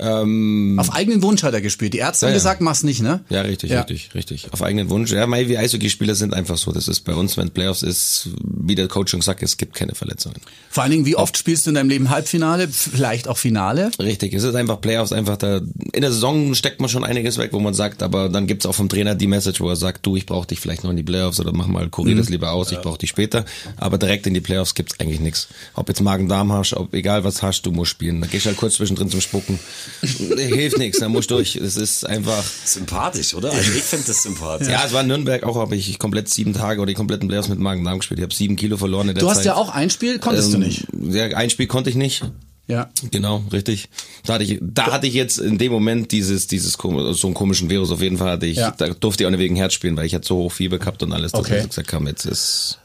Ähm, 0.00 0.76
Auf 0.78 0.94
eigenen 0.94 1.22
Wunsch 1.22 1.42
hat 1.42 1.54
er 1.54 1.60
gespielt. 1.60 1.92
Die 1.94 1.98
Ärzte 1.98 2.26
haben 2.26 2.30
Ja, 2.30 2.34
ja. 2.36 2.38
gesagt, 2.38 2.60
mach's 2.60 2.82
nicht, 2.82 3.02
ne? 3.02 3.20
ja, 3.30 3.40
richtig, 3.42 3.70
Ja. 3.70 3.80
richtig, 3.80 4.10
richtig. 4.14 4.52
Auf 4.52 4.62
eigenen 4.62 4.90
Wunsch. 4.90 5.10
Ja, 5.10 5.26
mei, 5.26 5.48
wir 5.48 5.58
Eishockeyspieler 5.60 6.14
sind 6.14 6.34
einfach 6.34 6.56
so. 6.56 6.72
Das 6.72 6.88
ist 6.88 7.00
bei 7.00 7.14
uns, 7.14 7.36
wenn 7.36 7.50
Playoffs 7.50 7.82
ist, 7.82 8.28
wie 8.42 8.74
der 8.74 8.88
Coach 8.88 9.10
schon 9.10 9.20
sagt, 9.22 9.42
es 9.42 9.56
gibt 9.56 9.74
keine 9.74 9.94
Verletzungen. 9.94 10.36
Vor 10.70 10.82
allen 10.82 10.92
Dingen, 10.92 11.06
wie 11.06 11.16
oft 11.16 11.36
spielst 11.36 11.66
du 11.66 11.70
in 11.70 11.74
deinem 11.74 11.88
Leben 11.88 12.10
Halbfinale, 12.10 12.68
vielleicht 12.68 13.26
auch 13.28 13.38
Finale? 13.38 13.90
Richtig, 13.98 14.34
es 14.34 14.44
ist 14.44 14.54
einfach 14.54 14.80
Playoffs, 14.80 15.12
einfach 15.12 15.36
da. 15.36 15.60
In 15.92 16.02
der 16.02 16.12
Saison 16.12 16.54
steckt 16.54 16.80
man 16.80 16.88
schon 16.88 17.04
einiges 17.04 17.38
weg, 17.38 17.50
wo 17.52 17.58
man 17.60 17.74
sagt, 17.74 18.02
aber 18.02 18.28
dann 18.28 18.46
gibt's 18.46 18.66
auch 18.66 18.74
vom 18.74 18.88
Trainer 18.88 19.14
die 19.14 19.26
Message, 19.26 19.60
wo 19.60 19.68
er 19.68 19.76
sagt, 19.76 20.06
du, 20.06 20.16
ich 20.16 20.26
brauche 20.26 20.46
dich 20.46 20.60
vielleicht 20.60 20.84
noch 20.84 20.90
in 20.90 20.96
die 20.96 21.02
Playoffs 21.02 21.40
oder 21.40 21.52
mach 21.52 21.66
mal, 21.66 21.88
kurier 21.88 22.14
das 22.16 22.28
lieber 22.28 22.52
aus, 22.52 22.70
ich 22.72 22.78
brauche 22.80 22.98
dich 22.98 23.10
später. 23.10 23.44
Aber 23.76 23.98
direkt 23.98 24.26
in 24.26 24.34
die 24.34 24.40
Playoffs 24.40 24.74
gibt's 24.74 24.98
eigentlich 25.00 25.20
nichts. 25.20 25.48
Ob 25.74 25.88
jetzt 25.88 26.00
Magen-Darm 26.00 26.52
hast, 26.52 26.74
ob 26.74 26.94
egal 26.94 27.24
was 27.24 27.42
hast, 27.42 27.62
du 27.62 27.72
musst 27.72 27.90
spielen. 27.90 28.20
Da 28.20 28.26
gehst 28.26 28.44
du 28.44 28.48
halt 28.50 28.58
kurz 28.58 28.74
zwischendrin 28.74 29.10
zum 29.10 29.20
Spucken. 29.20 29.58
Hilft 30.02 30.78
nichts, 30.78 30.98
da 31.00 31.08
musst 31.08 31.30
du 31.30 31.36
durch. 31.36 31.56
Es 31.56 31.76
ist 31.76 32.04
einfach. 32.06 32.42
Sympathisch, 32.64 33.34
oder? 33.34 33.50
Also 33.52 33.72
ich 33.72 33.82
finde 33.82 34.06
das 34.06 34.22
sympathisch. 34.22 34.68
Ja, 34.68 34.84
es 34.86 34.92
war 34.92 35.02
in 35.02 35.08
Nürnberg 35.08 35.42
auch, 35.44 35.56
habe 35.56 35.76
ich 35.76 35.98
komplett 35.98 36.28
sieben 36.28 36.54
Tage 36.54 36.80
oder 36.80 36.88
die 36.88 36.94
kompletten 36.94 37.28
Playoffs 37.28 37.48
mit 37.48 37.58
Magen-Darm 37.58 37.98
gespielt. 37.98 38.18
Ich 38.20 38.24
habe 38.24 38.34
sieben 38.34 38.56
Kilo 38.56 38.76
verloren 38.76 39.08
in 39.08 39.14
der 39.14 39.22
Du 39.22 39.28
Zeit. 39.28 39.36
hast 39.38 39.44
ja 39.44 39.54
auch 39.56 39.70
ein 39.70 39.90
Spiel, 39.90 40.18
konntest 40.18 40.52
du 40.52 40.56
Ähm, 40.56 40.62
nicht. 40.62 40.84
Ja, 41.10 41.26
ein 41.36 41.50
Spiel 41.50 41.66
konnte 41.66 41.90
ich 41.90 41.96
nicht. 41.96 42.22
Ja. 42.66 42.90
Genau, 43.10 43.42
richtig. 43.50 43.88
Da 44.26 44.34
hatte 44.34 44.44
ich, 44.44 44.58
da 44.60 44.86
hatte 44.92 45.06
ich 45.06 45.14
jetzt 45.14 45.38
in 45.38 45.56
dem 45.56 45.72
Moment 45.72 46.12
dieses, 46.12 46.48
dieses 46.48 46.74
so 46.74 47.26
einen 47.26 47.34
komischen 47.34 47.70
Virus. 47.70 47.90
Auf 47.90 48.02
jeden 48.02 48.18
Fall 48.18 48.32
hatte 48.32 48.44
ich, 48.46 48.58
Ja. 48.58 48.72
da 48.76 48.88
durfte 48.88 49.22
ich 49.22 49.26
auch 49.26 49.30
nicht 49.30 49.40
wegen 49.40 49.56
Herz 49.56 49.72
spielen, 49.72 49.96
weil 49.96 50.04
ich 50.04 50.14
hatte 50.14 50.26
so 50.28 50.36
hoch 50.36 50.52
Fieber 50.52 50.78
gehabt 50.78 51.02
und 51.02 51.12
alles, 51.14 51.32
dass 51.32 51.40
Okay. 51.40 51.60
ich 51.62 51.68
gesagt 51.68 51.92
habe, 51.94 52.06
jetzt 52.10 52.26
ist. 52.26 52.78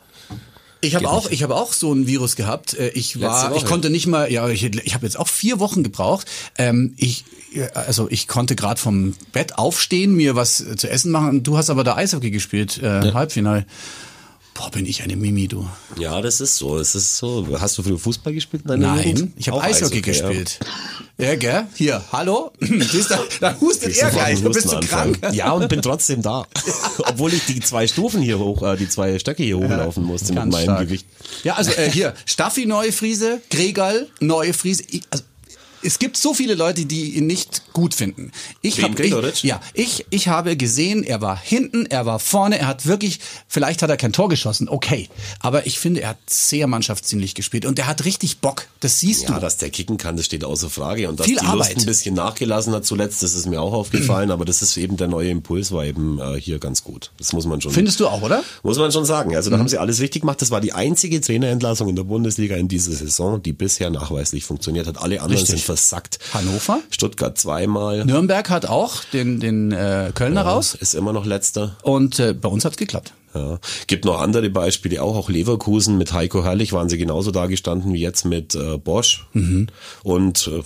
Ich 0.84 0.96
habe 0.96 1.10
auch, 1.10 1.24
nicht. 1.24 1.34
ich 1.34 1.44
habe 1.44 1.56
auch 1.56 1.74
so 1.74 1.94
ein 1.94 2.08
Virus 2.08 2.36
gehabt. 2.36 2.74
Äh, 2.74 2.90
Ich 2.90 3.20
war, 3.22 3.56
ich 3.56 3.66
konnte 3.66 3.90
nicht 3.90 4.08
mal, 4.08 4.32
ja, 4.32 4.48
ich, 4.50 4.64
ich 4.64 4.94
habe 4.94 5.06
jetzt 5.06 5.18
auch 5.18 5.28
vier 5.28 5.60
Wochen 5.60 5.84
gebraucht. 5.84 6.28
Ähm, 6.58 6.94
ich, 6.98 7.26
äh, 7.54 7.68
also 7.74 8.08
ich 8.10 8.28
konnte 8.28 8.56
gerade 8.56 8.80
vom 8.80 9.16
Bett 9.32 9.58
aufstehen, 9.58 10.14
mir 10.16 10.36
was 10.36 10.62
äh, 10.62 10.76
zu 10.76 10.90
essen 10.90 11.12
machen. 11.12 11.44
Du 11.44 11.58
hast 11.58 11.70
aber 11.70 11.84
da 11.84 11.96
Eishockey 11.96 12.32
gespielt, 12.32 12.82
äh, 12.82 13.12
Halbfinale. 13.14 13.66
Boah, 14.54 14.70
bin 14.70 14.86
ich 14.86 15.02
eine 15.02 15.16
Mimi, 15.16 15.48
du. 15.48 15.68
Ja, 15.98 16.22
das 16.22 16.40
ist 16.40 16.58
so. 16.58 16.78
Es 16.78 16.94
ist 16.94 17.18
so. 17.18 17.48
Hast 17.60 17.78
du 17.78 17.84
früher 17.84 17.98
Fußball 17.98 18.34
gespielt 18.34 18.66
Nein, 18.66 19.08
Jugend? 19.08 19.34
ich 19.36 19.50
habe 19.50 19.62
Eishockey, 19.62 19.96
ja. 19.96 20.02
gespielt. 20.02 20.60
Ja. 21.18 21.36
gell? 21.36 21.66
Hier, 21.76 22.04
hallo? 22.12 22.52
Du, 22.60 23.04
da 23.40 23.60
hustet 23.60 23.98
er 23.98 24.12
gleich, 24.12 24.42
du 24.42 24.50
bist 24.52 24.66
Hustenanfall. 24.66 25.14
krank. 25.14 25.36
Ja, 25.36 25.52
und 25.52 25.68
bin 25.70 25.82
trotzdem 25.82 26.22
da. 26.22 26.46
Obwohl 27.00 27.34
ich 27.34 27.46
die 27.46 27.60
zwei 27.62 27.88
Stufen 27.88 28.22
hier 28.22 28.38
hoch, 28.40 28.62
äh, 28.62 28.78
die 28.78 28.88
zwei 28.88 29.18
Stöcke 29.18 29.44
hier 29.44 29.58
hochlaufen 29.58 30.04
musste 30.04 30.34
mit 30.34 30.46
meinem 30.46 30.64
stark. 30.64 30.88
Gewicht. 30.88 31.08
Ja, 31.44 31.56
also 31.56 31.72
äh, 31.72 31.90
hier, 31.90 32.14
Staffi 32.26 32.66
neue 32.66 32.92
Friese, 32.92 33.42
Gregal 33.50 34.08
neue 34.20 34.54
Friese. 34.54 34.84
Ich, 34.90 35.02
also, 35.10 35.24
es 35.84 36.00
gibt 36.00 36.18
so 36.18 36.34
viele 36.34 36.56
Leute, 36.56 36.86
die 36.86 37.16
ihn 37.18 37.28
nicht 37.28 37.74
gut 37.74 37.94
finden. 37.94 38.32
Ich 38.62 38.82
habe 38.84 39.06
ja, 39.42 39.62
ich 39.74 40.06
ich 40.10 40.28
habe 40.28 40.56
gesehen, 40.58 41.04
er 41.04 41.22
war 41.22 41.38
hinten, 41.40 41.86
er 41.88 42.06
war 42.06 42.20
vorne, 42.20 42.60
er 42.60 42.68
hat 42.68 42.86
wirklich 42.86 43.20
vielleicht 43.48 43.82
hat 43.82 43.90
er 43.90 43.98
kein 43.98 44.14
Tor 44.14 44.30
geschossen, 44.30 44.70
okay, 44.70 45.10
aber 45.40 45.66
ich 45.66 45.80
finde, 45.80 46.02
er 46.02 46.10
hat 46.10 46.18
sehr 46.28 46.68
mannschaftsdienlich 46.68 47.36
gespielt 47.36 47.66
und 47.66 47.78
er 47.80 47.88
hat 47.88 48.06
richtig 48.06 48.40
Bock. 48.40 48.68
Das 48.80 49.00
siehst 49.00 49.24
Ja, 49.24 49.36
du. 49.36 49.40
dass 49.42 49.58
der 49.58 49.70
kicken 49.70 49.98
kann, 49.98 50.18
das 50.18 50.26
steht 50.26 50.44
außer 50.44 50.70
Frage. 50.70 51.10
Und 51.10 51.20
dass 51.20 51.28
Viel 51.28 51.38
die 51.38 51.46
Arbeit. 51.46 51.74
Lust 51.74 51.80
ein 51.80 51.86
bisschen 51.86 52.16
nachgelassen 52.16 52.74
hat 52.74 52.86
zuletzt, 52.86 53.24
das 53.24 53.34
ist 53.34 53.46
mir 53.48 53.62
auch 53.62 53.74
aufgefallen. 53.74 54.32
aber 54.32 54.46
das 54.46 54.62
ist 54.62 54.78
eben 54.78 54.98
der 54.98 55.08
neue 55.08 55.30
Impuls, 55.30 55.72
war 55.72 55.86
eben 55.86 56.20
äh, 56.20 56.40
hier 56.40 56.60
ganz 56.60 56.84
gut. 56.84 57.12
Das 57.18 57.34
muss 57.34 57.46
man 57.46 57.62
schon. 57.62 57.72
Findest 57.72 58.00
du 58.00 58.08
auch, 58.08 58.22
oder? 58.22 58.44
Muss 58.64 58.78
man 58.78 58.92
schon 58.92 59.06
sagen. 59.06 59.32
Mhm. 59.32 59.36
Also 59.38 59.50
da 59.50 59.58
haben 59.58 59.68
sie 59.70 59.78
alles 59.78 60.00
richtig 60.00 60.22
gemacht. 60.22 60.42
Das 60.42 60.52
war 60.52 60.62
die 60.62 60.74
einzige 60.74 61.20
Trainerentlassung 61.22 61.90
in 61.90 61.96
der 61.96 62.04
Bundesliga 62.04 62.56
in 62.56 62.68
dieser 62.68 62.92
Saison, 62.92 63.42
die 63.42 63.54
bisher 63.54 63.90
nachweislich 63.90 64.44
funktioniert 64.46 64.88
hat. 64.88 64.98
Alle 64.98 65.22
anderen 65.22 65.40
Richtig. 65.42 65.50
sind 65.50 65.62
versackt. 65.74 66.20
Hannover? 66.34 66.82
Stuttgart 66.92 67.38
zweimal. 67.38 68.06
Nürnberg 68.06 68.50
hat 68.50 68.68
auch 68.68 69.04
den 69.06 69.40
den 69.40 69.72
äh, 69.72 70.12
Kölner 70.14 70.44
raus 70.44 70.76
Ist 70.76 70.94
immer 70.94 71.14
noch 71.14 71.26
letzter. 71.26 71.78
und 71.82 72.20
äh, 72.20 72.34
bei 72.34 72.48
uns 72.50 72.64
hat's 72.64 72.78
geklappt. 72.78 73.14
Ja. 73.34 73.58
Gibt 73.88 74.06
noch 74.06 74.22
andere 74.22 74.52
Beispiele, 74.52 75.02
auch 75.02 75.16
auch 75.16 75.28
Leverkusen 75.28 75.98
mit 75.98 76.14
Heiko 76.14 76.44
Herrlich 76.44 76.72
waren 76.72 76.88
sie 76.88 77.00
genauso 77.00 77.32
dagestanden 77.32 77.92
wie 77.92 78.00
jetzt 78.00 78.26
mit 78.26 78.54
äh, 78.54 78.78
Bosch. 78.78 79.26
Mhm. 79.34 79.70
Und 80.04 80.48
äh, 80.54 80.62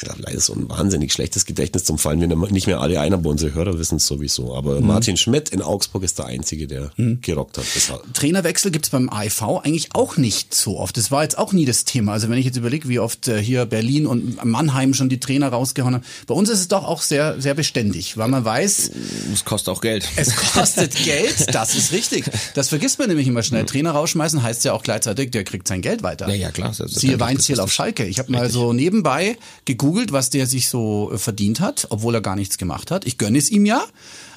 glaube, 0.00 0.22
leider 0.22 0.40
so 0.40 0.52
ein 0.54 0.68
wahnsinnig 0.68 1.12
schlechtes 1.12 1.44
Gedächtnis 1.46 1.84
zum 1.84 1.98
Fallen 1.98 2.20
wir 2.20 2.28
nicht 2.50 2.66
mehr 2.66 2.80
alle 2.80 3.00
ein, 3.00 3.12
aber 3.12 3.28
unsere 3.30 3.54
Hörer 3.54 3.78
wissen 3.78 3.96
es 3.96 4.06
sowieso. 4.06 4.54
Aber 4.54 4.80
Mhm. 4.80 4.86
Martin 4.86 5.16
Schmidt 5.16 5.48
in 5.50 5.62
Augsburg 5.62 6.02
ist 6.04 6.18
der 6.18 6.26
Einzige, 6.26 6.66
der 6.66 6.90
gerockt 6.96 7.58
hat. 7.58 7.64
Hat 7.64 8.02
Trainerwechsel 8.14 8.70
gibt's 8.70 8.90
beim 8.90 9.08
AIV 9.10 9.42
eigentlich 9.62 9.88
auch 9.94 10.16
nicht 10.16 10.54
so 10.54 10.78
oft. 10.78 10.96
Das 10.96 11.10
war 11.10 11.22
jetzt 11.22 11.38
auch 11.38 11.52
nie 11.52 11.64
das 11.64 11.84
Thema. 11.84 12.12
Also 12.12 12.28
wenn 12.28 12.38
ich 12.38 12.44
jetzt 12.44 12.56
überlege, 12.56 12.88
wie 12.88 12.98
oft 12.98 13.28
äh, 13.28 13.42
hier 13.42 13.66
Berlin 13.66 14.06
und 14.06 14.44
Mannheim 14.44 14.94
schon 14.94 15.08
die 15.08 15.20
Trainer 15.20 15.48
rausgehauen 15.48 15.94
haben. 15.94 16.04
Bei 16.26 16.34
uns 16.34 16.48
ist 16.48 16.60
es 16.60 16.68
doch 16.68 16.84
auch 16.84 17.02
sehr, 17.02 17.40
sehr 17.40 17.54
beständig, 17.54 18.16
weil 18.16 18.28
man 18.28 18.44
weiß, 18.44 18.90
Es 19.32 19.44
kostet 19.44 19.68
auch 19.74 19.80
Geld. 19.80 20.08
es 20.16 20.34
kostet 20.34 20.94
Geld. 21.04 21.54
Das 21.54 21.74
ist 21.74 21.92
richtig. 21.92 22.24
Das 22.54 22.68
vergisst 22.68 22.98
man 22.98 23.08
nämlich 23.08 23.26
immer 23.26 23.42
schnell. 23.42 23.64
Trainer 23.64 23.90
rausschmeißen 23.92 24.42
heißt 24.42 24.64
ja 24.64 24.72
auch 24.72 24.82
gleichzeitig, 24.82 25.30
der 25.30 25.44
kriegt 25.44 25.68
sein 25.68 25.80
Geld 25.82 26.02
weiter. 26.02 26.28
Ja, 26.28 26.34
ja, 26.34 26.50
klar. 26.50 26.72
Siehe 26.74 27.18
Weinziel 27.20 27.56
Das 27.56 27.62
auf 27.64 27.70
ist- 27.70 27.74
Schalke. 27.76 28.04
Ich 28.06 28.18
habe 28.18 28.30
mal 28.32 28.50
so 28.50 28.72
nebenbei 28.72 29.36
gegoogelt, 29.64 29.87
was 30.12 30.30
der 30.30 30.46
sich 30.46 30.68
so 30.68 31.10
äh, 31.12 31.18
verdient 31.18 31.60
hat, 31.60 31.86
obwohl 31.90 32.14
er 32.14 32.20
gar 32.20 32.36
nichts 32.36 32.58
gemacht 32.58 32.90
hat. 32.90 33.06
Ich 33.06 33.18
gönne 33.18 33.38
es 33.38 33.50
ihm 33.50 33.66
ja, 33.66 33.84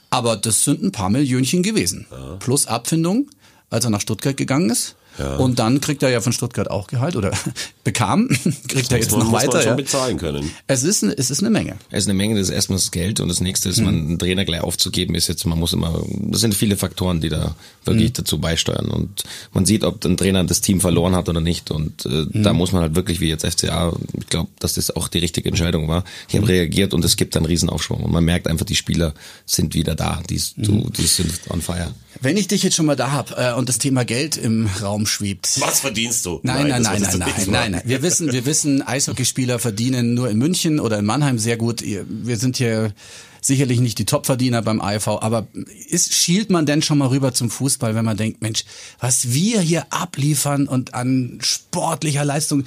aber 0.10 0.36
das 0.36 0.64
sind 0.64 0.84
ein 0.84 0.92
paar 0.92 1.10
Millionchen 1.10 1.64
gewesen. 1.64 2.06
Plus 2.40 2.68
Abfindung, 2.68 3.30
als 3.70 3.86
er 3.86 3.92
nach 3.92 4.02
Stuttgart 4.02 4.36
gegangen 4.36 4.70
ist. 4.70 4.96
Und 5.38 5.60
dann 5.60 5.82
kriegt 5.82 6.04
er 6.04 6.10
ja 6.10 6.22
von 6.22 6.34
Stuttgart 6.34 6.70
auch 6.70 6.88
Gehalt 6.88 7.16
oder 7.16 7.32
bekam, 7.84 8.28
kriegt 8.68 8.92
er 8.92 9.00
jetzt 9.00 9.12
man, 9.12 9.20
noch 9.22 9.32
muss 9.32 9.42
man 9.42 9.48
weiter. 9.48 9.62
schon 9.62 9.70
Ja. 9.72 9.76
bezahlen 9.76 10.18
können. 10.18 10.52
Es 10.68 10.84
ist, 10.84 11.04
es 11.04 11.30
ist 11.32 11.40
eine 11.40 11.50
Menge. 11.50 11.78
Es 11.90 12.04
ist 12.04 12.10
eine 12.10 12.18
Menge, 12.18 12.36
das 12.36 12.50
ist 12.50 12.54
erstmal 12.54 12.78
das 12.80 12.92
Geld 12.92 13.20
und 13.20 13.28
das 13.30 13.42
nächste 13.42 13.70
ist, 13.70 13.80
man 13.82 13.96
einen 13.96 14.20
Trainer 14.20 14.46
gleich 14.46 14.62
aufzugeben, 14.62 15.16
ist 15.16 15.28
jetzt, 15.28 15.46
man 15.46 15.58
muss 15.60 15.74
immer, 15.74 16.04
das 16.10 16.42
sind 16.42 16.54
viele 16.56 16.78
Faktoren, 16.78 17.22
die 17.22 17.30
da 17.30 17.56
wirklich 17.86 18.14
dazu 18.14 18.40
beisteuern 18.40 18.88
und 18.90 19.24
man 19.54 19.66
sieht, 19.66 19.84
ob 19.84 20.04
ein 20.06 20.18
Trainer 20.18 20.44
das 20.44 20.62
Team 20.62 20.80
verloren 20.82 21.16
hat 21.16 21.30
oder 21.30 21.42
nicht 21.42 21.72
und 21.72 22.06
äh, 22.06 22.26
da 22.34 22.54
muss 22.54 22.72
man 22.72 22.82
halt 22.84 22.96
wirklich, 22.96 23.20
wie 23.20 23.30
jetzt 23.30 23.46
FCA, 23.46 23.94
ich 24.20 24.28
glaube, 24.28 24.50
dass 24.60 24.74
das 24.74 24.96
auch 24.96 25.08
die 25.08 25.20
richtige 25.20 25.50
Entscheidung 25.50 25.88
war, 25.88 26.04
die 26.32 26.38
haben 26.38 26.46
reagiert 26.46 26.94
und 26.94 27.04
es 27.06 27.16
gibt 27.18 27.36
einen 27.36 27.46
Riesenaufschwung 27.46 28.02
und 28.04 28.12
man 28.12 28.24
merkt 28.24 28.48
einfach, 28.48 28.66
die 28.66 28.76
Spieler 28.76 29.14
sind 29.46 29.74
wieder 29.74 29.96
da, 29.96 30.22
die, 30.30 30.42
die, 30.58 30.84
die 30.92 31.06
sind 31.08 31.32
on 31.50 31.62
fire. 31.62 31.94
Wenn 32.20 32.38
ich 32.38 32.48
dich 32.48 32.62
jetzt 32.64 32.76
schon 32.76 32.86
mal 32.86 32.96
da 32.96 33.12
hab 33.12 33.32
äh, 33.38 33.54
und 33.54 33.68
das 33.70 33.78
Thema 33.80 34.06
Geld 34.06 34.38
im 34.38 34.68
Raum 34.82 35.06
schwebt. 35.12 35.60
Was 35.62 35.82
verdienst 35.82 36.26
du? 36.26 36.40
Nein, 36.44 36.68
nein, 36.68 36.82
nein, 36.82 37.02
nein, 37.02 37.20
nein, 37.20 37.34
nein, 37.48 37.72
nein. 37.72 37.82
Wir 37.86 38.02
wissen, 38.02 38.32
wir 38.32 38.46
wissen, 38.46 38.82
Eishockeyspieler 38.82 39.60
verdienen 39.60 40.14
nur 40.14 40.30
in 40.30 40.38
München 40.38 40.80
oder 40.80 41.00
in 41.00 41.06
Mannheim 41.06 41.38
sehr 41.38 41.58
gut. 41.58 41.84
Wir 41.84 42.38
sind 42.38 42.58
hier 42.58 42.94
sicherlich 43.42 43.80
nicht 43.80 43.98
die 43.98 44.06
Topverdiener 44.06 44.62
beim 44.62 44.80
AIV, 44.82 45.08
aber 45.08 45.48
ist, 45.90 46.14
schielt 46.14 46.52
man 46.52 46.66
denn 46.68 46.84
schon 46.84 47.00
mal 47.00 47.08
rüber 47.08 47.34
zum 47.34 47.50
Fußball, 47.50 47.96
wenn 47.96 48.06
man 48.06 48.16
denkt, 48.16 48.42
Mensch, 48.42 48.64
was 49.00 49.32
wir 49.32 49.62
hier 49.62 49.92
abliefern 49.92 50.68
und 50.68 50.94
an 50.94 51.40
sportlicher 51.42 52.24
Leistung 52.24 52.64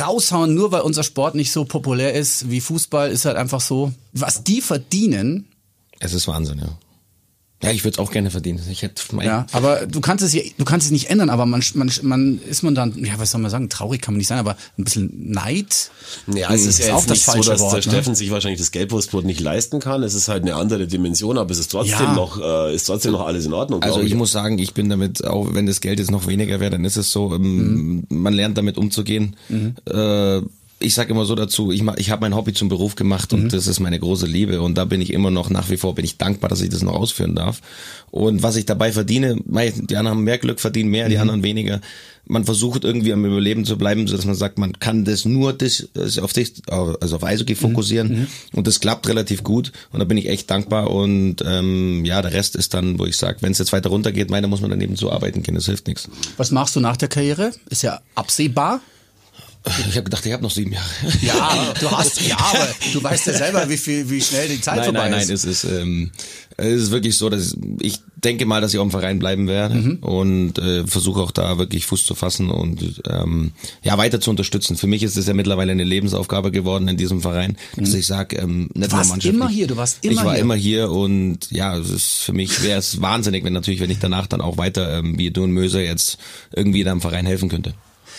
raushauen, 0.00 0.54
nur 0.54 0.72
weil 0.72 0.80
unser 0.80 1.04
Sport 1.04 1.34
nicht 1.34 1.52
so 1.52 1.64
populär 1.66 2.14
ist 2.14 2.50
wie 2.50 2.60
Fußball, 2.60 3.10
ist 3.10 3.26
halt 3.26 3.36
einfach 3.36 3.60
so. 3.60 3.92
Was 4.12 4.42
die 4.44 4.62
verdienen, 4.62 5.46
Es 6.00 6.14
ist 6.14 6.26
Wahnsinn, 6.26 6.58
ja. 6.58 6.78
Ja, 7.60 7.72
ich 7.72 7.82
würde 7.82 7.94
es 7.94 7.98
auch 7.98 8.12
gerne 8.12 8.30
verdienen. 8.30 8.60
Ich 8.70 8.82
hätte 8.82 9.02
mein, 9.12 9.26
Ja, 9.26 9.46
aber 9.50 9.84
du 9.86 10.00
kannst 10.00 10.24
es 10.24 10.32
ja, 10.32 10.42
du 10.58 10.64
kannst 10.64 10.86
es 10.86 10.92
nicht 10.92 11.10
ändern, 11.10 11.28
aber 11.28 11.44
man, 11.44 11.60
man, 11.74 11.90
man 12.02 12.40
ist 12.48 12.62
man 12.62 12.76
dann, 12.76 13.04
ja, 13.04 13.14
was 13.18 13.32
soll 13.32 13.40
man 13.40 13.50
sagen, 13.50 13.68
traurig 13.68 14.00
kann 14.00 14.14
man 14.14 14.18
nicht 14.18 14.28
sein, 14.28 14.38
aber 14.38 14.56
ein 14.78 14.84
bisschen 14.84 15.10
Neid. 15.32 15.90
Ja, 16.32 16.52
es 16.54 16.60
ist, 16.66 16.78
Ist 16.78 16.86
ja 16.86 16.94
auch 16.94 16.98
jetzt 17.00 17.10
das 17.10 17.16
nicht 17.16 17.24
so, 17.26 17.32
falsche 17.32 17.50
dass 17.50 17.60
Wort, 17.60 17.72
der 17.72 17.78
ne? 17.78 17.82
Steffen 17.98 18.14
sich 18.14 18.30
wahrscheinlich 18.30 18.60
das 18.60 18.70
Gelbwurstbrot 18.70 19.24
nicht 19.24 19.40
leisten 19.40 19.80
kann. 19.80 20.04
Es 20.04 20.14
ist 20.14 20.28
halt 20.28 20.42
eine 20.44 20.54
andere 20.54 20.86
Dimension, 20.86 21.36
aber 21.36 21.50
es 21.50 21.58
ist 21.58 21.72
trotzdem 21.72 21.98
Ja. 21.98 22.14
noch, 22.14 22.40
äh, 22.40 22.74
ist 22.76 22.84
trotzdem 22.84 23.10
noch 23.12 23.26
alles 23.26 23.44
in 23.44 23.52
Ordnung. 23.52 23.82
Also 23.82 23.96
glaub 23.96 24.06
ich 24.06 24.14
muss 24.14 24.30
sagen, 24.30 24.58
ich 24.60 24.72
bin 24.74 24.88
damit, 24.88 25.24
auch 25.24 25.52
wenn 25.52 25.66
das 25.66 25.80
Geld 25.80 25.98
jetzt 25.98 26.12
noch 26.12 26.28
weniger 26.28 26.60
wäre, 26.60 26.70
dann 26.70 26.84
ist 26.84 26.96
es 26.96 27.10
so, 27.10 27.34
ähm, 27.34 27.86
Mhm. 27.88 28.04
man 28.10 28.34
lernt 28.34 28.56
damit 28.56 28.78
umzugehen. 28.78 29.34
Äh, 29.84 30.42
ich 30.80 30.94
sage 30.94 31.12
immer 31.12 31.24
so 31.24 31.34
dazu, 31.34 31.72
ich, 31.72 31.82
mach- 31.82 31.96
ich 31.96 32.10
habe 32.10 32.20
mein 32.20 32.34
Hobby 32.36 32.52
zum 32.52 32.68
Beruf 32.68 32.94
gemacht 32.94 33.32
und 33.32 33.52
das 33.52 33.66
ist 33.66 33.80
meine 33.80 33.98
große 33.98 34.26
Liebe 34.26 34.60
und 34.60 34.76
da 34.78 34.84
bin 34.84 35.00
ich 35.00 35.12
immer 35.12 35.30
noch 35.30 35.50
nach 35.50 35.70
wie 35.70 35.76
vor 35.76 35.94
bin 35.94 36.04
ich 36.04 36.18
dankbar, 36.18 36.48
dass 36.50 36.60
ich 36.60 36.68
das 36.68 36.82
noch 36.82 36.94
ausführen 36.94 37.34
darf. 37.34 37.60
Und 38.10 38.42
was 38.42 38.56
ich 38.56 38.64
dabei 38.64 38.92
verdiene, 38.92 39.36
die 39.44 39.96
anderen 39.96 40.06
haben 40.18 40.24
mehr 40.24 40.38
Glück 40.38 40.60
verdienen 40.60 40.90
mehr, 40.90 41.08
die 41.08 41.18
anderen 41.18 41.42
weniger. 41.42 41.80
Man 42.30 42.44
versucht 42.44 42.84
irgendwie 42.84 43.12
am 43.14 43.24
Überleben 43.24 43.64
zu 43.64 43.78
bleiben, 43.78 44.06
so 44.06 44.14
dass 44.14 44.26
man 44.26 44.34
sagt, 44.34 44.58
man 44.58 44.78
kann 44.78 45.04
das 45.06 45.24
nur 45.24 45.52
das, 45.54 45.88
das 45.94 46.18
auf 46.18 46.32
dich, 46.34 46.52
also 46.68 47.16
auf 47.16 47.24
Eishockey 47.24 47.54
fokussieren 47.54 48.28
und 48.52 48.66
das 48.66 48.80
klappt 48.80 49.08
relativ 49.08 49.42
gut 49.42 49.72
und 49.92 49.98
da 49.98 50.04
bin 50.04 50.18
ich 50.18 50.28
echt 50.28 50.50
dankbar 50.50 50.90
und 50.90 51.36
ähm, 51.44 52.04
ja, 52.04 52.20
der 52.22 52.32
Rest 52.34 52.54
ist 52.54 52.74
dann, 52.74 52.98
wo 52.98 53.06
ich 53.06 53.16
sage, 53.16 53.38
wenn 53.40 53.52
es 53.52 53.58
jetzt 53.58 53.72
weiter 53.72 53.88
runtergeht, 53.88 54.30
meiner 54.30 54.46
muss 54.46 54.60
man 54.60 54.70
daneben 54.70 54.94
so 54.96 55.10
arbeiten 55.10 55.42
können, 55.42 55.56
das 55.56 55.66
hilft 55.66 55.86
nichts. 55.88 56.08
Was 56.36 56.50
machst 56.50 56.76
du 56.76 56.80
nach 56.80 56.96
der 56.98 57.08
Karriere? 57.08 57.52
Ist 57.70 57.82
ja 57.82 58.00
absehbar. 58.14 58.80
Ich 59.88 59.94
habe 59.96 60.04
gedacht, 60.04 60.24
ich 60.26 60.32
habe 60.32 60.42
noch 60.42 60.50
sieben 60.50 60.72
Jahre. 60.72 60.86
Ja, 61.22 61.74
du 61.80 61.90
hast, 61.90 62.20
ja, 62.26 62.36
aber 62.38 62.68
du 62.92 63.02
weißt 63.02 63.26
ja 63.26 63.32
selber, 63.34 63.68
wie 63.68 63.76
viel, 63.76 64.08
wie 64.10 64.20
schnell 64.20 64.48
die 64.48 64.60
Zeit 64.60 64.76
nein, 64.76 64.84
vorbei 64.86 65.00
nein, 65.08 65.10
nein, 65.12 65.20
ist. 65.30 65.44
es 65.44 65.64
ist, 65.64 65.64
ähm, 65.64 66.10
es 66.56 66.82
ist 66.84 66.90
wirklich 66.90 67.16
so, 67.16 67.28
dass 67.28 67.56
ich 67.80 67.98
denke 68.16 68.46
mal, 68.46 68.60
dass 68.60 68.72
ich 68.74 68.80
auch 68.80 68.84
im 68.84 68.90
Verein 68.90 69.20
bleiben 69.20 69.46
werde 69.46 69.76
Mhm. 69.76 69.96
und 70.00 70.58
äh, 70.58 70.84
versuche 70.86 71.20
auch 71.20 71.30
da 71.30 71.56
wirklich 71.58 71.86
Fuß 71.86 72.04
zu 72.04 72.14
fassen 72.16 72.50
und 72.50 73.00
ähm, 73.08 73.52
ja 73.84 73.96
weiter 73.96 74.20
zu 74.20 74.30
unterstützen. 74.30 74.76
Für 74.76 74.88
mich 74.88 75.04
ist 75.04 75.16
es 75.16 75.26
ja 75.28 75.34
mittlerweile 75.34 75.70
eine 75.72 75.84
Lebensaufgabe 75.84 76.50
geworden 76.50 76.88
in 76.88 76.96
diesem 76.96 77.20
Verein, 77.20 77.56
dass 77.76 77.94
ich 77.94 78.06
sage, 78.06 78.36
ähm, 78.36 78.68
nicht 78.74 78.74
Mhm. 78.74 78.80
warst 78.80 78.92
nur 78.92 78.98
mannschaftlich. 79.10 79.34
immer 79.34 79.48
hier, 79.48 79.66
du 79.68 79.76
warst 79.76 79.98
immer 80.04 80.12
Ich 80.12 80.24
war 80.24 80.32
hier. 80.32 80.40
immer 80.42 80.54
hier 80.56 80.90
und 80.90 81.38
ja, 81.50 81.76
es 81.78 81.90
ist 81.90 82.14
für 82.24 82.32
mich 82.32 82.62
wäre 82.64 82.78
es 82.80 83.00
wahnsinnig, 83.00 83.44
wenn 83.44 83.52
natürlich, 83.52 83.78
wenn 83.80 83.90
ich 83.90 84.00
danach 84.00 84.26
dann 84.26 84.40
auch 84.40 84.56
weiter 84.56 84.98
ähm, 84.98 85.16
wie 85.18 85.30
du 85.30 85.44
und 85.44 85.52
Möser 85.52 85.80
jetzt 85.80 86.18
irgendwie 86.52 86.82
da 86.82 86.90
im 86.90 87.00
Verein 87.00 87.24
helfen 87.26 87.48
könnte. 87.48 87.74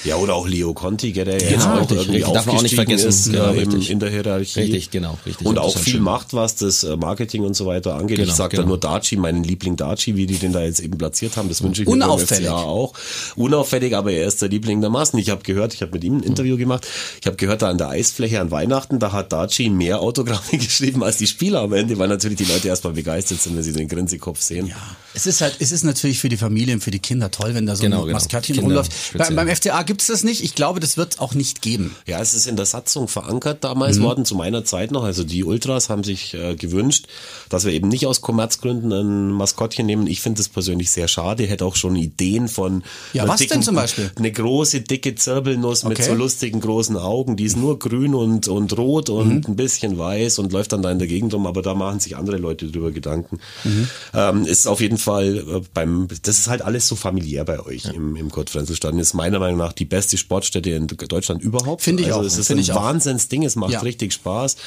Ja, 0.05 0.15
oder 0.15 0.35
auch 0.35 0.47
Leo 0.47 0.73
Conti, 0.73 1.11
der 1.11 1.25
jetzt 1.27 1.49
Genau, 1.49 1.65
auch 1.65 1.79
richtig, 1.81 1.97
irgendwie 1.97 2.15
richtig. 2.17 2.33
Darf 2.33 2.45
man 2.45 2.55
auch 2.57 2.61
nicht 2.61 2.75
vergessen. 2.75 3.09
ist 3.09 3.31
Genau, 3.31 3.51
äh, 3.51 3.61
im, 3.63 3.81
in 3.81 3.99
der 3.99 4.09
Hierarchie. 4.09 4.59
Richtig, 4.61 4.91
genau, 4.91 5.17
richtig. 5.25 5.45
Und 5.45 5.57
auch 5.57 5.77
viel 5.77 5.93
schön. 5.93 6.03
macht, 6.03 6.33
was 6.33 6.55
das 6.55 6.83
äh, 6.83 6.95
Marketing 6.95 7.43
und 7.43 7.53
so 7.55 7.65
weiter 7.65 7.95
angeht. 7.95 8.17
Genau, 8.17 8.29
ich 8.29 8.33
sag 8.35 8.51
da 8.51 8.57
genau. 8.57 8.69
nur 8.69 8.79
Daci, 8.79 9.17
meinen 9.17 9.43
Liebling 9.43 9.75
Daci, 9.75 10.15
wie 10.15 10.25
die 10.25 10.35
den 10.37 10.53
da 10.53 10.63
jetzt 10.63 10.79
eben 10.79 10.97
platziert 10.97 11.35
haben. 11.35 11.49
Das 11.49 11.61
wünsche 11.61 11.81
ich 11.81 11.87
mir 11.87 11.97
beim 11.97 12.09
Unauffällig. 12.09 12.47
FCA 12.47 12.55
auch. 12.55 12.93
Unauffällig, 13.35 13.95
aber 13.95 14.11
er 14.13 14.25
ist 14.27 14.41
der 14.41 14.49
Liebling 14.49 14.79
der 14.79 14.89
Massen. 14.89 15.17
Ich 15.17 15.29
habe 15.29 15.43
gehört, 15.43 15.73
ich 15.73 15.81
habe 15.81 15.91
mit 15.91 16.03
ihm 16.05 16.17
ein 16.17 16.23
Interview 16.23 16.55
gemacht. 16.55 16.87
Ich 17.19 17.27
habe 17.27 17.35
gehört, 17.35 17.61
da 17.61 17.69
an 17.69 17.77
der 17.77 17.89
Eisfläche 17.89 18.39
an 18.39 18.51
Weihnachten, 18.51 18.99
da 18.99 19.11
hat 19.11 19.33
Daci 19.33 19.69
mehr 19.69 19.99
Autogramme 19.99 20.39
geschrieben 20.51 21.03
als 21.03 21.17
die 21.17 21.27
Spieler 21.27 21.59
am 21.61 21.73
Ende, 21.73 21.97
weil 21.99 22.07
natürlich 22.07 22.37
die 22.37 22.45
Leute 22.45 22.69
erstmal 22.69 22.93
begeistert 22.93 23.41
sind, 23.41 23.57
wenn 23.57 23.63
sie 23.63 23.73
den 23.73 23.89
Grinsekopf 23.89 24.41
sehen. 24.41 24.71
Es 25.13 25.25
ist 25.25 25.41
halt, 25.41 25.57
es 25.59 25.73
ist 25.73 25.83
natürlich 25.83 26.19
für 26.19 26.29
die 26.29 26.37
Familie 26.37 26.73
und 26.75 26.81
für 26.81 26.91
die 26.91 26.99
Kinder 26.99 27.29
toll, 27.31 27.53
wenn 27.53 27.65
da 27.65 27.75
so 27.75 27.83
Genau, 27.83 27.97
ein 27.97 28.03
genau. 28.03 28.13
Maskottchen 28.13 28.59
rumläuft. 28.59 28.91
Bei, 29.17 29.29
beim 29.29 29.47
FCA 29.49 29.83
gibt's 29.89 30.05
das 30.05 30.23
nicht. 30.23 30.43
Ich 30.43 30.53
glaube, 30.53 30.79
das 30.79 30.97
wird 30.97 31.19
auch 31.19 31.33
nicht 31.33 31.63
geben. 31.63 31.95
Ja, 32.05 32.19
es 32.21 32.35
ist 32.35 32.45
in 32.45 32.55
der 32.55 32.67
Satzung 32.67 33.07
verankert 33.07 33.63
damals 33.63 33.97
Mhm. 33.97 34.03
worden, 34.03 34.23
zu 34.25 34.35
meiner 34.35 34.63
Zeit 34.63 34.91
noch. 34.91 35.03
Also 35.03 35.23
die 35.23 35.43
Ultras 35.43 35.89
haben 35.89 36.03
sich 36.03 36.35
äh, 36.35 36.53
gewünscht, 36.55 37.07
dass 37.49 37.65
wir 37.65 37.73
eben 37.73 37.87
nicht 37.87 38.05
aus 38.05 38.21
Kommerzgründen 38.21 38.91
ein 38.91 39.31
Maskottchen 39.31 39.87
nehmen. 39.87 40.05
Ich 40.05 40.21
finde 40.21 40.37
das 40.37 40.47
persönlich 40.47 40.91
sehr 40.91 41.07
schade. 41.07 41.43
Hätte 41.47 41.65
auch 41.65 41.75
schon 41.75 41.95
Ideen 41.95 42.47
von 42.47 42.83
Ja, 43.13 43.27
was 43.27 43.39
denn 43.47 43.63
zum 43.63 43.73
Beispiel? 43.75 44.11
Eine 44.15 44.31
große, 44.31 44.81
dicke 44.81 45.15
Zirbelnuss 45.15 45.83
mit 45.85 45.97
Okay. 45.99 46.07
so 46.09 46.13
lustigen 46.13 46.59
großen 46.61 46.95
Augen. 46.95 47.35
Die 47.35 47.45
ist 47.45 47.57
nur 47.57 47.79
grün 47.79 48.13
und, 48.13 48.47
und 48.47 48.77
rot 48.77 49.09
und 49.09 49.27
Mhm. 49.27 49.43
ein 49.47 49.55
bisschen 49.55 49.97
weiß 49.97 50.37
und 50.37 50.51
läuft 50.53 50.71
dann 50.71 50.83
da 50.83 50.91
in 50.91 50.99
der 50.99 51.07
Gegend 51.07 51.33
rum. 51.33 51.47
Aber 51.47 51.63
da 51.63 51.73
machen 51.73 51.99
sich 51.99 52.15
andere 52.15 52.37
Leute 52.37 52.67
drüber 52.67 52.91
Gedanken. 52.91 53.39
Mhm. 53.63 53.87
Ähm, 54.13 54.45
ist 54.45 54.67
auf 54.67 54.81
jeden 54.81 54.99
Fall 54.99 55.37
äh, 55.39 55.61
beim, 55.73 56.07
das 56.21 56.37
ist 56.37 56.47
halt 56.47 56.61
alles 56.61 56.87
so 56.87 56.95
familiär 56.95 57.43
bei 57.43 57.59
euch 57.59 57.85
im, 57.85 58.15
im 58.15 58.29
Kurt-Frenzel-Stadion. 58.29 58.99
Ist 59.01 59.15
meiner 59.15 59.39
Meinung 59.39 59.57
nach 59.57 59.73
die 59.79 59.85
beste 59.85 60.17
Sportstätte 60.17 60.69
in 60.71 60.87
Deutschland 60.87 61.41
überhaupt. 61.41 61.81
Finde 61.81 62.03
ich 62.03 62.09
also 62.09 62.19
auch, 62.19 62.25
Es 62.25 62.37
ist 62.37 62.51
ein 62.51 62.57
ich. 62.59 62.73
Wahnsinnsding, 62.73 63.43
es 63.43 63.55
macht 63.55 63.71
Ja. 63.71 63.79
richtig 63.79 64.13
Spaß. 64.13 64.57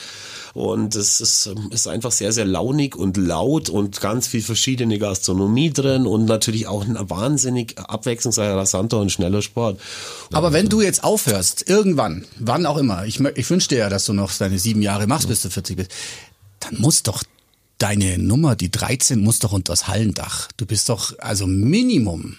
Und 0.55 0.95
es 0.97 1.21
ist, 1.23 1.51
ist 1.71 1.87
einfach 1.89 2.13
sehr, 2.13 2.31
sehr 2.33 2.45
launig 2.45 2.95
und 2.95 3.17
laut 3.17 3.71
und 3.71 4.01
ganz 4.03 4.27
viel 4.27 4.43
verschiedene 4.43 4.99
Gastronomie 4.99 5.71
drin 5.71 6.07
und 6.07 6.27
natürlich 6.27 6.67
auch 6.67 6.85
ein 6.85 6.97
wahnsinnig 7.09 7.79
abwechslungsreicher, 7.79 8.57
rasanter 8.57 8.99
und 8.99 9.11
schneller 9.11 9.41
Sport. 9.41 9.81
Aber 10.33 10.53
wenn 10.53 10.69
du 10.69 10.83
jetzt 10.83 11.05
aufhörst, 11.05 11.69
irgendwann, 11.71 12.27
wann 12.39 12.67
auch 12.67 12.77
immer, 12.77 13.07
ich, 13.07 13.19
ich 13.21 13.49
wünsche 13.49 13.69
dir 13.69 13.79
ja, 13.79 13.89
dass 13.89 14.05
du 14.05 14.13
noch 14.13 14.31
deine 14.37 14.59
sieben 14.59 14.83
Jahre 14.83 15.07
machst, 15.07 15.27
bis 15.29 15.41
du 15.41 15.49
40 15.49 15.77
bist, 15.77 15.91
dann 16.61 16.79
muss 16.81 17.03
doch 17.03 17.23
deine 17.79 18.19
Nummer, 18.19 18.55
die 18.55 18.71
13, 18.71 19.21
muss 19.21 19.39
doch 19.39 19.53
unter 19.53 19.73
das 19.73 19.89
Hallendach. 19.89 20.49
Du 20.59 20.67
bist 20.67 20.89
doch, 20.91 21.19
also 21.19 21.47
Minimum, 21.47 22.37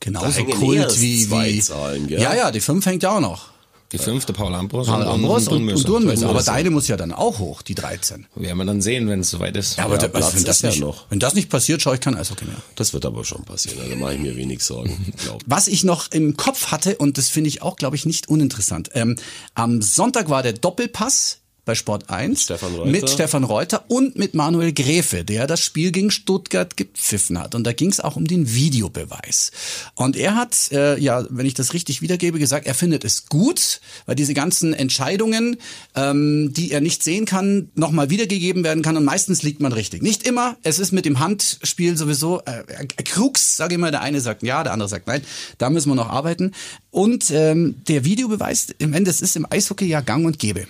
genauso 0.00 0.44
Kult 0.44 1.00
wie, 1.00 1.30
wie, 1.30 1.60
Zahlen, 1.60 2.06
gell? 2.08 2.20
ja, 2.20 2.34
ja, 2.34 2.50
die 2.50 2.60
5 2.60 2.84
hängt 2.86 3.02
ja 3.02 3.16
auch 3.16 3.20
noch. 3.20 3.50
Die 3.92 3.98
fünfte 3.98 4.32
Paul 4.32 4.54
Ambros 4.54 4.86
Paul 4.86 5.02
Ambros 5.02 5.48
und, 5.48 5.68
und, 5.68 5.88
Durnmöser. 5.88 6.28
Aber 6.28 6.42
da 6.42 6.52
deine 6.52 6.70
muss 6.70 6.86
ja 6.86 6.96
dann 6.96 7.10
auch 7.10 7.40
hoch, 7.40 7.62
die 7.62 7.74
13. 7.74 8.26
werden 8.36 8.58
wir 8.58 8.64
dann 8.64 8.80
sehen, 8.80 9.08
wenn 9.08 9.20
es 9.20 9.30
soweit 9.30 9.56
ist. 9.56 9.78
Ja, 9.78 9.84
aber 9.84 9.98
da, 9.98 10.06
Platz 10.06 10.26
also 10.26 10.36
wenn, 10.36 10.44
das 10.44 10.56
ist 10.56 10.62
ja 10.62 10.70
nicht, 10.70 10.80
noch. 10.80 11.06
wenn 11.10 11.18
das 11.18 11.34
nicht 11.34 11.50
passiert, 11.50 11.82
schaue 11.82 11.96
ich 11.96 12.00
kein 12.00 12.16
Eishockey 12.16 12.44
mehr. 12.44 12.56
Das 12.76 12.92
wird 12.92 13.04
aber 13.04 13.24
schon 13.24 13.44
passieren, 13.44 13.80
also 13.80 13.96
mache 13.96 14.14
ich 14.14 14.20
mir 14.20 14.36
wenig 14.36 14.62
Sorgen. 14.62 15.12
glaub. 15.24 15.42
Was 15.44 15.66
ich 15.66 15.82
noch 15.82 16.12
im 16.12 16.36
Kopf 16.36 16.68
hatte, 16.68 16.96
und 16.98 17.18
das 17.18 17.28
finde 17.28 17.48
ich 17.48 17.62
auch, 17.62 17.74
glaube 17.74 17.96
ich, 17.96 18.06
nicht 18.06 18.28
uninteressant. 18.28 18.90
Ähm, 18.94 19.16
am 19.54 19.82
Sonntag 19.82 20.28
war 20.30 20.44
der 20.44 20.52
Doppelpass 20.52 21.39
bei 21.64 21.74
Sport 21.74 22.10
1 22.10 22.42
Stefan 22.42 22.90
mit 22.90 23.08
Stefan 23.08 23.44
Reuter 23.44 23.84
und 23.88 24.16
mit 24.16 24.34
Manuel 24.34 24.72
Gräfe, 24.72 25.24
der 25.24 25.46
das 25.46 25.60
Spiel 25.60 25.92
gegen 25.92 26.10
Stuttgart 26.10 26.76
gepfiffen 26.76 27.38
hat. 27.38 27.54
Und 27.54 27.64
da 27.64 27.72
ging 27.72 27.90
es 27.90 28.00
auch 28.00 28.16
um 28.16 28.26
den 28.26 28.54
Videobeweis. 28.54 29.52
Und 29.94 30.16
er 30.16 30.34
hat, 30.34 30.72
äh, 30.72 30.98
ja, 30.98 31.24
wenn 31.30 31.46
ich 31.46 31.54
das 31.54 31.74
richtig 31.74 32.02
wiedergebe, 32.02 32.38
gesagt, 32.38 32.66
er 32.66 32.74
findet 32.74 33.04
es 33.04 33.26
gut, 33.26 33.80
weil 34.06 34.14
diese 34.14 34.34
ganzen 34.34 34.74
Entscheidungen, 34.74 35.56
ähm, 35.94 36.52
die 36.52 36.72
er 36.72 36.80
nicht 36.80 37.02
sehen 37.02 37.26
kann, 37.26 37.70
nochmal 37.74 38.10
wiedergegeben 38.10 38.64
werden 38.64 38.82
kann. 38.82 38.96
Und 38.96 39.04
meistens 39.04 39.42
liegt 39.42 39.60
man 39.60 39.72
richtig. 39.72 40.02
Nicht 40.02 40.26
immer. 40.26 40.56
Es 40.62 40.78
ist 40.78 40.92
mit 40.92 41.04
dem 41.04 41.18
Handspiel 41.18 41.96
sowieso 41.96 42.40
äh, 42.40 42.60
äh, 42.68 42.86
Krux, 43.04 43.56
sage 43.56 43.74
ich 43.74 43.80
mal. 43.80 43.90
Der 43.90 44.00
eine 44.00 44.20
sagt 44.20 44.42
ja, 44.42 44.62
der 44.62 44.72
andere 44.72 44.88
sagt 44.88 45.06
nein. 45.06 45.22
Da 45.58 45.70
müssen 45.70 45.90
wir 45.90 45.94
noch 45.94 46.10
arbeiten. 46.10 46.52
Und 46.90 47.30
ähm, 47.30 47.76
der 47.88 48.04
Videobeweis, 48.04 48.68
im 48.78 48.92
Ende, 48.92 49.10
es 49.10 49.20
ist 49.20 49.36
im 49.36 49.46
Eishockey 49.48 49.86
ja 49.86 50.00
gang 50.00 50.26
und 50.26 50.38
gäbe. 50.38 50.66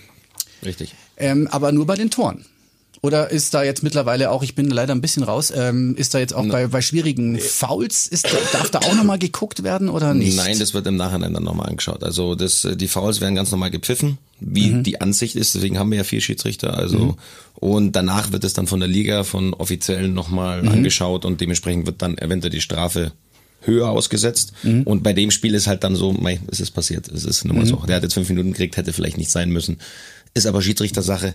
Richtig. 0.64 0.94
Ähm, 1.16 1.48
aber 1.50 1.72
nur 1.72 1.86
bei 1.86 1.94
den 1.96 2.10
Toren. 2.10 2.44
Oder 3.02 3.30
ist 3.30 3.54
da 3.54 3.62
jetzt 3.62 3.82
mittlerweile 3.82 4.30
auch, 4.30 4.42
ich 4.42 4.54
bin 4.54 4.68
leider 4.68 4.94
ein 4.94 5.00
bisschen 5.00 5.22
raus, 5.22 5.50
ähm, 5.56 5.96
ist 5.96 6.12
da 6.12 6.18
jetzt 6.18 6.34
auch 6.34 6.46
bei, 6.46 6.66
bei 6.66 6.82
schwierigen 6.82 7.38
Fouls, 7.38 8.06
ist, 8.06 8.26
da- 8.26 8.58
darf 8.58 8.70
da 8.70 8.80
auch 8.80 8.94
nochmal 8.94 9.18
geguckt 9.18 9.62
werden 9.62 9.88
oder 9.88 10.12
nicht? 10.12 10.36
Nein, 10.36 10.58
das 10.58 10.74
wird 10.74 10.86
im 10.86 10.96
Nachhinein 10.96 11.32
dann 11.32 11.44
nochmal 11.44 11.70
angeschaut. 11.70 12.04
Also 12.04 12.34
das, 12.34 12.66
äh, 12.66 12.76
die 12.76 12.88
Fouls 12.88 13.22
werden 13.22 13.34
ganz 13.34 13.50
normal 13.52 13.70
gepfiffen, 13.70 14.18
wie 14.38 14.70
Mhm. 14.70 14.82
die 14.82 15.00
Ansicht 15.00 15.34
ist. 15.34 15.54
Deswegen 15.54 15.78
haben 15.78 15.90
wir 15.90 15.96
ja 15.98 16.04
vier 16.04 16.20
Schiedsrichter. 16.20 16.76
Also 16.76 17.16
und 17.54 17.92
danach 17.96 18.32
wird 18.32 18.44
es 18.44 18.52
dann 18.52 18.66
von 18.66 18.80
der 18.80 18.88
Liga, 18.90 19.24
von 19.24 19.54
Offiziellen 19.54 20.12
nochmal 20.12 20.62
Mhm. 20.62 20.68
angeschaut 20.68 21.24
und 21.24 21.40
dementsprechend 21.40 21.86
wird 21.86 22.02
dann 22.02 22.18
eventuell 22.18 22.50
die 22.50 22.60
Strafe 22.60 23.12
höher 23.62 23.88
ausgesetzt. 23.90 24.52
Mhm. 24.62 24.82
Und 24.82 25.02
bei 25.02 25.12
dem 25.14 25.30
Spiel 25.30 25.54
ist 25.54 25.66
halt 25.66 25.84
dann 25.84 25.96
so, 25.96 26.12
mei, 26.12 26.38
es 26.50 26.60
ist 26.60 26.70
passiert. 26.72 27.08
Es 27.08 27.24
ist 27.24 27.44
nun 27.46 27.56
mal 27.56 27.62
Mhm. 27.64 27.68
so. 27.68 27.76
Der 27.88 27.96
hat 27.96 28.02
jetzt 28.02 28.14
fünf 28.14 28.28
Minuten 28.28 28.52
gekriegt, 28.52 28.76
hätte 28.76 28.92
vielleicht 28.92 29.16
nicht 29.18 29.30
sein 29.30 29.50
müssen. 29.50 29.78
Ist 30.34 30.46
aber 30.46 30.62
Schiedsrichtersache. 30.62 31.34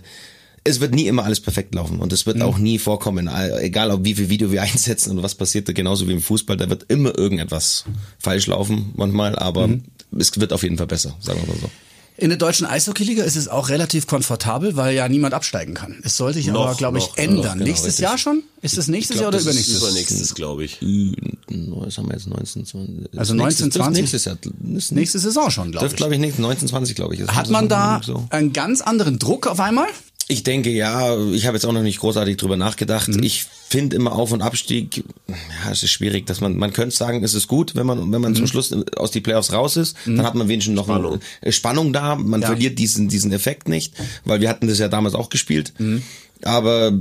Es 0.64 0.80
wird 0.80 0.94
nie 0.94 1.06
immer 1.06 1.24
alles 1.24 1.40
perfekt 1.40 1.74
laufen 1.76 2.00
und 2.00 2.12
es 2.12 2.26
Mhm. 2.26 2.30
wird 2.32 2.42
auch 2.42 2.58
nie 2.58 2.78
vorkommen, 2.78 3.28
egal 3.60 3.90
ob 3.92 4.04
wie 4.04 4.14
viel 4.14 4.28
Video 4.28 4.50
wir 4.50 4.62
einsetzen 4.62 5.10
und 5.16 5.22
was 5.22 5.34
passiert, 5.36 5.72
genauso 5.74 6.08
wie 6.08 6.12
im 6.12 6.20
Fußball, 6.22 6.56
da 6.56 6.68
wird 6.68 6.86
immer 6.88 7.16
irgendetwas 7.16 7.84
falsch 8.18 8.46
laufen 8.48 8.92
manchmal, 8.96 9.36
aber 9.38 9.68
Mhm. 9.68 9.84
es 10.18 10.38
wird 10.40 10.52
auf 10.52 10.62
jeden 10.64 10.76
Fall 10.76 10.88
besser, 10.88 11.16
sagen 11.20 11.40
wir 11.42 11.54
mal 11.54 11.60
so. 11.60 11.70
In 12.18 12.30
der 12.30 12.38
deutschen 12.38 12.66
Eishockeyliga 12.66 13.24
ist 13.24 13.36
es 13.36 13.46
auch 13.46 13.68
relativ 13.68 14.06
komfortabel, 14.06 14.74
weil 14.74 14.94
ja 14.94 15.06
niemand 15.06 15.34
absteigen 15.34 15.74
kann. 15.74 16.00
Es 16.02 16.16
sollte 16.16 16.38
sich 16.38 16.48
aber, 16.48 16.70
Noch, 16.70 16.78
glaube 16.78 16.96
ich, 16.96 17.08
noch, 17.08 17.16
ändern. 17.18 17.36
noch, 17.44 17.52
genau, 17.52 17.64
nächstes 17.64 17.88
richtig. 17.88 18.02
Jahr 18.04 18.16
schon? 18.16 18.42
Ist 18.62 18.78
es 18.78 18.88
nächstes 18.88 19.16
glaub, 19.16 19.22
Jahr 19.24 19.28
oder 19.28 19.36
das 19.38 19.44
übernächstes? 19.44 19.82
Übernächstes, 19.82 20.34
glaube 20.34 20.64
ich. 20.64 20.78
Was 20.80 21.98
haben 21.98 22.08
wir 22.08 22.14
jetzt 22.14 22.26
19, 22.26 22.64
20? 22.64 23.18
Also 23.18 23.34
nächstes- 23.34 23.60
19, 23.66 23.72
20? 23.72 24.00
Nächstes 24.02 24.24
Jahr. 24.24 24.38
Nächstes, 24.60 24.90
Nächste 24.92 25.18
Saison 25.18 25.50
schon, 25.50 25.72
glaube 25.72 25.86
ich. 25.88 25.96
glaube 25.96 26.14
ich, 26.14 26.20
nicht 26.20 26.38
19, 26.38 26.68
20, 26.68 26.96
glaube 26.96 27.14
ich. 27.14 27.20
ist. 27.20 27.34
Hat 27.34 27.44
Das 27.44 27.50
man 27.50 27.68
da 27.68 28.00
so. 28.02 28.26
einen 28.30 28.52
ganz 28.54 28.80
anderen 28.80 29.18
Druck 29.18 29.46
auf 29.46 29.60
einmal? 29.60 29.86
Ich 30.28 30.42
denke, 30.42 30.70
ja, 30.70 31.16
ich 31.30 31.46
habe 31.46 31.56
jetzt 31.56 31.64
auch 31.66 31.72
noch 31.72 31.82
nicht 31.82 32.00
großartig 32.00 32.36
drüber 32.36 32.56
nachgedacht. 32.56 33.08
Mhm. 33.08 33.22
Ich 33.22 33.44
finde 33.68 33.94
immer 33.94 34.10
Auf- 34.12 34.32
und 34.32 34.42
Abstieg, 34.42 35.04
ja, 35.28 35.70
es 35.70 35.84
ist 35.84 35.90
schwierig, 35.92 36.26
dass 36.26 36.40
man, 36.40 36.56
man 36.56 36.72
könnte 36.72 36.96
sagen, 36.96 37.22
es 37.22 37.34
ist 37.34 37.46
gut, 37.46 37.76
wenn 37.76 37.86
man, 37.86 38.10
wenn 38.12 38.20
man 38.20 38.32
Mhm. 38.32 38.36
zum 38.36 38.46
Schluss 38.48 38.72
aus 38.96 39.12
die 39.12 39.20
Playoffs 39.20 39.52
raus 39.52 39.76
ist, 39.76 39.96
dann 40.04 40.22
hat 40.24 40.34
man 40.34 40.48
wenigstens 40.48 40.74
noch 40.74 40.86
Spannung. 40.86 41.20
Eine 41.42 41.52
Spannung 41.52 41.92
da, 41.92 42.16
man 42.16 42.40
Ja. 42.40 42.48
verliert 42.48 42.76
diesen, 42.80 43.08
diesen 43.08 43.32
Effekt 43.32 43.68
nicht, 43.68 43.94
weil 44.24 44.40
wir 44.40 44.48
hatten 44.48 44.66
das 44.66 44.80
ja 44.80 44.88
damals 44.88 45.14
auch 45.14 45.28
gespielt. 45.28 45.72
Mhm. 45.78 46.02
Aber, 46.42 46.92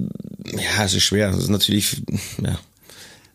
ja, 0.54 0.84
es 0.86 0.94
ist 0.94 1.04
schwer, 1.04 1.32
es 1.32 1.38
ist 1.46 1.50
natürlich, 1.50 1.98
ja. 2.44 2.60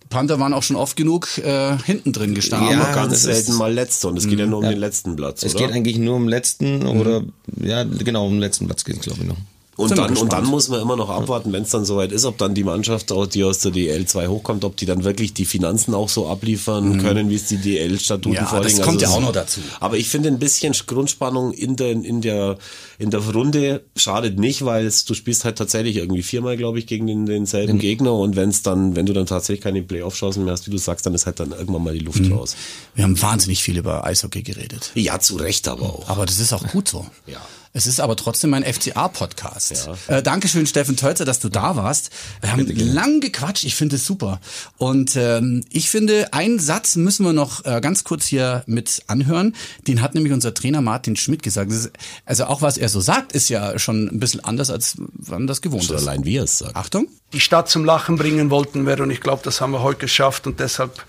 Panther 0.09 0.41
waren 0.41 0.55
auch 0.55 0.63
schon 0.65 0.77
oft 0.77 0.97
genug 0.97 1.39
äh, 1.39 1.77
hinten 1.85 2.13
drin 2.13 2.35
gestanden. 2.35 2.71
Ja, 2.71 2.83
Aber 2.85 2.95
ganz 2.95 3.23
selten 3.23 3.55
mal 3.55 3.73
Letzter 3.73 4.09
und 4.09 4.17
es 4.17 4.27
geht 4.29 4.39
ja 4.41 4.47
nur 4.47 4.59
um 4.61 4.65
den 4.65 4.79
letzten 4.79 5.15
Platz, 5.17 5.43
Es 5.45 5.55
oder? 5.55 5.67
geht 5.67 5.75
eigentlich 5.77 5.99
nur 5.99 6.17
um 6.17 6.27
letzten 6.29 6.81
Mhm. 6.81 6.87
oder, 7.01 7.23
ja, 7.63 7.83
genau, 7.85 8.27
um 8.27 8.33
den 8.35 8.41
letzten 8.41 8.67
Platz 8.67 8.85
geht 8.85 8.97
es, 8.97 9.03
glaube 9.03 9.21
ich, 9.23 9.27
noch. 9.29 9.37
Und 9.81 9.97
dann, 9.99 10.17
und 10.17 10.33
dann 10.33 10.45
muss 10.47 10.69
man 10.69 10.81
immer 10.81 10.97
noch 10.97 11.09
abwarten, 11.09 11.53
wenn 11.53 11.63
es 11.63 11.71
dann 11.71 11.85
soweit 11.85 12.13
ist, 12.13 12.25
ob 12.25 12.39
dann 12.39 12.55
die 12.55 12.65
Mannschaft, 12.65 13.11
die 13.35 13.45
aus 13.45 13.59
der 13.61 13.73
DL2 13.73 14.29
hochkommt, 14.29 14.65
ob 14.65 14.77
die 14.77 14.87
dann 14.87 15.05
wirklich 15.05 15.33
die 15.35 15.45
Finanzen 15.45 15.95
auch 15.95 16.09
so 16.09 16.29
abliefern 16.29 16.99
können, 16.99 17.31
wie 17.31 17.35
es 17.37 17.47
die 17.47 17.57
DL-Statuten 17.57 18.31
Mhm. 18.31 18.35
Ja, 18.37 18.43
das 18.43 18.51
vorlegen. 18.51 18.83
kommt 18.83 19.01
ja 19.03 19.09
es- 19.09 19.15
auch 19.15 19.21
noch 19.21 19.33
dazu. 19.33 19.61
Aber 19.81 19.97
ich 19.97 20.09
finde 20.09 20.29
ein 20.29 20.39
bisschen 20.39 20.75
Grundspannung 20.87 21.53
in 21.53 21.77
der, 21.77 21.93
in 21.93 22.21
der, 22.21 22.59
in 22.99 23.11
der 23.11 23.21
Runde 23.21 23.83
schadet 23.97 24.39
nicht, 24.39 24.65
weil 24.65 24.87
es, 24.87 25.05
du 25.05 25.15
spielst 25.15 25.45
halt 25.45 25.57
tatsächlich 25.57 25.97
irgendwie 25.97 26.23
viermal, 26.23 26.57
glaube 26.57 26.79
ich, 26.79 26.87
gegen 26.87 27.07
den, 27.07 27.27
denselben 27.27 27.79
Gegner 27.79 28.13
und 28.15 28.37
wenn 28.37 28.51
es 28.51 28.63
dann, 28.63 28.97
wenn 28.97 29.07
du 29.07 29.13
dann 29.13 29.27
tatsächlich 29.27 29.63
keine 29.63 29.83
Playoff-Chancen 29.83 30.45
mehr 30.45 30.53
hast, 30.53 30.67
wie 30.67 30.71
du 30.71 30.79
sagst, 30.79 31.07
dann 31.07 31.15
ist 31.15 31.27
halt 31.27 31.41
dann 31.41 31.53
irgendwann 31.53 31.83
mal 31.85 31.95
die 31.95 32.05
Luft 32.05 32.21
Mhm. 32.21 32.33
raus. 32.35 32.57
Wir 32.95 33.05
haben 33.05 33.21
wahnsinnig 33.21 33.63
viel 33.63 33.79
über 33.79 34.05
Eishockey 34.05 34.43
geredet. 34.43 34.91
Ja, 34.95 35.19
zu 35.19 35.37
Recht 35.37 35.67
aber 35.69 35.85
auch. 35.87 36.09
Aber 36.09 36.27
das 36.27 36.39
ist 36.41 36.53
auch 36.53 36.63
gut 36.69 36.89
so. 36.89 37.07
Ja. 37.27 37.39
Es 37.73 37.87
ist 37.87 38.01
aber 38.01 38.17
trotzdem 38.17 38.53
ein 38.55 38.65
FCA-Podcast. 38.65 39.89
Äh, 40.09 40.23
Dankeschön, 40.25 40.67
Steffen 40.67 40.97
Tölzer, 40.97 41.25
dass 41.25 41.39
du 41.39 41.49
da 41.49 41.77
warst. 41.77 42.11
Wir 42.41 42.51
haben 42.51 42.67
lang 42.67 43.21
gequatscht. 43.21 43.63
Ich 43.65 43.77
finde 43.77 43.95
es 43.97 44.05
super. 44.05 44.41
Und 44.77 45.15
ähm, 45.15 45.63
ich 45.71 45.89
finde, 45.89 46.33
einen 46.33 46.59
Satz 46.59 46.97
müssen 46.97 47.25
wir 47.25 47.33
noch 47.33 47.65
äh, 47.65 47.81
ganz 47.81 48.03
kurz 48.03 48.27
hier 48.27 48.65
mit 48.67 49.05
anhören. 49.07 49.55
Den 49.87 50.03
hat 50.03 50.15
nämlich 50.15 50.33
unser 50.33 50.53
Trainer 50.53 50.81
Martin 50.81 51.15
Schmidt 51.15 51.45
gesagt. 51.45 51.71
Ist, 51.71 51.91
also 52.25 52.47
auch 52.47 52.61
was 52.61 52.77
er 52.77 52.89
so 52.89 53.01
sagt, 53.01 53.33
ist 53.33 53.49
ja 53.49 53.79
schon 53.79 54.09
ein 54.09 54.19
bisschen 54.19 54.45
anders, 54.45 54.71
als 54.71 54.97
man 55.29 55.47
das 55.47 55.61
gewohnt 55.61 55.85
Schon 55.85 55.95
ist. 55.97 56.03
allein 56.03 56.25
wie 56.25 56.39
er 56.39 56.45
es 56.45 56.59
sagt. 56.59 56.75
Achtung. 56.75 57.07
die 57.33 57.41
Stadt 57.41 57.69
zum 57.69 57.85
Lachen 57.85 58.17
bringen 58.17 58.51
wollten 58.51 58.85
wir 58.85 58.99
und 59.01 59.11
ich 59.11 59.21
glaube, 59.21 59.43
das 59.45 59.61
haben 59.61 59.71
wir 59.73 59.83
heute 59.83 60.01
geschafft 60.01 60.49
und 60.49 60.59
deshalb 60.59 61.05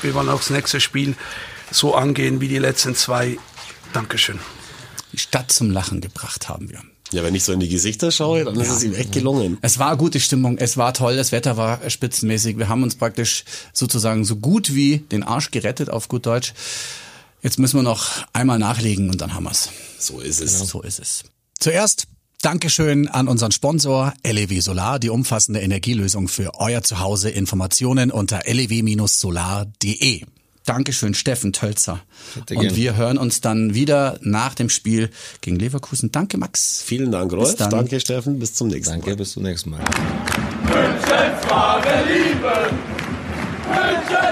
wir 0.00 0.14
wollen 0.14 0.28
auch 0.28 0.38
das 0.38 0.50
nächste 0.50 0.80
Spiel 0.80 1.16
so 1.72 1.94
angehen 1.96 2.40
wie 2.40 2.48
die 2.48 2.58
letzten 2.58 2.94
zwei. 2.94 3.36
Dankeschön. 3.92 4.38
Die 5.14 5.20
Stadt 5.20 5.52
zum 5.52 5.70
Lachen 5.70 6.00
gebracht 6.00 6.48
haben 6.48 6.70
wir. 6.70 6.80
Ja, 7.12 7.22
wenn 7.22 7.36
ich 7.36 7.44
so 7.44 7.52
in 7.52 7.60
die 7.60 7.68
Gesichter 7.68 8.10
schaue, 8.10 8.44
dann 8.44 8.58
ist 8.58 8.70
es 8.70 8.82
ihm 8.82 8.92
echt 8.94 9.12
gelungen. 9.12 9.58
Es 9.62 9.78
war 9.78 9.96
gute 9.96 10.18
Stimmung, 10.18 10.58
es 10.58 10.76
war 10.76 10.92
toll, 10.92 11.16
das 11.16 11.30
Wetter 11.30 11.56
war 11.56 11.88
spitzenmäßig. 11.88 12.58
Wir 12.58 12.68
haben 12.68 12.82
uns 12.82 12.96
praktisch 12.96 13.44
sozusagen 13.72 14.24
so 14.24 14.34
gut 14.34 14.74
wie 14.74 14.98
den 14.98 15.22
Arsch 15.22 15.52
gerettet, 15.52 15.88
auf 15.88 16.08
gut 16.08 16.26
Deutsch. 16.26 16.52
Jetzt 17.42 17.60
müssen 17.60 17.78
wir 17.78 17.84
noch 17.84 18.08
einmal 18.32 18.58
nachlegen 18.58 19.08
und 19.08 19.20
dann 19.20 19.34
haben 19.34 19.44
wir's. 19.44 19.68
So 20.00 20.18
ist 20.18 20.40
es. 20.40 20.58
So 20.58 20.82
ist 20.82 20.98
es. 20.98 21.22
Zuerst 21.60 22.08
Dankeschön 22.42 23.06
an 23.06 23.28
unseren 23.28 23.52
Sponsor 23.52 24.12
LEW 24.26 24.60
Solar, 24.60 24.98
die 24.98 25.10
umfassende 25.10 25.60
Energielösung 25.60 26.26
für 26.26 26.56
euer 26.58 26.82
Zuhause. 26.82 27.30
Informationen 27.30 28.10
unter 28.10 28.42
lew-solar.de. 28.46 30.24
Dankeschön, 30.66 31.12
Steffen 31.14 31.52
Tölzer. 31.52 32.00
Bitte 32.34 32.54
Und 32.54 32.62
gern. 32.62 32.76
wir 32.76 32.96
hören 32.96 33.18
uns 33.18 33.40
dann 33.42 33.74
wieder 33.74 34.18
nach 34.22 34.54
dem 34.54 34.70
Spiel 34.70 35.10
gegen 35.42 35.56
Leverkusen. 35.58 36.10
Danke, 36.10 36.38
Max. 36.38 36.82
Vielen 36.84 37.12
Dank, 37.12 37.32
Rolf. 37.32 37.54
dann. 37.56 37.70
Danke, 37.70 38.00
Steffen. 38.00 38.38
Bis 38.38 38.54
zum 38.54 38.68
nächsten 38.68 38.94
Mal. 38.94 39.00
Danke, 39.00 39.16
bis 39.16 39.32
zum 39.32 39.42
nächsten 39.42 39.70
Mal. 39.70 39.80
Münchens 40.64 41.50
wahre 41.50 42.04
Liebe. 42.06 42.70
Münchens 43.68 44.23